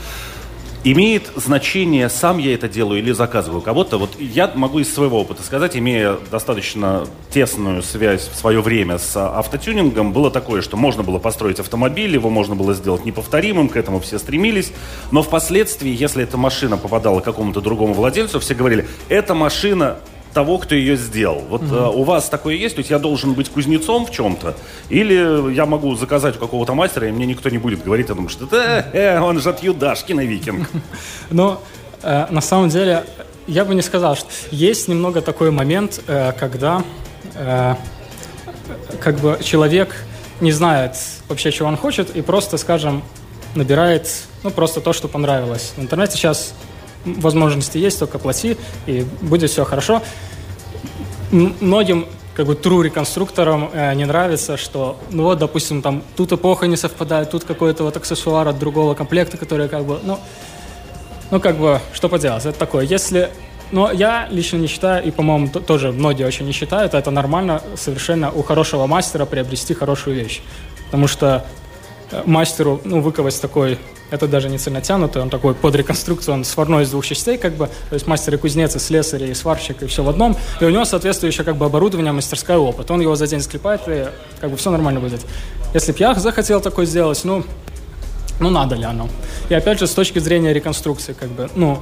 имеет 0.84 1.32
значение, 1.36 2.10
сам 2.10 2.38
я 2.38 2.54
это 2.54 2.68
делаю 2.68 3.00
или 3.00 3.12
заказываю 3.12 3.62
кого-то. 3.62 3.98
Вот 3.98 4.20
я 4.20 4.52
могу 4.54 4.80
из 4.80 4.94
своего 4.94 5.22
опыта 5.22 5.44
сказать, 5.44 5.76
имея 5.78 6.18
достаточно 6.30 7.08
тесную 7.30 7.82
связь 7.82 8.28
в 8.28 8.36
свое 8.36 8.62
время 8.62 8.98
с 8.98 9.16
автотюнингом, 9.16 10.14
было 10.14 10.30
такое, 10.30 10.62
что 10.62 10.78
можно 10.78 11.04
было 11.04 11.20
построить 11.20 11.60
автомобиль, 11.60 12.14
его 12.14 12.30
можно 12.30 12.56
было 12.56 12.74
сделать 12.74 13.06
неповторимым, 13.06 13.70
к 13.70 13.78
этому 13.78 14.00
все 14.00 14.20
стремились. 14.20 14.74
Но 15.12 15.24
впоследствии, 15.24 15.96
если 15.96 16.24
эта 16.24 16.38
машина 16.38 16.78
попадала 16.78 17.22
какому-то 17.22 17.62
другому 17.62 17.94
владельцу, 17.94 18.40
все 18.40 18.54
говорили, 18.54 18.88
эта 19.10 19.34
машина 19.34 20.00
того, 20.34 20.58
кто 20.58 20.76
ее 20.76 20.98
сделал. 20.98 21.42
Вот 21.50 21.62
угу. 21.62 21.76
uh 21.76 21.94
у 21.94 22.04
вас 22.04 22.30
такое 22.30 22.56
есть? 22.56 22.76
То 22.76 22.80
есть 22.80 22.92
я 22.92 23.00
должен 23.00 23.34
быть 23.34 23.50
кузнецом 23.50 24.06
в 24.06 24.12
чем-то? 24.12 24.56
Или 24.90 25.54
я 25.54 25.66
могу 25.66 25.96
заказать 25.96 26.36
у 26.38 26.40
какого-то 26.40 26.74
мастера, 26.74 27.08
и 27.08 27.12
мне 27.12 27.26
никто 27.26 27.50
не 27.50 27.58
будет 27.58 27.84
говорить 27.84 28.10
о 28.10 28.16
том, 28.16 28.30
что 28.30 28.48
э, 28.52 28.84
э, 28.94 29.20
он 29.20 29.40
же 29.40 29.50
от 29.50 29.64
Юдашкина 29.64 30.22
викинг. 30.22 30.70
Но 31.30 31.62
э, 32.02 32.28
на 32.30 32.42
самом 32.42 32.70
деле 32.70 33.04
я 33.48 33.66
бы 33.66 33.76
не 33.76 33.82
сказал, 33.82 34.16
что 34.16 34.28
есть 34.52 34.88
немного 34.88 35.22
такой 35.22 35.52
момент, 35.52 36.02
э, 36.08 36.32
когда 36.40 36.84
э, 37.36 37.76
как 39.00 39.20
бы 39.20 39.40
человек 39.44 39.96
не 40.42 40.52
знает 40.52 40.96
вообще, 41.30 41.52
чего 41.52 41.68
он 41.68 41.78
хочет, 41.78 42.16
и 42.16 42.22
просто, 42.22 42.58
скажем, 42.58 43.04
набирает 43.56 44.10
ну, 44.44 44.50
просто 44.50 44.82
то, 44.82 44.94
что 44.94 45.08
понравилось. 45.08 45.74
В 45.78 45.82
интернете 45.82 46.18
сейчас 46.18 46.54
возможности 47.06 47.78
есть, 47.78 48.00
только 48.00 48.20
плати, 48.20 48.58
и 48.86 49.06
будет 49.22 49.52
все 49.52 49.66
хорошо. 49.66 50.02
Многим 51.32 52.08
как 52.36 52.48
бы 52.48 52.54
true 52.54 52.84
реконструкторам 52.84 53.70
э, 53.74 53.94
не 53.94 54.06
нравится, 54.06 54.58
что, 54.58 54.98
ну 55.12 55.24
вот, 55.24 55.38
допустим, 55.38 55.82
там 55.82 56.04
тут 56.16 56.32
эпоха 56.32 56.68
не 56.68 56.78
совпадает, 56.78 57.32
тут 57.32 57.44
какой-то 57.44 57.84
вот 57.84 57.98
аксессуар 57.98 58.48
от 58.48 58.58
другого 58.58 58.96
комплекта, 58.96 59.38
который 59.38 59.70
как 59.70 59.86
бы, 59.86 60.00
ну, 60.04 60.20
ну 61.32 61.40
как 61.40 61.58
бы, 61.58 61.80
что 61.94 62.10
поделать, 62.10 62.46
это 62.46 62.58
такое. 62.58 62.86
Если, 62.86 63.30
но 63.72 63.92
я 63.92 64.28
лично 64.32 64.58
не 64.58 64.68
считаю, 64.68 65.04
и, 65.04 65.12
по-моему, 65.12 65.48
тоже 65.48 65.92
многие 65.92 66.26
очень 66.26 66.46
не 66.46 66.52
считают, 66.54 66.94
это 66.94 67.12
нормально 67.12 67.62
совершенно 67.76 68.32
у 68.32 68.42
хорошего 68.42 68.88
мастера 68.88 69.26
приобрести 69.26 69.74
хорошую 69.74 70.16
вещь. 70.16 70.42
Потому 70.86 71.08
что 71.08 71.46
мастеру, 72.26 72.82
ну, 72.84 73.02
выковать 73.02 73.40
такой 73.42 73.78
это 74.14 74.28
даже 74.28 74.48
не 74.48 74.60
цельнотянутый, 74.60 75.24
он 75.24 75.30
такой 75.32 75.56
под 75.56 75.76
реконструкцию, 75.76 76.36
он 76.36 76.44
сварной 76.44 76.84
из 76.84 76.92
двух 76.92 77.04
частей, 77.04 77.38
как 77.38 77.54
бы, 77.54 77.68
то 77.90 77.96
есть 77.96 78.06
мастер 78.06 78.36
и 78.36 78.38
кузнец, 78.38 78.76
и 78.76 78.80
слесарь, 78.80 79.24
и 79.24 79.34
сварщик, 79.34 79.82
и 79.82 79.88
все 79.88 80.04
в 80.04 80.10
одном, 80.10 80.38
и 80.62 80.66
у 80.66 80.70
него 80.70 80.86
соответствующее 80.86 81.44
как 81.44 81.56
бы 81.56 81.66
оборудование, 81.66 82.12
мастерская 82.12 82.60
опыт. 82.60 82.92
Он 82.92 83.02
его 83.02 83.16
за 83.16 83.26
день 83.26 83.42
склепает, 83.42 83.82
и 83.88 84.06
как 84.40 84.52
бы 84.52 84.58
все 84.58 84.70
нормально 84.70 85.00
будет. 85.00 85.22
Если 85.74 85.94
бы 85.94 85.98
я 85.98 86.14
захотел 86.14 86.62
такое 86.62 86.86
сделать, 86.86 87.22
ну, 87.24 87.44
ну 88.40 88.52
надо 88.52 88.76
ли 88.76 88.84
оно? 88.84 89.10
И 89.50 89.56
опять 89.56 89.80
же, 89.80 89.88
с 89.88 89.94
точки 89.94 90.20
зрения 90.20 90.54
реконструкции, 90.54 91.14
как 91.14 91.30
бы, 91.30 91.50
ну, 91.56 91.80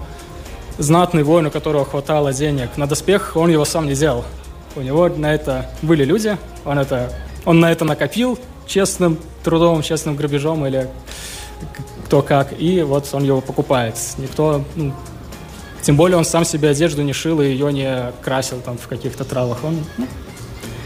знатный 0.77 1.23
воин, 1.23 1.47
у 1.47 1.51
которого 1.51 1.83
хватало 1.83 2.31
денег 2.31 2.77
на 2.77 2.87
доспех, 2.87 3.33
он 3.35 3.51
его 3.51 3.65
сам 3.65 3.87
не 3.87 3.93
делал. 3.93 4.23
У 4.77 4.81
него 4.81 5.09
на 5.09 5.33
это 5.33 5.69
были 5.81 6.05
люди, 6.05 6.37
он, 6.63 6.79
это, 6.79 7.11
он 7.43 7.59
на 7.59 7.73
это 7.73 7.83
накопил 7.83 8.39
честным 8.71 9.17
трудом, 9.43 9.81
честным 9.81 10.15
грабежом 10.15 10.65
или 10.65 10.89
кто 12.05 12.21
как, 12.21 12.59
и 12.59 12.81
вот 12.81 13.09
он 13.11 13.23
его 13.23 13.41
покупает. 13.41 13.95
Никто, 14.17 14.63
ну, 14.75 14.93
тем 15.81 15.97
более 15.97 16.17
он 16.17 16.25
сам 16.25 16.45
себе 16.45 16.69
одежду 16.69 17.01
не 17.01 17.13
шил 17.13 17.41
и 17.41 17.45
ее 17.45 17.71
не 17.73 18.11
красил 18.23 18.61
там 18.61 18.77
в 18.77 18.87
каких-то 18.87 19.25
травах. 19.25 19.63
Он, 19.63 19.83
ну, 19.97 20.07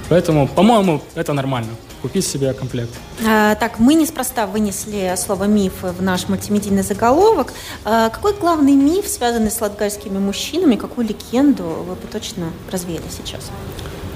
поэтому, 0.10 0.48
по-моему, 0.48 1.02
это 1.14 1.34
нормально. 1.34 1.70
Купить 2.02 2.28
себе 2.28 2.54
комплект. 2.54 2.92
А, 3.26 3.56
так, 3.56 3.80
мы 3.80 3.96
неспроста 3.96 4.46
вынесли 4.46 5.14
слово 5.18 5.46
«миф» 5.46 5.74
в 5.82 6.02
наш 6.02 6.28
мультимедийный 6.28 6.84
заголовок. 6.84 7.54
А, 7.84 8.10
какой 8.10 8.34
главный 8.34 8.74
миф, 8.74 9.08
связанный 9.08 9.50
с 9.50 9.60
латгальскими 9.62 10.20
мужчинами, 10.20 10.76
какую 10.76 11.08
легенду 11.08 11.64
вы 11.64 11.96
бы 11.96 12.08
точно 12.12 12.52
развеяли 12.72 13.10
сейчас? 13.10 13.50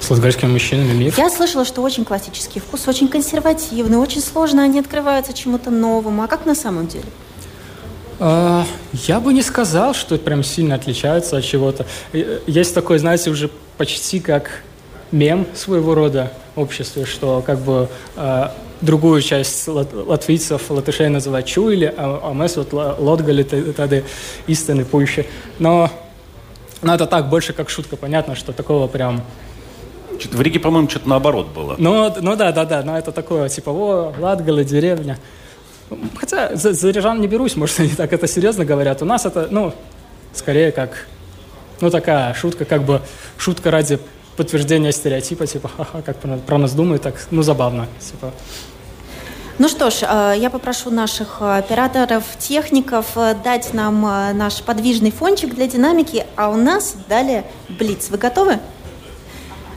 С 0.10 0.12
латгальскими 0.12 0.50
мужчинами 0.50 0.92
миф? 0.92 1.20
Я 1.20 1.30
слышала, 1.30 1.64
что 1.64 1.84
очень 1.84 2.04
классический 2.04 2.60
вкус, 2.60 2.88
очень 2.88 3.10
консервативный, 3.10 3.98
очень 3.98 4.22
сложно 4.22 4.64
они 4.64 4.80
открываются 4.80 5.34
чему-то 5.34 5.70
новому. 5.70 6.24
А 6.24 6.28
как 6.28 6.48
на 6.48 6.56
самом 6.56 6.88
деле? 6.88 7.06
А, 8.20 8.66
я 8.92 9.20
бы 9.20 9.32
не 9.34 9.44
сказал, 9.44 9.94
что 9.94 10.16
это 10.16 10.24
прям 10.24 10.44
сильно 10.44 10.74
отличается 10.74 11.38
от 11.38 11.44
чего-то. 11.44 11.86
Есть 12.48 12.74
такой, 12.74 12.98
знаете, 12.98 13.30
уже 13.30 13.52
почти 13.78 14.20
как 14.20 14.64
мем 15.12 15.46
своего 15.54 15.94
рода 15.94 16.34
обществе, 16.56 17.06
что 17.06 17.44
как 17.46 17.60
бы 17.60 17.88
э, 18.16 18.48
другую 18.82 19.22
часть 19.22 19.68
латвийцев, 19.68 20.72
латышей 20.72 21.10
называют 21.10 21.46
чуили, 21.46 21.94
а, 21.96 22.20
а 22.24 22.34
мы 22.34 22.48
вот 22.56 22.74
лотгали 22.74 23.44
тогда 23.44 24.02
истины 24.48 24.86
пуще. 24.86 25.28
Но, 25.60 25.92
но 26.82 26.96
это 26.96 27.06
так, 27.06 27.30
больше 27.30 27.54
как 27.54 27.70
шутка, 27.70 27.96
понятно, 27.96 28.34
что 28.34 28.54
такого 28.54 28.88
прям 28.88 29.22
в 30.26 30.42
Риге, 30.42 30.60
по-моему, 30.60 30.90
что-то 30.90 31.10
наоборот 31.10 31.48
было. 31.48 31.76
Ну, 31.78 32.14
ну 32.22 32.36
да, 32.36 32.52
да, 32.52 32.66
да, 32.66 32.84
но 32.84 32.98
это 32.98 33.12
такое, 33.12 33.50
типа, 33.50 33.70
о, 33.70 34.14
Латгала, 34.20 34.64
деревня. 34.64 35.18
Хотя 36.16 36.56
за, 36.56 36.74
за 36.74 36.92
рижан 36.92 37.20
не 37.20 37.28
берусь, 37.28 37.56
может, 37.56 37.80
они 37.80 37.90
так 37.90 38.14
это 38.14 38.28
серьезно 38.28 38.66
говорят. 38.66 39.02
У 39.02 39.06
нас 39.06 39.26
это, 39.26 39.48
ну, 39.50 39.74
скорее 40.34 40.72
как, 40.72 41.08
ну, 41.82 41.90
такая 41.90 42.34
шутка, 42.34 42.66
как 42.66 42.84
бы, 42.84 43.02
шутка 43.38 43.72
ради 43.72 44.00
подтверждения 44.38 44.92
стереотипа, 44.92 45.48
типа, 45.48 45.70
ха-ха, 45.76 46.02
как 46.02 46.18
про, 46.18 46.38
про 46.38 46.58
нас 46.58 46.74
думают, 46.74 47.02
так, 47.02 47.16
ну, 47.32 47.42
забавно, 47.42 47.88
типа. 48.00 48.32
Ну 49.60 49.68
что 49.68 49.90
ж, 49.90 50.04
э, 50.04 50.36
я 50.38 50.50
попрошу 50.50 50.90
наших 50.90 51.42
операторов, 51.42 52.24
техников 52.40 53.08
э, 53.18 53.36
дать 53.44 53.74
нам 53.74 54.06
э, 54.06 54.32
наш 54.32 54.62
подвижный 54.64 55.12
фончик 55.12 55.54
для 55.54 55.68
динамики, 55.68 56.26
а 56.38 56.50
у 56.50 56.56
нас 56.56 56.96
далее 57.10 57.44
Блиц. 57.68 58.10
Вы 58.10 58.18
готовы? 58.18 58.60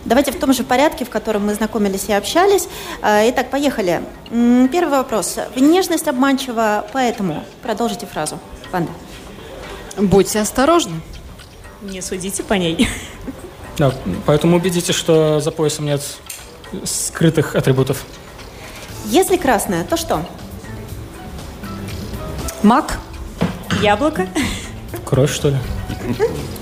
Давайте 0.04 0.32
в 0.32 0.38
том 0.38 0.52
же 0.52 0.64
порядке, 0.64 1.04
в 1.04 1.10
котором 1.10 1.46
мы 1.46 1.54
знакомились 1.54 2.06
и 2.08 2.12
общались. 2.12 2.68
А, 3.02 3.28
итак, 3.28 3.50
поехали. 3.50 4.02
Первый 4.30 4.98
вопрос. 4.98 5.38
Внешность 5.54 6.08
обманчива, 6.08 6.86
поэтому 6.92 7.44
продолжите 7.62 8.06
фразу. 8.06 8.38
Ванда. 8.72 8.90
Будьте 9.96 10.40
осторожны. 10.40 11.00
Не 11.82 12.00
судите 12.00 12.42
по 12.42 12.54
ней. 12.54 12.88
Да, 13.78 13.92
поэтому 14.26 14.56
убедитесь, 14.56 14.94
что 14.94 15.40
за 15.40 15.50
поясом 15.50 15.86
нет 15.86 16.02
скрытых 16.84 17.54
атрибутов. 17.56 18.04
Если 19.06 19.36
красное, 19.36 19.84
то 19.84 19.96
что? 19.96 20.24
Мак. 22.62 22.98
Яблоко. 23.80 24.28
Кровь, 25.04 25.32
что 25.32 25.50
ли? 25.50 25.56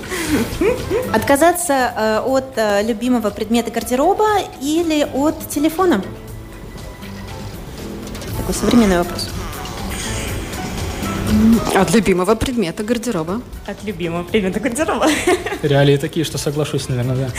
Отказаться 1.13 1.73
э, 1.73 2.19
от 2.25 2.53
э, 2.55 2.83
любимого 2.83 3.29
предмета 3.31 3.71
гардероба 3.71 4.39
или 4.61 5.07
от 5.13 5.49
телефона? 5.49 6.01
Такой 8.37 8.55
современный 8.55 8.97
вопрос. 8.97 9.29
От 11.75 11.93
любимого 11.93 12.35
предмета 12.35 12.83
гардероба. 12.83 13.41
От 13.67 13.83
любимого 13.83 14.23
предмета 14.23 14.59
гардероба. 14.59 15.07
Реалии 15.61 15.97
такие, 15.97 16.25
что 16.25 16.37
соглашусь, 16.37 16.89
наверное, 16.89 17.15
да. 17.15 17.29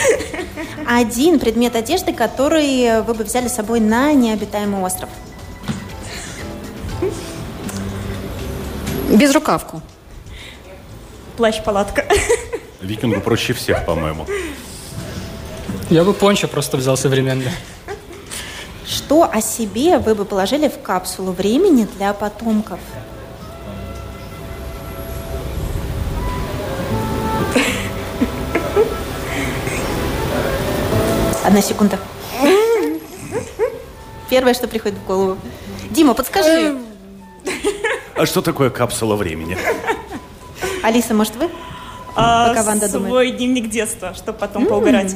один 0.86 1.38
предмет 1.38 1.76
одежды, 1.76 2.12
который 2.12 3.02
вы 3.02 3.14
бы 3.14 3.24
взяли 3.24 3.48
с 3.48 3.54
собой 3.54 3.80
на 3.80 4.12
необитаемый 4.12 4.82
остров. 4.82 5.08
Безрукавку. 9.10 9.82
Плащ-палатка. 11.36 12.04
Викингу 12.82 13.20
проще 13.20 13.52
всех, 13.52 13.86
по-моему. 13.86 14.26
Я 15.88 16.04
бы 16.04 16.12
пончо 16.12 16.48
просто 16.48 16.76
взял 16.76 16.96
современный. 16.96 17.50
Что 18.86 19.24
о 19.30 19.40
себе 19.40 19.98
вы 19.98 20.14
бы 20.14 20.24
положили 20.24 20.68
в 20.68 20.82
капсулу 20.82 21.32
времени 21.32 21.86
для 21.96 22.12
потомков? 22.12 22.80
Одна 31.44 31.62
секунда. 31.62 31.98
Первое, 34.28 34.54
что 34.54 34.66
приходит 34.66 34.98
в 34.98 35.06
голову. 35.06 35.36
Дима, 35.90 36.14
подскажи. 36.14 36.78
А 38.14 38.26
что 38.26 38.40
такое 38.42 38.70
капсула 38.70 39.16
времени? 39.16 39.58
Алиса, 40.82 41.14
может 41.14 41.36
вы? 41.36 41.48
А, 42.14 42.54
свой 42.54 42.88
думает. 42.88 43.36
дневник 43.36 43.70
детства, 43.70 44.12
чтобы 44.14 44.38
потом 44.38 44.66
поугарать. 44.66 45.14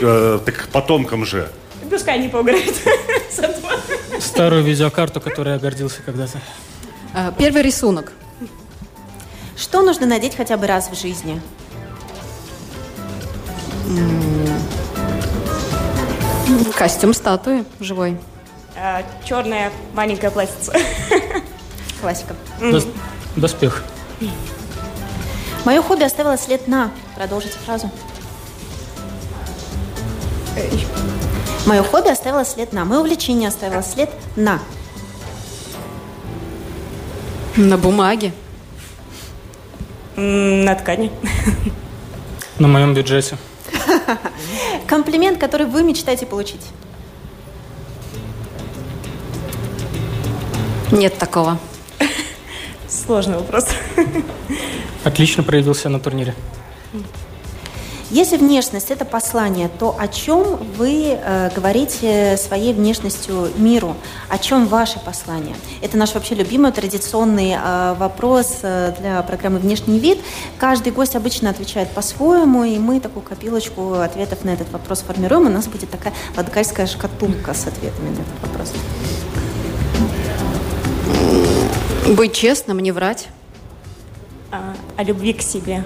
Э, 0.00 0.38
так 0.44 0.68
потомкам 0.68 1.24
же. 1.24 1.50
Пускай 1.90 2.16
они 2.16 2.28
поугарают. 2.28 2.74
Старую 4.20 4.62
видеокарту, 4.64 5.20
которой 5.20 5.54
я 5.54 5.58
гордился 5.58 6.02
когда-то. 6.02 6.40
А, 7.14 7.32
Первый 7.32 7.62
рисунок. 7.62 8.12
Что 9.56 9.82
нужно 9.82 10.06
надеть 10.06 10.34
хотя 10.36 10.56
бы 10.56 10.66
раз 10.66 10.88
в 10.90 10.98
жизни? 11.00 11.40
Костюм 16.76 17.14
статуи 17.14 17.64
живой. 17.80 18.16
А, 18.76 19.02
Черное 19.24 19.70
маленькое 19.94 20.30
платьице. 20.32 20.72
Классика. 22.00 22.34
Дос- 22.60 22.88
Доспех. 23.36 23.84
Мое 25.64 25.80
хобби 25.82 26.04
оставило 26.04 26.36
след 26.36 26.68
на. 26.68 26.90
Продолжите 27.16 27.56
фразу. 27.64 27.90
Мое 31.66 31.82
хобби 31.82 32.08
оставило 32.08 32.44
след 32.44 32.72
на. 32.72 32.84
Мое 32.84 33.00
увлечение 33.00 33.48
оставило 33.48 33.82
след 33.82 34.10
на. 34.36 34.60
На 37.56 37.78
бумаге. 37.78 38.32
На 40.16 40.74
ткани. 40.74 41.10
На 42.58 42.68
моем 42.68 42.92
бюджете. 42.92 43.38
Комплимент, 44.86 45.40
который 45.40 45.66
вы 45.66 45.82
мечтаете 45.82 46.26
получить. 46.26 46.60
Нет 50.92 51.16
такого. 51.18 51.58
Сложный 52.86 53.38
вопрос. 53.38 53.66
Отлично 55.04 55.42
проявился 55.42 55.88
на 55.88 56.00
турнире. 56.00 56.34
Если 58.10 58.36
внешность 58.36 58.92
это 58.92 59.04
послание, 59.04 59.68
то 59.68 59.96
о 59.98 60.06
чем 60.06 60.58
вы 60.76 61.18
э, 61.18 61.50
говорите 61.52 62.36
своей 62.36 62.72
внешностью 62.72 63.50
миру? 63.56 63.96
О 64.28 64.38
чем 64.38 64.68
ваше 64.68 65.00
послание? 65.00 65.56
Это 65.82 65.96
наш 65.96 66.14
вообще 66.14 66.36
любимый 66.36 66.70
традиционный 66.70 67.56
э, 67.56 67.94
вопрос 67.98 68.60
э, 68.62 68.94
для 69.00 69.20
программы 69.22 69.58
«Внешний 69.58 69.98
вид». 69.98 70.20
Каждый 70.58 70.92
гость 70.92 71.16
обычно 71.16 71.50
отвечает 71.50 71.90
по-своему, 71.90 72.62
и 72.62 72.78
мы 72.78 73.00
такую 73.00 73.24
копилочку 73.24 73.94
ответов 73.94 74.44
на 74.44 74.50
этот 74.50 74.70
вопрос 74.70 75.00
формируем. 75.00 75.46
У 75.46 75.50
нас 75.50 75.66
будет 75.66 75.90
такая 75.90 76.12
латгальская 76.36 76.86
шкатулка 76.86 77.52
с 77.52 77.66
ответами 77.66 78.10
на 78.10 78.20
этот 78.20 78.42
вопрос. 78.42 78.72
Быть 82.16 82.32
честным, 82.32 82.78
не 82.78 82.92
врать. 82.92 83.28
О 84.96 85.02
любви 85.02 85.32
к 85.32 85.42
себе. 85.42 85.84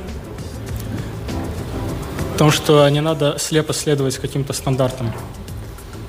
Потому 2.33 2.51
что 2.51 2.89
не 2.89 3.01
надо 3.01 3.37
слепо 3.39 3.73
следовать 3.73 4.17
каким-то 4.19 4.53
стандартам. 4.53 5.13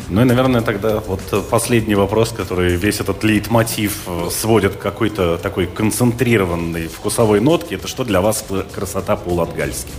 Ну 0.10 0.22
и, 0.22 0.26
наверное, 0.26 0.62
тогда 0.62 1.00
вот 1.00 1.22
последний 1.50 1.96
вопрос, 1.96 2.30
который 2.30 2.76
весь 2.76 3.00
этот 3.00 3.24
лейтмотив 3.24 4.04
э, 4.08 4.30
сводит 4.32 4.76
к 4.76 4.80
какой-то 4.80 5.38
такой 5.38 5.68
концентрированной 5.68 6.88
вкусовой 6.88 7.40
нотке. 7.40 7.76
Это 7.76 7.88
что 7.88 8.04
для 8.04 8.20
вас 8.20 8.44
красота 8.74 9.16
по-латгальски? 9.16 9.92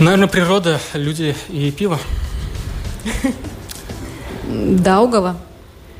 Наверное, 0.00 0.28
природа, 0.28 0.80
люди 0.92 1.34
и 1.48 1.72
пиво. 1.72 1.98
Даугава. 4.48 5.36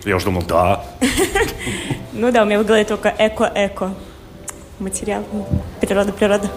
Я 0.04 0.16
уже 0.16 0.26
думал, 0.26 0.42
да. 0.42 0.84
Ну 2.12 2.30
да, 2.30 2.44
у 2.44 2.46
меня 2.46 2.60
в 2.60 2.64
голове 2.64 2.84
только 2.84 3.12
эко-эко. 3.18 3.92
Материал. 4.78 5.24
Природа-природа. 5.80 6.50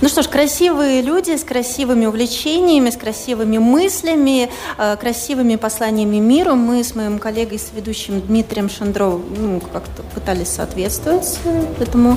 Ну 0.00 0.08
что 0.08 0.22
ж, 0.22 0.28
красивые 0.28 1.02
люди 1.02 1.36
с 1.36 1.42
красивыми 1.42 2.06
увлечениями, 2.06 2.90
с 2.90 2.96
красивыми 2.96 3.58
мыслями, 3.58 4.48
э, 4.78 4.96
красивыми 4.96 5.56
посланиями 5.56 6.18
миру. 6.18 6.54
Мы 6.54 6.84
с 6.84 6.94
моим 6.94 7.18
коллегой, 7.18 7.58
с 7.58 7.72
ведущим 7.74 8.20
Дмитрием 8.20 8.70
Шандровым 8.70 9.24
ну, 9.36 9.60
как-то 9.60 10.04
пытались 10.14 10.48
соответствовать 10.48 11.40
э, 11.44 11.64
этому 11.80 12.16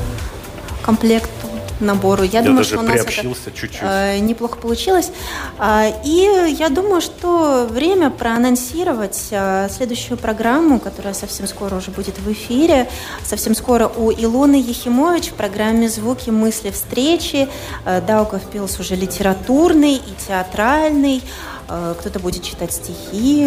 комплекту, 0.84 1.41
набору. 1.82 2.24
Я, 2.24 2.40
Я 2.40 2.42
думаю, 2.42 2.58
даже 2.58 2.70
что 2.70 2.80
у 2.80 2.82
нас 2.84 2.96
это 2.96 3.04
приобщился 3.06 3.52
чуть-чуть. 3.52 3.80
э, 3.82 4.20
неплохо 4.20 4.58
получилось. 4.58 5.12
А, 5.58 5.88
И 6.04 6.56
я 6.60 6.70
думаю, 6.70 7.02
что 7.02 7.68
время 7.70 8.10
проанонсировать 8.10 9.28
э, 9.32 9.70
следующую 9.76 10.18
программу, 10.18 10.80
которая 10.80 11.14
совсем 11.14 11.48
скоро 11.48 11.76
уже 11.76 11.92
будет 11.92 12.18
в 12.20 12.32
эфире. 12.32 12.88
Совсем 13.24 13.56
скоро 13.56 13.88
у 13.88 14.12
Илоны 14.12 14.56
Ехимович 14.56 15.30
в 15.30 15.34
программе 15.34 15.90
«Звуки, 15.90 16.30
мысли, 16.30 16.70
встречи». 16.72 17.48
Э, 17.86 18.02
Даугавпилс 18.02 18.80
уже 18.80 18.96
литературный 18.96 19.96
и 19.96 20.14
театральный. 20.28 21.22
Э, 21.74 21.96
Кто-то 21.98 22.20
будет 22.20 22.44
читать 22.44 22.74
стихи. 22.74 23.46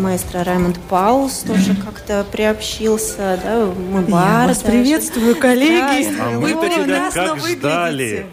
Маэстро 0.00 0.44
Раймонд 0.44 0.78
Паулс 0.88 1.38
тоже 1.38 1.74
как-то 1.74 2.24
приобщился. 2.30 3.38
Да? 3.42 3.66
Мы 3.66 4.02
Я 4.02 4.06
барды. 4.06 4.48
вас 4.48 4.58
приветствую, 4.62 5.34
коллеги. 5.36 6.08
А 6.20 6.38
Вы 6.38 6.50
прекрасно 6.56 7.24
как 7.26 7.34
выглядите. 7.40 7.58
ждали. 7.58 8.26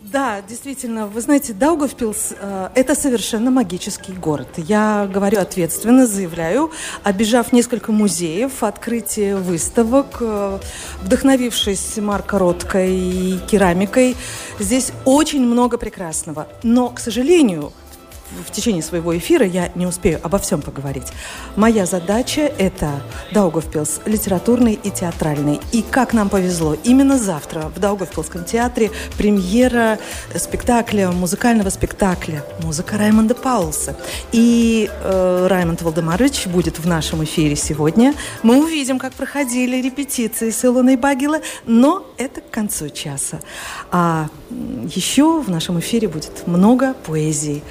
Да, 0.00 0.40
действительно, 0.48 1.08
вы 1.08 1.20
знаете, 1.20 1.52
Даугавпилс 1.52 2.34
э,– 2.38 2.68
это 2.76 2.94
совершенно 2.94 3.50
магический 3.50 4.12
город. 4.12 4.46
Я 4.56 5.10
говорю 5.12 5.40
ответственно, 5.40 6.06
заявляю, 6.06 6.70
обижав 7.02 7.52
несколько 7.52 7.90
музеев, 7.90 8.62
открытие 8.62 9.34
выставок, 9.36 10.18
э, 10.20 10.58
вдохновившись 11.02 11.96
Марко 11.96 12.38
Роткой 12.38 12.94
и 12.96 13.38
керамикой, 13.50 14.14
здесь 14.60 14.92
очень 15.04 15.42
много 15.44 15.78
прекрасного. 15.78 16.46
Но, 16.62 16.90
к 16.90 17.00
сожалению, 17.00 17.72
в 18.46 18.50
течение 18.50 18.82
своего 18.82 19.16
эфира 19.16 19.46
я 19.46 19.70
не 19.74 19.86
успею 19.86 20.20
обо 20.22 20.38
всем 20.38 20.62
поговорить. 20.62 21.08
Моя 21.56 21.86
задача– 21.86 22.42
это 22.58 23.02
Даугавпилс 23.32 24.00
литературный 24.06 24.74
и 24.74 24.90
театральный. 24.90 25.60
И 25.72 25.82
как 25.82 26.12
нам 26.12 26.28
повезло, 26.28 26.76
именно 26.84 27.18
завтра 27.18 27.72
в 27.74 27.78
Даугавпилском 27.78 28.44
театре 28.44 28.90
премьера 29.16 29.98
спектакля, 30.34 31.10
музыкального 31.10 31.70
спектакля 31.70 32.44
«Музыка 32.62 32.98
Раймонда 32.98 33.34
Паулса». 33.34 33.96
И 34.32 34.90
э, 34.90 35.46
Раймонд 35.48 35.82
Валдемарович 35.82 36.46
будет 36.46 36.78
в 36.78 36.86
нашем 36.86 37.24
эфире 37.24 37.56
сегодня. 37.56 38.14
Мы 38.42 38.62
увидим, 38.62 38.98
как 38.98 39.12
проходили 39.12 39.80
репетиции 39.80 40.50
с 40.50 40.64
Илоной 40.64 40.96
Багила, 40.96 41.40
но 41.66 42.06
это 42.18 42.40
к 42.40 42.50
концу 42.50 42.88
часа. 42.88 43.40
А 43.90 44.28
еще 44.50 45.40
в 45.40 45.50
нашем 45.50 45.78
эфире 45.80 46.08
будет 46.08 46.46
много 46.46 46.94
поэзии 47.06 47.62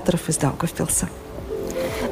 литераторов 0.00 0.28
из 0.28 0.36
Даугавпилса. 0.38 1.08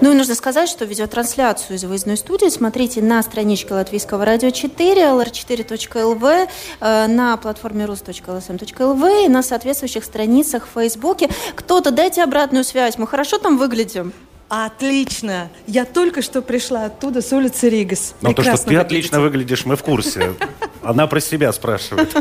Ну 0.00 0.12
и 0.12 0.14
нужно 0.14 0.34
сказать, 0.34 0.68
что 0.68 0.84
видеотрансляцию 0.84 1.76
из 1.76 1.84
выездной 1.84 2.16
студии 2.16 2.48
смотрите 2.50 3.02
на 3.02 3.22
страничке 3.22 3.74
Латвийского 3.74 4.24
радио 4.24 4.50
4, 4.50 5.02
lr4.lv, 5.02 6.48
э, 6.80 7.06
на 7.08 7.36
платформе 7.36 7.84
rus.lsm.lv 7.86 9.24
и 9.24 9.28
на 9.28 9.42
соответствующих 9.42 10.04
страницах 10.04 10.66
в 10.66 10.78
Фейсбуке. 10.78 11.28
Кто-то 11.56 11.90
дайте 11.90 12.22
обратную 12.22 12.64
связь, 12.64 12.96
мы 12.98 13.06
хорошо 13.06 13.38
там 13.38 13.58
выглядим? 13.58 14.12
Отлично! 14.48 15.48
Я 15.66 15.84
только 15.84 16.22
что 16.22 16.42
пришла 16.42 16.84
оттуда, 16.84 17.20
с 17.20 17.32
улицы 17.32 17.68
Ригас. 17.68 18.14
Но 18.20 18.30
Ну, 18.30 18.34
то, 18.34 18.42
что 18.42 18.52
ты 18.52 18.58
выглядите. 18.58 18.80
отлично 18.80 19.20
выглядишь, 19.20 19.64
мы 19.66 19.76
в 19.76 19.82
курсе. 19.82 20.34
Она 20.82 21.06
про 21.06 21.20
себя 21.20 21.52
спрашивает. 21.52 22.14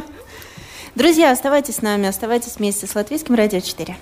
Друзья, 0.95 1.32
оставайтесь 1.32 1.76
с 1.76 1.82
нами, 1.82 2.07
оставайтесь 2.07 2.55
вместе 2.57 2.88
с 2.88 2.95
Латвийским 2.95 3.36
радио 3.36 3.59
4. 3.59 3.95